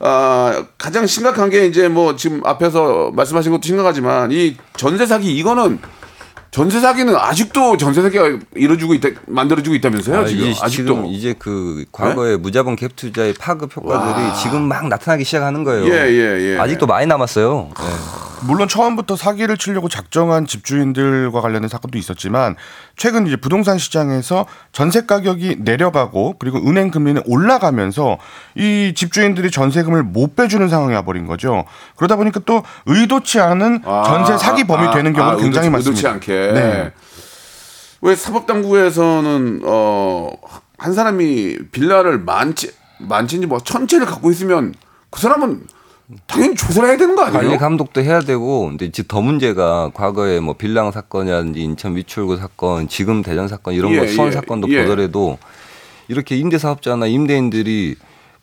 아 0.00 0.64
가장 0.78 1.06
심각한 1.06 1.50
게 1.50 1.66
이제 1.66 1.88
뭐 1.88 2.14
지금 2.16 2.40
앞에서 2.44 3.10
말씀하신 3.14 3.50
것도 3.52 3.62
심각하지만 3.64 4.30
이 4.32 4.56
전세 4.76 5.06
사기 5.06 5.36
이거는 5.36 5.80
전세 6.50 6.80
사기는 6.80 7.14
아직도 7.14 7.76
전세 7.76 8.00
사기가 8.02 8.38
이루어지고 8.54 8.94
있다 8.94 9.08
만들어지고 9.26 9.74
있다면서요 9.76 10.20
아, 10.20 10.24
지금 10.24 10.46
이제 10.46 10.60
아직도 10.62 10.94
네? 10.94 10.96
지금 11.02 11.06
이제 11.06 11.34
그 11.38 11.84
과거의 11.92 12.38
무자본 12.38 12.76
갭 12.76 12.96
투자의 12.96 13.34
파급 13.34 13.76
효과들이 13.76 14.34
지금 14.42 14.62
막 14.62 14.88
나타나기 14.88 15.24
시작하는 15.24 15.62
거예요. 15.64 15.84
예, 15.86 16.08
예, 16.10 16.54
예. 16.54 16.58
아직도 16.58 16.86
많이 16.86 17.06
남았어요. 17.06 17.70
예. 17.78 18.27
물론 18.42 18.68
처음부터 18.68 19.16
사기를 19.16 19.56
치려고 19.56 19.88
작정한 19.88 20.46
집주인들과 20.46 21.40
관련된 21.40 21.68
사건도 21.68 21.98
있었지만 21.98 22.56
최근 22.96 23.26
이제 23.26 23.36
부동산 23.36 23.78
시장에서 23.78 24.46
전세 24.72 25.06
가격이 25.06 25.58
내려가고 25.60 26.36
그리고 26.38 26.58
은행 26.58 26.90
금리는 26.90 27.22
올라가면서 27.26 28.18
이 28.54 28.92
집주인들이 28.94 29.50
전세금을 29.50 30.02
못 30.02 30.36
빼주는 30.36 30.68
상황이 30.68 30.94
와버린 30.94 31.26
거죠. 31.26 31.64
그러다 31.96 32.16
보니까 32.16 32.40
또 32.46 32.62
의도치 32.86 33.40
않은 33.40 33.82
아, 33.84 34.02
전세 34.06 34.38
사기 34.38 34.64
범이 34.64 34.86
아, 34.86 34.90
되는 34.92 35.12
경우도 35.12 35.38
아, 35.38 35.40
굉장히 35.40 35.68
의도치, 35.68 35.90
많습니다. 35.90 36.08
의도치 36.10 36.32
않게. 36.32 36.52
네. 36.52 36.92
왜 38.00 38.14
사법당국에서는 38.14 39.62
어 39.64 40.30
한 40.78 40.94
사람이 40.94 41.58
빌라를 41.72 42.18
만치 42.20 42.72
만치인지 43.00 43.46
뭐 43.46 43.58
천채를 43.58 44.06
갖고 44.06 44.30
있으면 44.30 44.74
그 45.10 45.20
사람은 45.20 45.66
당연히 46.26 46.54
조사를 46.54 46.88
해야 46.88 46.96
되는 46.96 47.14
거 47.14 47.22
아니에요? 47.22 47.42
관리 47.42 47.58
감독도 47.58 48.02
해야 48.02 48.20
되고 48.20 48.66
근데 48.66 48.86
이제 48.86 49.02
더 49.06 49.20
문제가 49.20 49.90
과거에 49.92 50.40
뭐 50.40 50.54
빌랑 50.54 50.90
사건이라든지 50.90 51.60
인천 51.60 51.96
위출구 51.96 52.38
사건, 52.38 52.88
지금 52.88 53.22
대전 53.22 53.46
사건 53.46 53.74
이런 53.74 53.92
예, 53.92 53.98
거 54.00 54.06
수원 54.06 54.28
예, 54.28 54.32
사건도 54.32 54.70
예. 54.70 54.82
보더라도 54.82 55.38
이렇게 56.08 56.36
임대 56.36 56.56
사업자나 56.56 57.06
임대인들이 57.06 57.96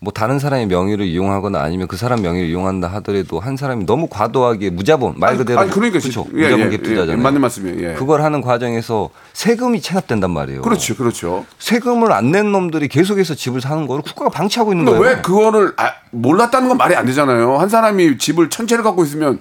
뭐 0.05 0.13
다른 0.13 0.37
사람의 0.37 0.67
명의를 0.67 1.03
이용하거나 1.07 1.59
아니면 1.59 1.87
그 1.87 1.97
사람 1.97 2.21
명의를 2.21 2.47
이용한다 2.49 2.87
하더라도 2.87 3.39
한 3.39 3.57
사람이 3.57 3.87
너무 3.87 4.07
과도하게 4.07 4.69
무자본 4.69 5.15
말 5.17 5.31
아니, 5.31 5.39
그대로 5.39 5.59
아니, 5.59 5.71
그러니까 5.71 5.97
그렇죠. 5.99 6.27
예, 6.35 6.43
무자본 6.43 6.71
예, 6.71 6.77
갭 6.77 6.83
투자잖아요. 6.83 7.17
예, 7.17 7.21
맞는 7.21 7.41
말씀이에요. 7.41 7.89
예. 7.89 7.93
그걸 7.95 8.21
하는 8.21 8.41
과정에서 8.41 9.09
세금이 9.33 9.81
체납된단 9.81 10.29
말이에요. 10.29 10.61
그렇죠, 10.61 10.95
그렇죠. 10.95 11.43
세금을 11.57 12.11
안 12.11 12.25
낸 12.35 12.51
놈들이 12.51 12.87
계속해서 12.87 13.33
집을 13.33 13.61
사는 13.61 13.87
거를 13.87 14.03
국가가 14.03 14.29
방치하고 14.29 14.73
있는 14.73 14.85
거예요. 14.85 14.99
왜 15.01 15.21
그거를 15.21 15.73
아, 15.77 15.91
몰랐다는 16.11 16.67
건 16.69 16.77
말이 16.77 16.95
안 16.95 17.05
되잖아요. 17.07 17.57
한 17.57 17.67
사람이 17.69 18.17
집을 18.19 18.49
천채를 18.51 18.83
갖고 18.83 19.03
있으면 19.05 19.39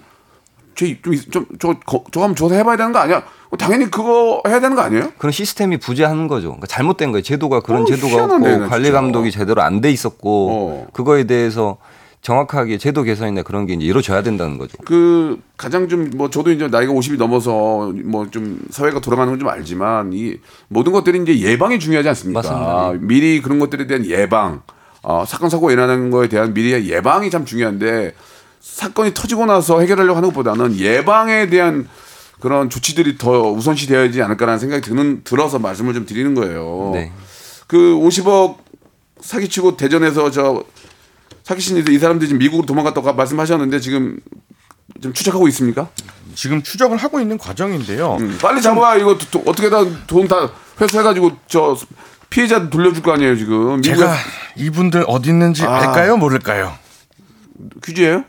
저좀저 0.74 1.44
저거 1.58 2.04
한번 2.14 2.34
조사해봐야 2.34 2.76
되는 2.76 2.92
거 2.92 2.98
아니야? 2.98 3.22
어, 3.50 3.56
당연히 3.56 3.90
그거 3.90 4.42
해야 4.48 4.60
되는 4.60 4.74
거 4.76 4.82
아니에요? 4.82 5.12
그런 5.18 5.32
시스템이 5.32 5.78
부재하는 5.78 6.28
거죠. 6.28 6.48
그러니까 6.48 6.66
잘못된 6.66 7.12
거예요. 7.12 7.22
제도가 7.22 7.60
그런 7.60 7.82
어, 7.82 7.84
제도가 7.84 8.12
희한하네, 8.14 8.48
없고 8.52 8.62
나 8.64 8.68
관리. 8.68 8.90
감독이 8.90 9.30
제대로 9.30 9.62
안 9.62 9.80
돼 9.80 9.90
있었고 9.90 10.48
어. 10.50 10.87
그거에 10.92 11.24
대해서 11.24 11.76
정확하게 12.22 12.78
제도 12.78 13.03
개선이나 13.03 13.42
그런 13.42 13.66
게 13.66 13.74
이제 13.74 13.84
이루어져야 13.84 14.22
된다는 14.22 14.57
거죠. 14.57 14.78
그 14.86 15.38
가장 15.59 15.88
좀 15.88 16.11
뭐 16.16 16.30
저도 16.30 16.51
이제 16.53 16.68
나이가 16.68 16.90
50이 16.92 17.18
넘어서 17.18 17.92
뭐 18.05 18.26
좀 18.30 18.59
사회가 18.70 19.01
돌아가는 19.01 19.30
건 19.30 19.38
좀 19.38 19.49
알지만 19.49 20.12
이 20.14 20.36
모든 20.68 20.92
것들이 20.92 21.20
이제 21.22 21.38
예방이 21.40 21.78
중요하지 21.78 22.09
않습니까? 22.09 22.40
맞습니다. 22.40 22.92
미리 23.07 23.42
그런 23.42 23.59
것들에 23.59 23.86
대한 23.86 24.07
예방, 24.07 24.62
어, 25.03 25.24
사건 25.26 25.51
사고 25.51 25.70
일어나는 25.70 26.11
거에 26.11 26.28
대한 26.28 26.55
미리의 26.55 26.88
예방이 26.88 27.28
참 27.30 27.44
중요한데 27.44 28.14
사건이 28.68 29.12
터지고 29.12 29.44
나서 29.44 29.80
해결하려고 29.80 30.16
하는 30.16 30.30
것보다는 30.30 30.78
예방에 30.78 31.48
대한 31.50 31.86
그런 32.40 32.70
조치들이 32.70 33.18
더 33.18 33.50
우선시 33.50 33.86
되어야지 33.86 34.22
않을까라는 34.22 34.58
생각이 34.58 34.82
드는 34.82 35.20
들어서 35.22 35.58
말씀을 35.58 35.92
좀 35.92 36.06
드리는 36.06 36.34
거예요. 36.34 36.90
네. 36.94 37.12
그 37.66 37.76
50억 37.76 38.56
사기치고 39.20 39.76
대전에서 39.76 40.30
저 40.30 40.64
사기친 41.44 41.76
이들 41.76 41.92
이 41.92 41.98
사람들이 41.98 42.28
지금 42.28 42.38
미국으로 42.38 42.66
도망갔다고 42.66 43.12
말씀하셨는데 43.12 43.80
지금 43.80 44.18
좀 45.02 45.12
추적하고 45.12 45.46
있습니까? 45.48 45.88
지금 46.34 46.62
추적을 46.62 46.96
하고 46.96 47.20
있는 47.20 47.36
과정인데요. 47.38 48.16
음, 48.20 48.38
빨리 48.40 48.60
잡아 48.62 48.96
이거 48.96 49.16
도- 49.18 49.26
도- 49.30 49.42
어떻게든 49.50 50.06
돈 50.06 50.26
다 50.26 50.50
회수해가지고 50.80 51.32
저 51.46 51.76
피해자 52.30 52.68
돌려줄 52.70 53.02
거 53.02 53.12
아니에요 53.12 53.36
지금 53.36 53.76
미국에 53.76 53.94
제가 53.94 54.14
이분들 54.56 55.04
어디 55.06 55.28
있는지 55.30 55.64
아. 55.64 55.76
알까요? 55.80 56.16
모를까요? 56.16 56.72
퀴즈예요? 57.84 58.24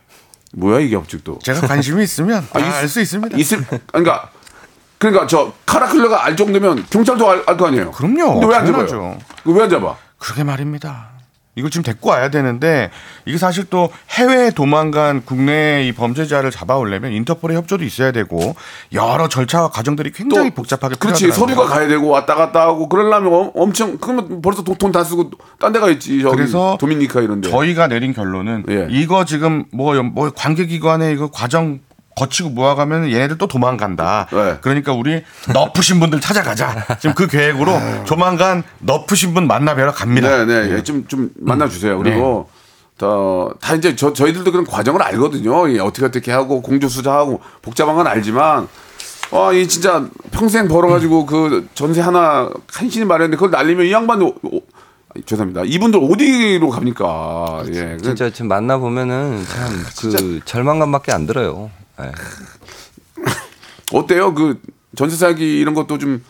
뭐야 0.58 0.80
이게 0.80 0.96
업직도 0.96 1.40
제가 1.44 1.62
관심이 1.68 2.04
있으면 2.04 2.48
아, 2.54 2.60
있- 2.60 2.64
알수 2.64 3.02
있습니다. 3.02 3.38
있을 3.38 3.66
그러니까 3.88 4.30
그러니까 4.98 5.28
저 5.28 5.54
카라클러가 5.66 6.26
알 6.26 6.36
정도면 6.38 6.86
경찰도 6.90 7.30
알 7.30 7.58
거 7.58 7.68
아니에요. 7.68 7.92
그럼요. 7.92 8.40
근데 8.40 8.48
왜 8.48 8.56
안. 8.56 8.66
잡아요? 8.66 9.18
왜 9.46 9.62
안 9.64 9.70
잡아? 9.70 9.96
그러게 10.18 10.44
말입니다. 10.44 11.10
이걸 11.56 11.70
지금 11.72 11.84
데리고 11.84 12.10
와야 12.10 12.30
되는데 12.30 12.92
이게 13.26 13.38
사실 13.38 13.66
또 13.70 13.90
해외에 14.10 14.52
도망간 14.52 15.24
국내 15.24 15.88
이 15.88 15.94
범죄자를 15.94 16.52
잡아오려면 16.52 17.14
인터폴의 17.14 17.56
협조도 17.58 17.84
있어야 17.86 18.12
되고 18.12 18.56
여러 18.94 19.30
절차와 19.30 19.70
과정들이 19.70 20.12
굉장히 20.12 20.50
복잡하게 20.52 20.96
그렇지 21.00 21.24
필요하더라고요. 21.26 21.56
서류가 21.56 21.74
가야 21.76 21.88
되고 21.88 22.08
왔다 22.10 22.36
갔다 22.36 22.62
하고 22.62 22.90
그러려면 22.90 23.34
엄- 23.34 23.52
엄청 23.56 23.98
그러면 23.98 24.42
벌써 24.42 24.64
돈 24.64 24.92
다 24.92 25.04
쓰고 25.04 25.32
딴 25.60 25.72
데가 25.74 25.90
있지 25.90 26.22
그래서 26.22 26.78
도미니카 26.80 27.22
이런데 27.22 27.50
저희가 27.50 27.88
내린 27.88 28.14
결론은 28.14 28.66
예. 28.70 28.88
이거 28.90 29.26
지금 29.26 29.66
뭐, 29.74 29.94
뭐 30.04 30.30
관계기관에 30.32 31.12
이거 31.14 31.30
과정 31.32 31.80
거치고 32.16 32.50
모아가면 32.50 33.12
얘네들 33.12 33.38
또 33.38 33.48
도망간다. 33.48 34.28
네. 34.32 34.58
그러니까 34.62 34.94
우리 34.94 35.22
너프신 35.54 36.00
분들 36.00 36.22
찾아가자. 36.22 36.86
지금 37.00 37.14
그 37.14 37.28
계획으로 37.28 37.74
조만간 38.06 38.64
너프신 38.80 39.34
분 39.34 39.48
만나 39.48 39.76
뵈러 39.76 39.92
갑니다. 39.92 40.46
네 40.46 40.68
네 40.68 40.84
좀 40.84 41.06
좀 41.08 41.30
만나 41.40 41.68
주세요. 41.68 41.98
그리고 41.98 42.50
더, 42.98 43.54
다 43.60 43.76
이제 43.76 43.96
저 43.98 44.14
저희들도 44.14 44.50
그런 44.52 44.66
과정을 44.66 45.02
알거든요. 45.02 45.70
예, 45.74 45.80
어떻게 45.80 46.06
어떻게 46.06 46.32
하고 46.32 46.62
공조 46.62 46.88
수자하고 46.88 47.42
복잡한 47.62 47.96
건 47.96 48.08
알지만 48.08 48.70
아, 49.32 49.52
이 49.52 49.68
진짜 49.68 50.06
평생 50.32 50.68
벌어가지고 50.70 51.26
그 51.26 51.68
전세 51.74 52.00
하나 52.00 52.50
한신이 52.72 53.04
마련인데 53.06 53.36
그걸 53.36 53.52
날리면 53.52 53.86
이 53.88 53.92
양반 53.92 54.22
오, 54.22 54.34
오, 54.44 54.62
죄송합니다. 55.26 55.64
이분들 55.66 56.00
어디로 56.02 56.70
갑니까? 56.70 57.64
예, 57.74 57.98
그- 57.98 58.02
진짜 58.02 58.30
지금 58.30 58.48
만나 58.48 58.78
보면은 58.78 59.44
참 59.46 60.12
그 60.12 60.40
절망감밖에 60.46 61.12
안 61.12 61.26
들어요. 61.28 61.70
예. 62.02 62.12
어때요? 63.94 64.34
그 64.34 64.62
전세 64.96 65.16
사기 65.16 65.60
이런 65.60 65.74
것도 65.74 65.98
좀 65.98 66.24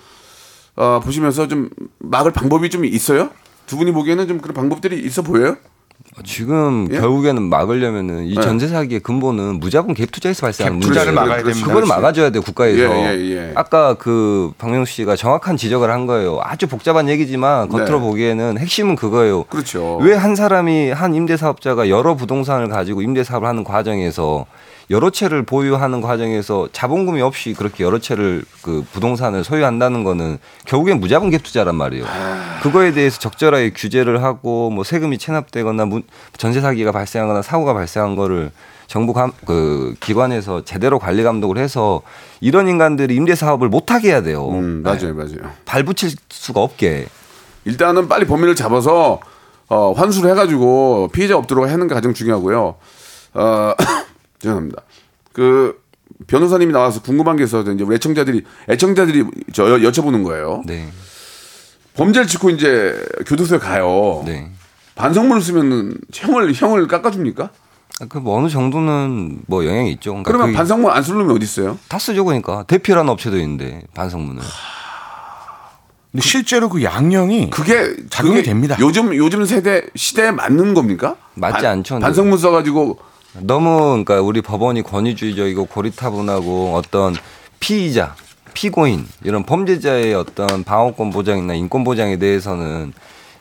어, 0.75 0.99
보시면서 0.99 1.47
좀 1.47 1.69
막을 1.99 2.33
방법이 2.33 2.69
좀 2.69 2.85
있어요? 2.85 3.31
두 3.65 3.77
분이 3.77 3.91
보기에는 3.91 4.27
좀 4.27 4.39
그런 4.39 4.53
방법들이 4.53 4.99
있어 5.05 5.21
보여요? 5.21 5.57
지금 6.23 6.87
예? 6.91 6.99
결국에는 6.99 7.41
막으려면은 7.43 8.25
이 8.25 8.35
네. 8.35 8.41
전세 8.41 8.67
사기의 8.67 9.01
근본은 9.01 9.59
무자본 9.59 9.93
갭 9.95 10.11
투자에서 10.11 10.41
발생하는 10.41 10.79
문제예요. 10.79 11.11
막아야 11.11 11.43
됩니다. 11.43 11.67
그걸. 11.67 11.85
막아줘야 11.85 12.29
돼 12.29 12.39
국가에서. 12.39 12.79
예, 12.79 13.17
예, 13.19 13.31
예. 13.35 13.51
아까 13.55 13.95
그 13.95 14.51
박명수 14.57 14.93
씨가 14.93 15.15
정확한 15.17 15.57
지적을 15.57 15.91
한 15.91 16.05
거예요. 16.05 16.39
아주 16.41 16.67
복잡한 16.67 17.09
얘기지만 17.09 17.67
겉으로 17.69 17.99
네. 17.99 18.05
보기에는 18.05 18.57
핵심은 18.57 18.95
그거예요. 18.95 19.43
그렇죠. 19.45 19.97
왜 19.97 20.15
한 20.15 20.35
사람이 20.35 20.91
한 20.91 21.13
임대 21.13 21.35
사업자가 21.37 21.89
여러 21.89 22.15
부동산을 22.15 22.69
가지고 22.69 23.01
임대 23.01 23.23
사업을 23.23 23.47
하는 23.47 23.63
과정에서 23.65 24.45
여러 24.91 25.09
채를 25.09 25.43
보유하는 25.43 25.99
과정에서 25.99 26.69
자본금이 26.71 27.19
없이 27.21 27.53
그렇게 27.53 27.83
여러 27.83 27.97
채를 27.99 28.43
그 28.61 28.85
부동산을 28.93 29.43
소유한다는 29.43 30.03
거는 30.03 30.37
결국엔 30.65 30.99
무자본 30.99 31.31
갭 31.31 31.43
투자란 31.43 31.75
말이에요. 31.75 32.05
그거에 32.61 32.91
대해서 32.93 33.19
적절하게 33.19 33.71
규제를 33.71 34.23
하고 34.23 34.69
뭐 34.69 34.83
세금이 34.83 35.17
체납되거나 35.17 35.85
문- 35.85 36.03
전세 36.37 36.61
사기가 36.61 36.91
발생하거나 36.91 37.41
사고가 37.41 37.73
발생한 37.73 38.15
거를 38.15 38.51
정부 38.87 39.13
감, 39.13 39.31
그 39.45 39.95
기관에서 39.99 40.63
제대로 40.63 40.99
관리 40.99 41.23
감독을 41.23 41.57
해서 41.57 42.01
이런 42.39 42.67
인간들이 42.67 43.15
임대 43.15 43.33
사업을 43.35 43.67
못 43.69 43.91
하게 43.91 44.09
해야 44.09 44.21
돼요. 44.21 44.47
음, 44.49 44.83
네. 44.83 44.89
맞아요, 44.91 45.15
맞아요. 45.15 45.51
발붙일 45.65 46.11
수가 46.29 46.61
없게. 46.61 47.07
일단은 47.65 48.07
빨리 48.07 48.25
범인을 48.25 48.55
잡아서 48.55 49.19
어, 49.67 49.91
환수를 49.93 50.29
해가지고 50.31 51.09
피해자 51.11 51.35
없도록 51.37 51.67
하는 51.67 51.87
게 51.87 51.95
가장 51.95 52.13
중요하고요. 52.13 52.75
어, 53.33 53.73
죄송합니다. 54.39 54.83
그 55.33 55.81
변호사님이 56.27 56.71
나와서 56.71 57.01
궁금한 57.01 57.35
게 57.37 57.43
있어서 57.43 57.71
이제 57.71 57.83
우리 57.83 57.95
애청자들이 57.95 58.43
애청자들이 58.69 59.25
저 59.53 59.69
여- 59.71 59.89
여쭤보는 59.89 60.23
거예요. 60.23 60.61
네. 60.67 60.87
범죄를 61.95 62.27
짓고 62.27 62.51
이제 62.51 62.93
교도소에 63.25 63.57
가요. 63.57 64.21
네. 64.25 64.51
반성문을 64.95 65.41
쓰면은 65.41 65.93
형을 66.13 66.53
형을 66.53 66.87
깎아줍니까? 66.87 67.49
그 68.09 68.19
뭐 68.19 68.37
어느 68.37 68.49
정도는 68.49 69.39
뭐 69.47 69.65
영향이 69.65 69.91
있죠. 69.93 70.11
그러니까 70.11 70.27
그러면 70.29 70.47
그게 70.47 70.57
반성문 70.57 70.91
안쓸 70.91 71.15
놈이 71.15 71.33
어디 71.33 71.45
있어요? 71.45 71.77
다 71.87 71.97
쓰죠 71.97 72.25
그러니까 72.25 72.63
대피라는 72.63 73.09
업체도 73.09 73.37
있는데 73.37 73.83
반성문을 73.93 74.41
근데 76.11 76.21
실제로 76.25 76.67
그 76.69 76.83
양형이 76.83 77.49
그게 77.49 77.95
작용이 78.09 78.35
그게 78.37 78.43
됩니다. 78.43 78.75
요즘 78.79 79.15
요즘 79.15 79.45
세대 79.45 79.83
시대에 79.95 80.31
맞는 80.31 80.73
겁니까? 80.73 81.15
맞지 81.35 81.63
반- 81.63 81.65
않죠. 81.65 81.99
반성문 81.99 82.37
써가지고 82.37 82.99
너무 83.41 83.69
그러니까 84.03 84.21
우리 84.21 84.41
법원이 84.41 84.81
권위주의적이고 84.83 85.65
고리타분하고 85.65 86.73
어떤 86.75 87.15
피의자, 87.61 88.15
피고인 88.53 89.05
이런 89.23 89.43
범죄자의 89.43 90.13
어떤 90.15 90.63
방어권 90.65 91.11
보장이나 91.11 91.53
인권 91.53 91.83
보장에 91.85 92.17
대해서는 92.17 92.93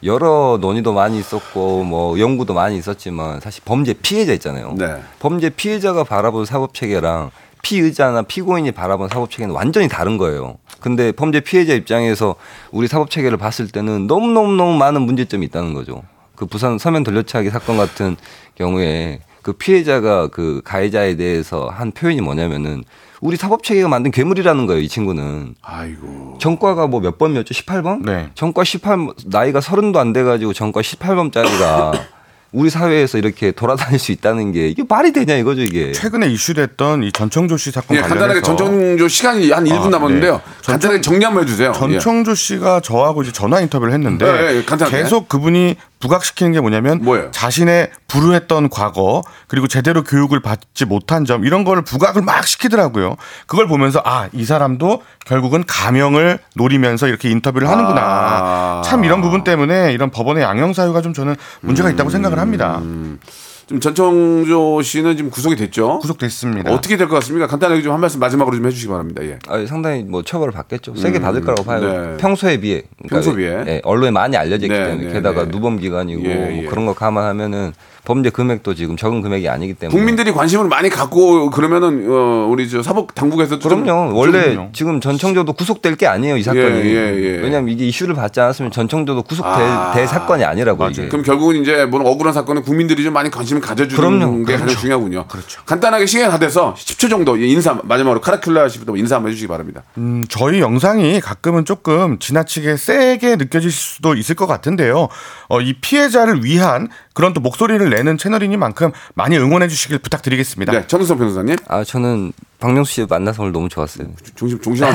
여러 0.05 0.59
논의도 0.61 0.92
많이 0.92 1.18
있었고 1.18 1.84
뭐 1.84 2.18
연구도 2.18 2.52
많이 2.55 2.76
있었지만 2.76 3.40
사실 3.40 3.62
범죄 3.64 3.94
피해자 3.94 4.32
있잖아요. 4.34 4.74
네. 4.76 5.02
범죄 5.18 5.48
피해자가 5.48 6.05
바라본 6.05 6.44
사법 6.44 6.74
체계랑 6.74 7.30
피의자나 7.62 8.22
피고인이 8.22 8.70
바라본 8.72 9.09
사법 9.09 9.30
체계는 9.30 9.55
완전히 9.55 9.88
다른 9.88 10.18
거예요. 10.18 10.59
근데 10.80 11.12
범죄 11.12 11.40
피해자 11.40 11.72
입장에서 11.72 12.34
우리 12.70 12.86
사법 12.86 13.09
체계를 13.11 13.38
봤을 13.38 13.68
때는 13.68 14.07
너무 14.07 14.28
너무 14.28 14.52
너무 14.52 14.76
많은 14.76 15.00
문제점이 15.02 15.46
있다는 15.46 15.72
거죠. 15.72 16.02
그 16.36 16.44
부산 16.44 16.78
서면 16.78 17.05
돌려차기 17.05 17.48
사건 17.48 17.78
같은 17.78 18.16
경우에 18.57 19.20
그 19.45 19.53
피해자가 19.53 20.28
그 20.28 20.61
가해자에 20.64 21.16
대해서 21.16 21.68
한 21.72 21.92
표현이 21.92 22.20
뭐냐면은 22.22 22.82
우리 23.20 23.36
사법 23.36 23.62
체계가 23.62 23.88
만든 23.88 24.11
괴물이라는 24.11 24.66
거예요, 24.66 24.80
이 24.82 24.88
친구는. 24.88 25.55
아이고 25.62 26.38
전과가 26.40 26.86
뭐 26.88 27.01
몇 27.01 27.18
번이었죠? 27.18 27.55
18번? 27.55 28.05
네. 28.05 28.30
전과 28.34 28.64
18 28.64 29.07
나이가 29.26 29.61
서른도 29.61 30.01
안 30.01 30.12
돼 30.14 30.22
가지고 30.24 30.53
전과 30.53 30.80
18번짜리가 30.80 31.92
우리 32.53 32.70
사회에서 32.70 33.18
이렇게 33.18 33.51
돌아다닐 33.51 33.99
수 33.99 34.12
있다는 34.12 34.53
게 34.53 34.68
이게 34.68 34.84
말이 34.88 35.12
되냐 35.12 35.34
이거죠 35.34 35.62
이게. 35.62 35.90
최근에 35.92 36.28
이슈됐던 36.28 37.03
이 37.03 37.11
전청조 37.12 37.57
씨 37.57 37.70
사건 37.72 37.97
예, 37.97 38.01
간단하게 38.01 38.42
전청조 38.42 39.09
시간이 39.09 39.51
한 39.51 39.64
1분 39.64 39.86
아, 39.86 39.88
남았는데요. 39.90 40.32
네. 40.36 40.40
간단하게 40.64 41.01
정리 41.01 41.24
한번 41.24 41.42
해주세요. 41.42 41.70
예. 41.70 41.72
전청조 41.78 42.34
씨가 42.36 42.80
저하고 42.80 43.22
이제 43.22 43.32
전화 43.32 43.61
인터뷰를 43.61 43.92
했는데 43.92 44.24
네, 44.24 44.62
네. 44.62 44.90
계속 44.90 45.28
그분이 45.28 45.74
부각시키는 46.05 46.52
게 46.52 46.61
뭐냐면 46.61 47.00
뭐예요? 47.02 47.30
자신의 47.30 47.90
불우했던 48.09 48.68
과거 48.68 49.22
그리고 49.48 49.66
제대로 49.68 50.02
교육을 50.05 50.40
받지 50.40 50.84
못한 50.84 51.24
점 51.24 51.44
이런 51.46 51.64
거를 51.64 51.82
부각을 51.82 52.20
막 52.22 52.46
시키더라고요. 52.46 53.16
그걸 53.46 53.66
보면서 53.66 54.02
아 54.05 54.28
이 54.32 54.44
사람도 54.44 55.02
결국은 55.24 55.64
가명을 55.66 56.38
노리면서 56.57 57.07
이렇게 57.09 57.30
인터뷰를 57.30 57.68
하는구나. 57.68 58.00
아. 58.02 58.82
참 58.84 59.05
이런 59.05 59.22
부분 59.22 59.44
때문에 59.44 59.92
이런 59.92 60.11
법원의 60.11 60.42
양형 60.42 60.72
사유가 60.74 61.00
좀 61.00 61.14
저는 61.14 61.36
문제가 61.62 61.88
있다고 61.90 62.11
생각을 62.11 62.38
합니다. 62.38 62.78
음. 62.82 63.18
지금 63.66 63.80
전청조 63.80 64.82
씨는 64.82 65.16
지금 65.16 65.30
구속이 65.30 65.56
됐죠. 65.56 65.98
구속됐습니다. 66.00 66.70
어떻게 66.72 66.96
될 66.98 67.08
것 67.08 67.14
같습니까? 67.16 67.46
간단하게 67.46 67.80
좀 67.82 67.94
한 67.94 68.00
말씀 68.00 68.20
마지막으로 68.20 68.56
좀 68.56 68.66
해주시기 68.66 68.88
바랍니다. 68.90 69.24
예. 69.24 69.38
아, 69.48 69.64
상당히 69.66 70.02
뭐 70.02 70.22
처벌을 70.22 70.52
받겠죠. 70.52 70.96
세게 70.96 71.20
받을 71.20 71.40
거라고 71.42 71.62
봐요. 71.64 71.80
네. 71.80 72.16
평소에 72.18 72.58
비해. 72.58 72.82
그러니까 72.98 73.16
평소 73.16 73.34
비해. 73.34 73.50
예, 73.66 73.80
언론에 73.84 74.10
많이 74.10 74.36
알려져 74.36 74.66
있기 74.66 74.68
네, 74.76 74.84
때문에 74.88 75.06
네, 75.06 75.12
게다가 75.14 75.44
네. 75.44 75.50
누범 75.50 75.78
기간이고 75.78 76.24
예, 76.24 76.56
예. 76.56 76.60
뭐 76.62 76.70
그런 76.70 76.84
거 76.86 76.92
감안하면은 76.94 77.72
범죄 78.05 78.30
금액도 78.30 78.74
지금 78.74 78.96
적은 78.96 79.22
금액이 79.22 79.48
아니기 79.48 79.74
때문에. 79.74 79.96
국민들이 79.98 80.32
관심을 80.32 80.68
많이 80.68 80.90
갖고 80.90 81.50
그러면은 81.50 82.07
어, 82.11 82.46
우리 82.50 82.68
저 82.68 82.82
사법 82.82 83.14
당국에서 83.14 83.59
그럼요. 83.59 84.14
원래 84.16 84.50
그럼요. 84.50 84.70
지금 84.72 85.00
전청조도 85.00 85.55
구속될 85.55 85.96
게 85.96 86.07
아니에요 86.07 86.36
이 86.36 86.42
사건이. 86.42 86.64
예, 86.64 86.94
예, 86.94 87.22
예. 87.22 87.28
왜냐하면 87.38 87.70
이게 87.70 87.86
이슈를 87.86 88.14
받지 88.14 88.40
않았으면 88.40 88.70
전청조도 88.70 89.22
구속될 89.22 89.52
아, 89.55 89.92
될 89.94 90.07
사건이 90.07 90.44
아니라고 90.44 90.88
이게. 90.88 91.09
그럼 91.09 91.24
결국은 91.24 91.57
이제 91.62 91.86
뭐 91.86 92.00
억울한 92.02 92.34
사건은 92.34 92.62
국민들이 92.62 93.02
좀 93.02 93.12
많이 93.14 93.30
관심을 93.30 93.62
가져주는 93.62 93.96
그럼요. 94.18 94.44
게 94.44 94.52
가장 94.52 94.66
그렇죠. 94.66 94.80
중요하군요. 94.80 95.24
간단하게 95.64 96.07
시간 96.07 96.30
다 96.30 96.38
돼서 96.38 96.74
10초 96.76 97.09
정도 97.09 97.36
인사 97.36 97.78
마지막으로 97.82 98.20
카라큘라 98.20 98.68
씨부터 98.68 98.96
인사 98.96 99.16
한번 99.16 99.30
해주시기 99.30 99.48
바랍니다. 99.48 99.82
음, 99.98 100.24
저희 100.28 100.61
영상이 100.61 101.20
가끔은 101.20 101.64
조금 101.64 102.18
지나치게 102.18 102.76
세게 102.76 103.36
느껴질 103.36 103.70
수도 103.70 104.14
있을 104.14 104.34
것 104.34 104.46
같은데요. 104.46 105.09
어, 105.48 105.61
이 105.61 105.72
피해자를 105.74 106.44
위한 106.44 106.88
그런 107.14 107.32
또 107.32 107.40
목소리를 107.40 107.88
내는 107.90 108.18
채널이니만큼 108.18 108.90
많이 109.14 109.38
응원해 109.38 109.68
주시길 109.68 109.98
부탁드리겠습니다. 109.98 110.72
네, 110.72 110.86
천우성 110.86 111.16
변호사님 111.18 111.56
아 111.68 111.84
저는 111.84 112.32
박명수 112.58 112.92
씨 112.92 113.06
만나서 113.08 113.42
오늘 113.42 113.52
너무 113.52 113.68
좋았어요. 113.68 114.08
중심 114.34 114.60
정신 114.60 114.84
안 114.84 114.94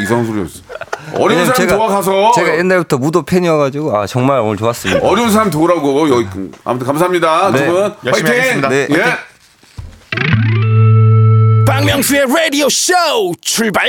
이상한 0.00 0.24
소리였어. 0.24 0.60
어려운 1.14 1.46
사람 1.46 1.66
도와가서 1.66 2.32
제가 2.32 2.58
옛날부터 2.58 2.98
무도 2.98 3.22
팬이어가지고 3.22 3.96
아 3.96 4.06
정말 4.06 4.40
오늘 4.40 4.56
좋았습니다. 4.56 5.04
어려운 5.06 5.30
사람 5.30 5.50
도우라고 5.50 6.08
여기 6.10 6.26
아무튼 6.64 6.86
감사합니다 6.86 7.50
네. 7.50 7.66
두 7.66 7.72
분. 7.72 7.94
열심히! 8.06 8.30
하겠습니다. 8.30 8.68
네. 8.68 8.86
예. 8.90 9.04
박명수의 11.66 12.26
라디오 12.26 12.68
쇼 12.68 12.92
출발 13.40 13.88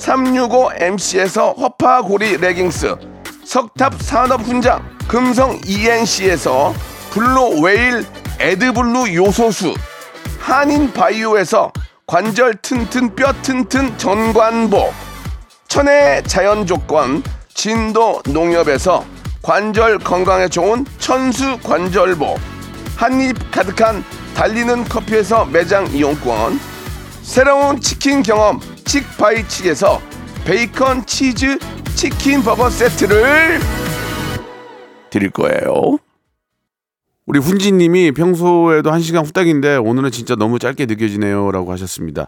365MC에서 0.00 1.56
허파고리 1.58 2.38
레깅스 2.38 2.96
석탑 3.44 4.02
산업 4.02 4.40
훈장 4.42 4.82
금성 5.06 5.60
ENC에서 5.66 6.72
블루 7.10 7.60
웨일 7.60 8.06
에드블루 8.38 9.14
요소수 9.14 9.74
한인 10.38 10.92
바이오에서 10.92 11.72
관절 12.06 12.54
튼튼 12.62 13.14
뼈 13.14 13.32
튼튼 13.42 13.96
전관보 13.98 14.92
천혜의 15.68 16.24
자연 16.24 16.66
조건 16.66 17.22
진도 17.52 18.22
농협에서 18.26 19.04
관절 19.42 19.98
건강에 19.98 20.48
좋은 20.48 20.86
천수 20.98 21.58
관절보 21.62 22.36
한입 22.96 23.50
가득한 23.50 24.04
달리는 24.34 24.84
커피에서 24.84 25.44
매장 25.44 25.86
이용권 25.88 26.58
새로운 27.22 27.80
치킨 27.80 28.22
경험 28.22 28.60
칙바이칙에서 28.90 30.00
베이컨 30.44 31.06
치즈 31.06 31.60
치킨 31.94 32.42
버거 32.42 32.68
세트를 32.70 33.60
드릴 35.10 35.30
거예요. 35.30 35.98
우리 37.24 37.38
훈지님이 37.38 38.10
평소에도 38.10 38.90
한 38.90 39.00
시간 39.00 39.24
후딱인데 39.24 39.76
오늘은 39.76 40.10
진짜 40.10 40.34
너무 40.34 40.58
짧게 40.58 40.86
느껴지네요라고 40.86 41.70
하셨습니다. 41.70 42.26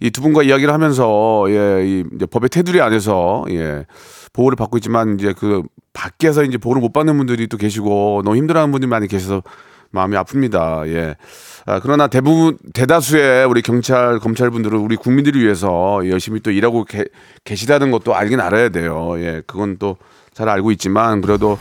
이 0.00 0.10
두 0.10 0.20
분과 0.22 0.42
이야기를 0.42 0.74
하면서 0.74 1.44
예, 1.48 1.86
이 1.86 2.04
법의 2.28 2.48
테두리 2.48 2.80
안에서 2.80 3.44
예, 3.50 3.86
보호를 4.32 4.56
받고 4.56 4.78
있지만 4.78 5.14
이제 5.14 5.32
그 5.38 5.62
밖에서 5.92 6.42
이제 6.42 6.58
보호를 6.58 6.80
못 6.82 6.92
받는 6.92 7.16
분들이 7.18 7.46
또 7.46 7.56
계시고 7.56 8.22
너무 8.24 8.36
힘들어하는 8.36 8.72
분들이 8.72 8.88
많이 8.88 9.06
계셔서 9.06 9.44
마음이 9.92 10.16
아픕니다. 10.16 10.88
예. 10.88 11.16
아, 11.70 11.80
그러나 11.80 12.08
대부분 12.08 12.58
대다수의 12.74 13.46
우리 13.46 13.62
경찰 13.62 14.18
검찰분들은 14.18 14.78
우리 14.78 14.96
국민들을 14.96 15.40
위해서 15.40 16.00
열심히 16.08 16.40
또 16.40 16.50
일하고 16.50 16.84
계, 16.84 17.04
계시다는 17.44 17.90
것도 17.90 18.14
알긴 18.14 18.40
알아야 18.40 18.70
돼요. 18.70 19.14
예. 19.18 19.42
그건 19.46 19.76
또 19.78 19.96
잘 20.40 20.48
알고 20.48 20.70
있지만 20.72 21.20
그래도 21.20 21.58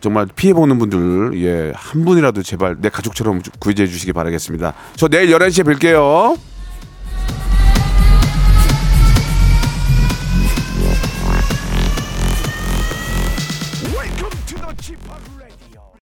정말 0.00 0.26
피해 0.34 0.52
보는 0.54 0.78
분들 0.78 1.40
예, 1.42 1.72
한 1.74 2.04
분이라도 2.04 2.42
제발 2.42 2.76
내 2.80 2.88
가족처럼 2.88 3.42
구해해 3.60 3.86
주시기 3.86 4.12
바라겠습니다. 4.12 4.74
저 4.96 5.08
내일 5.08 5.30
11시에 5.30 5.64
뵐게요. 5.64 6.36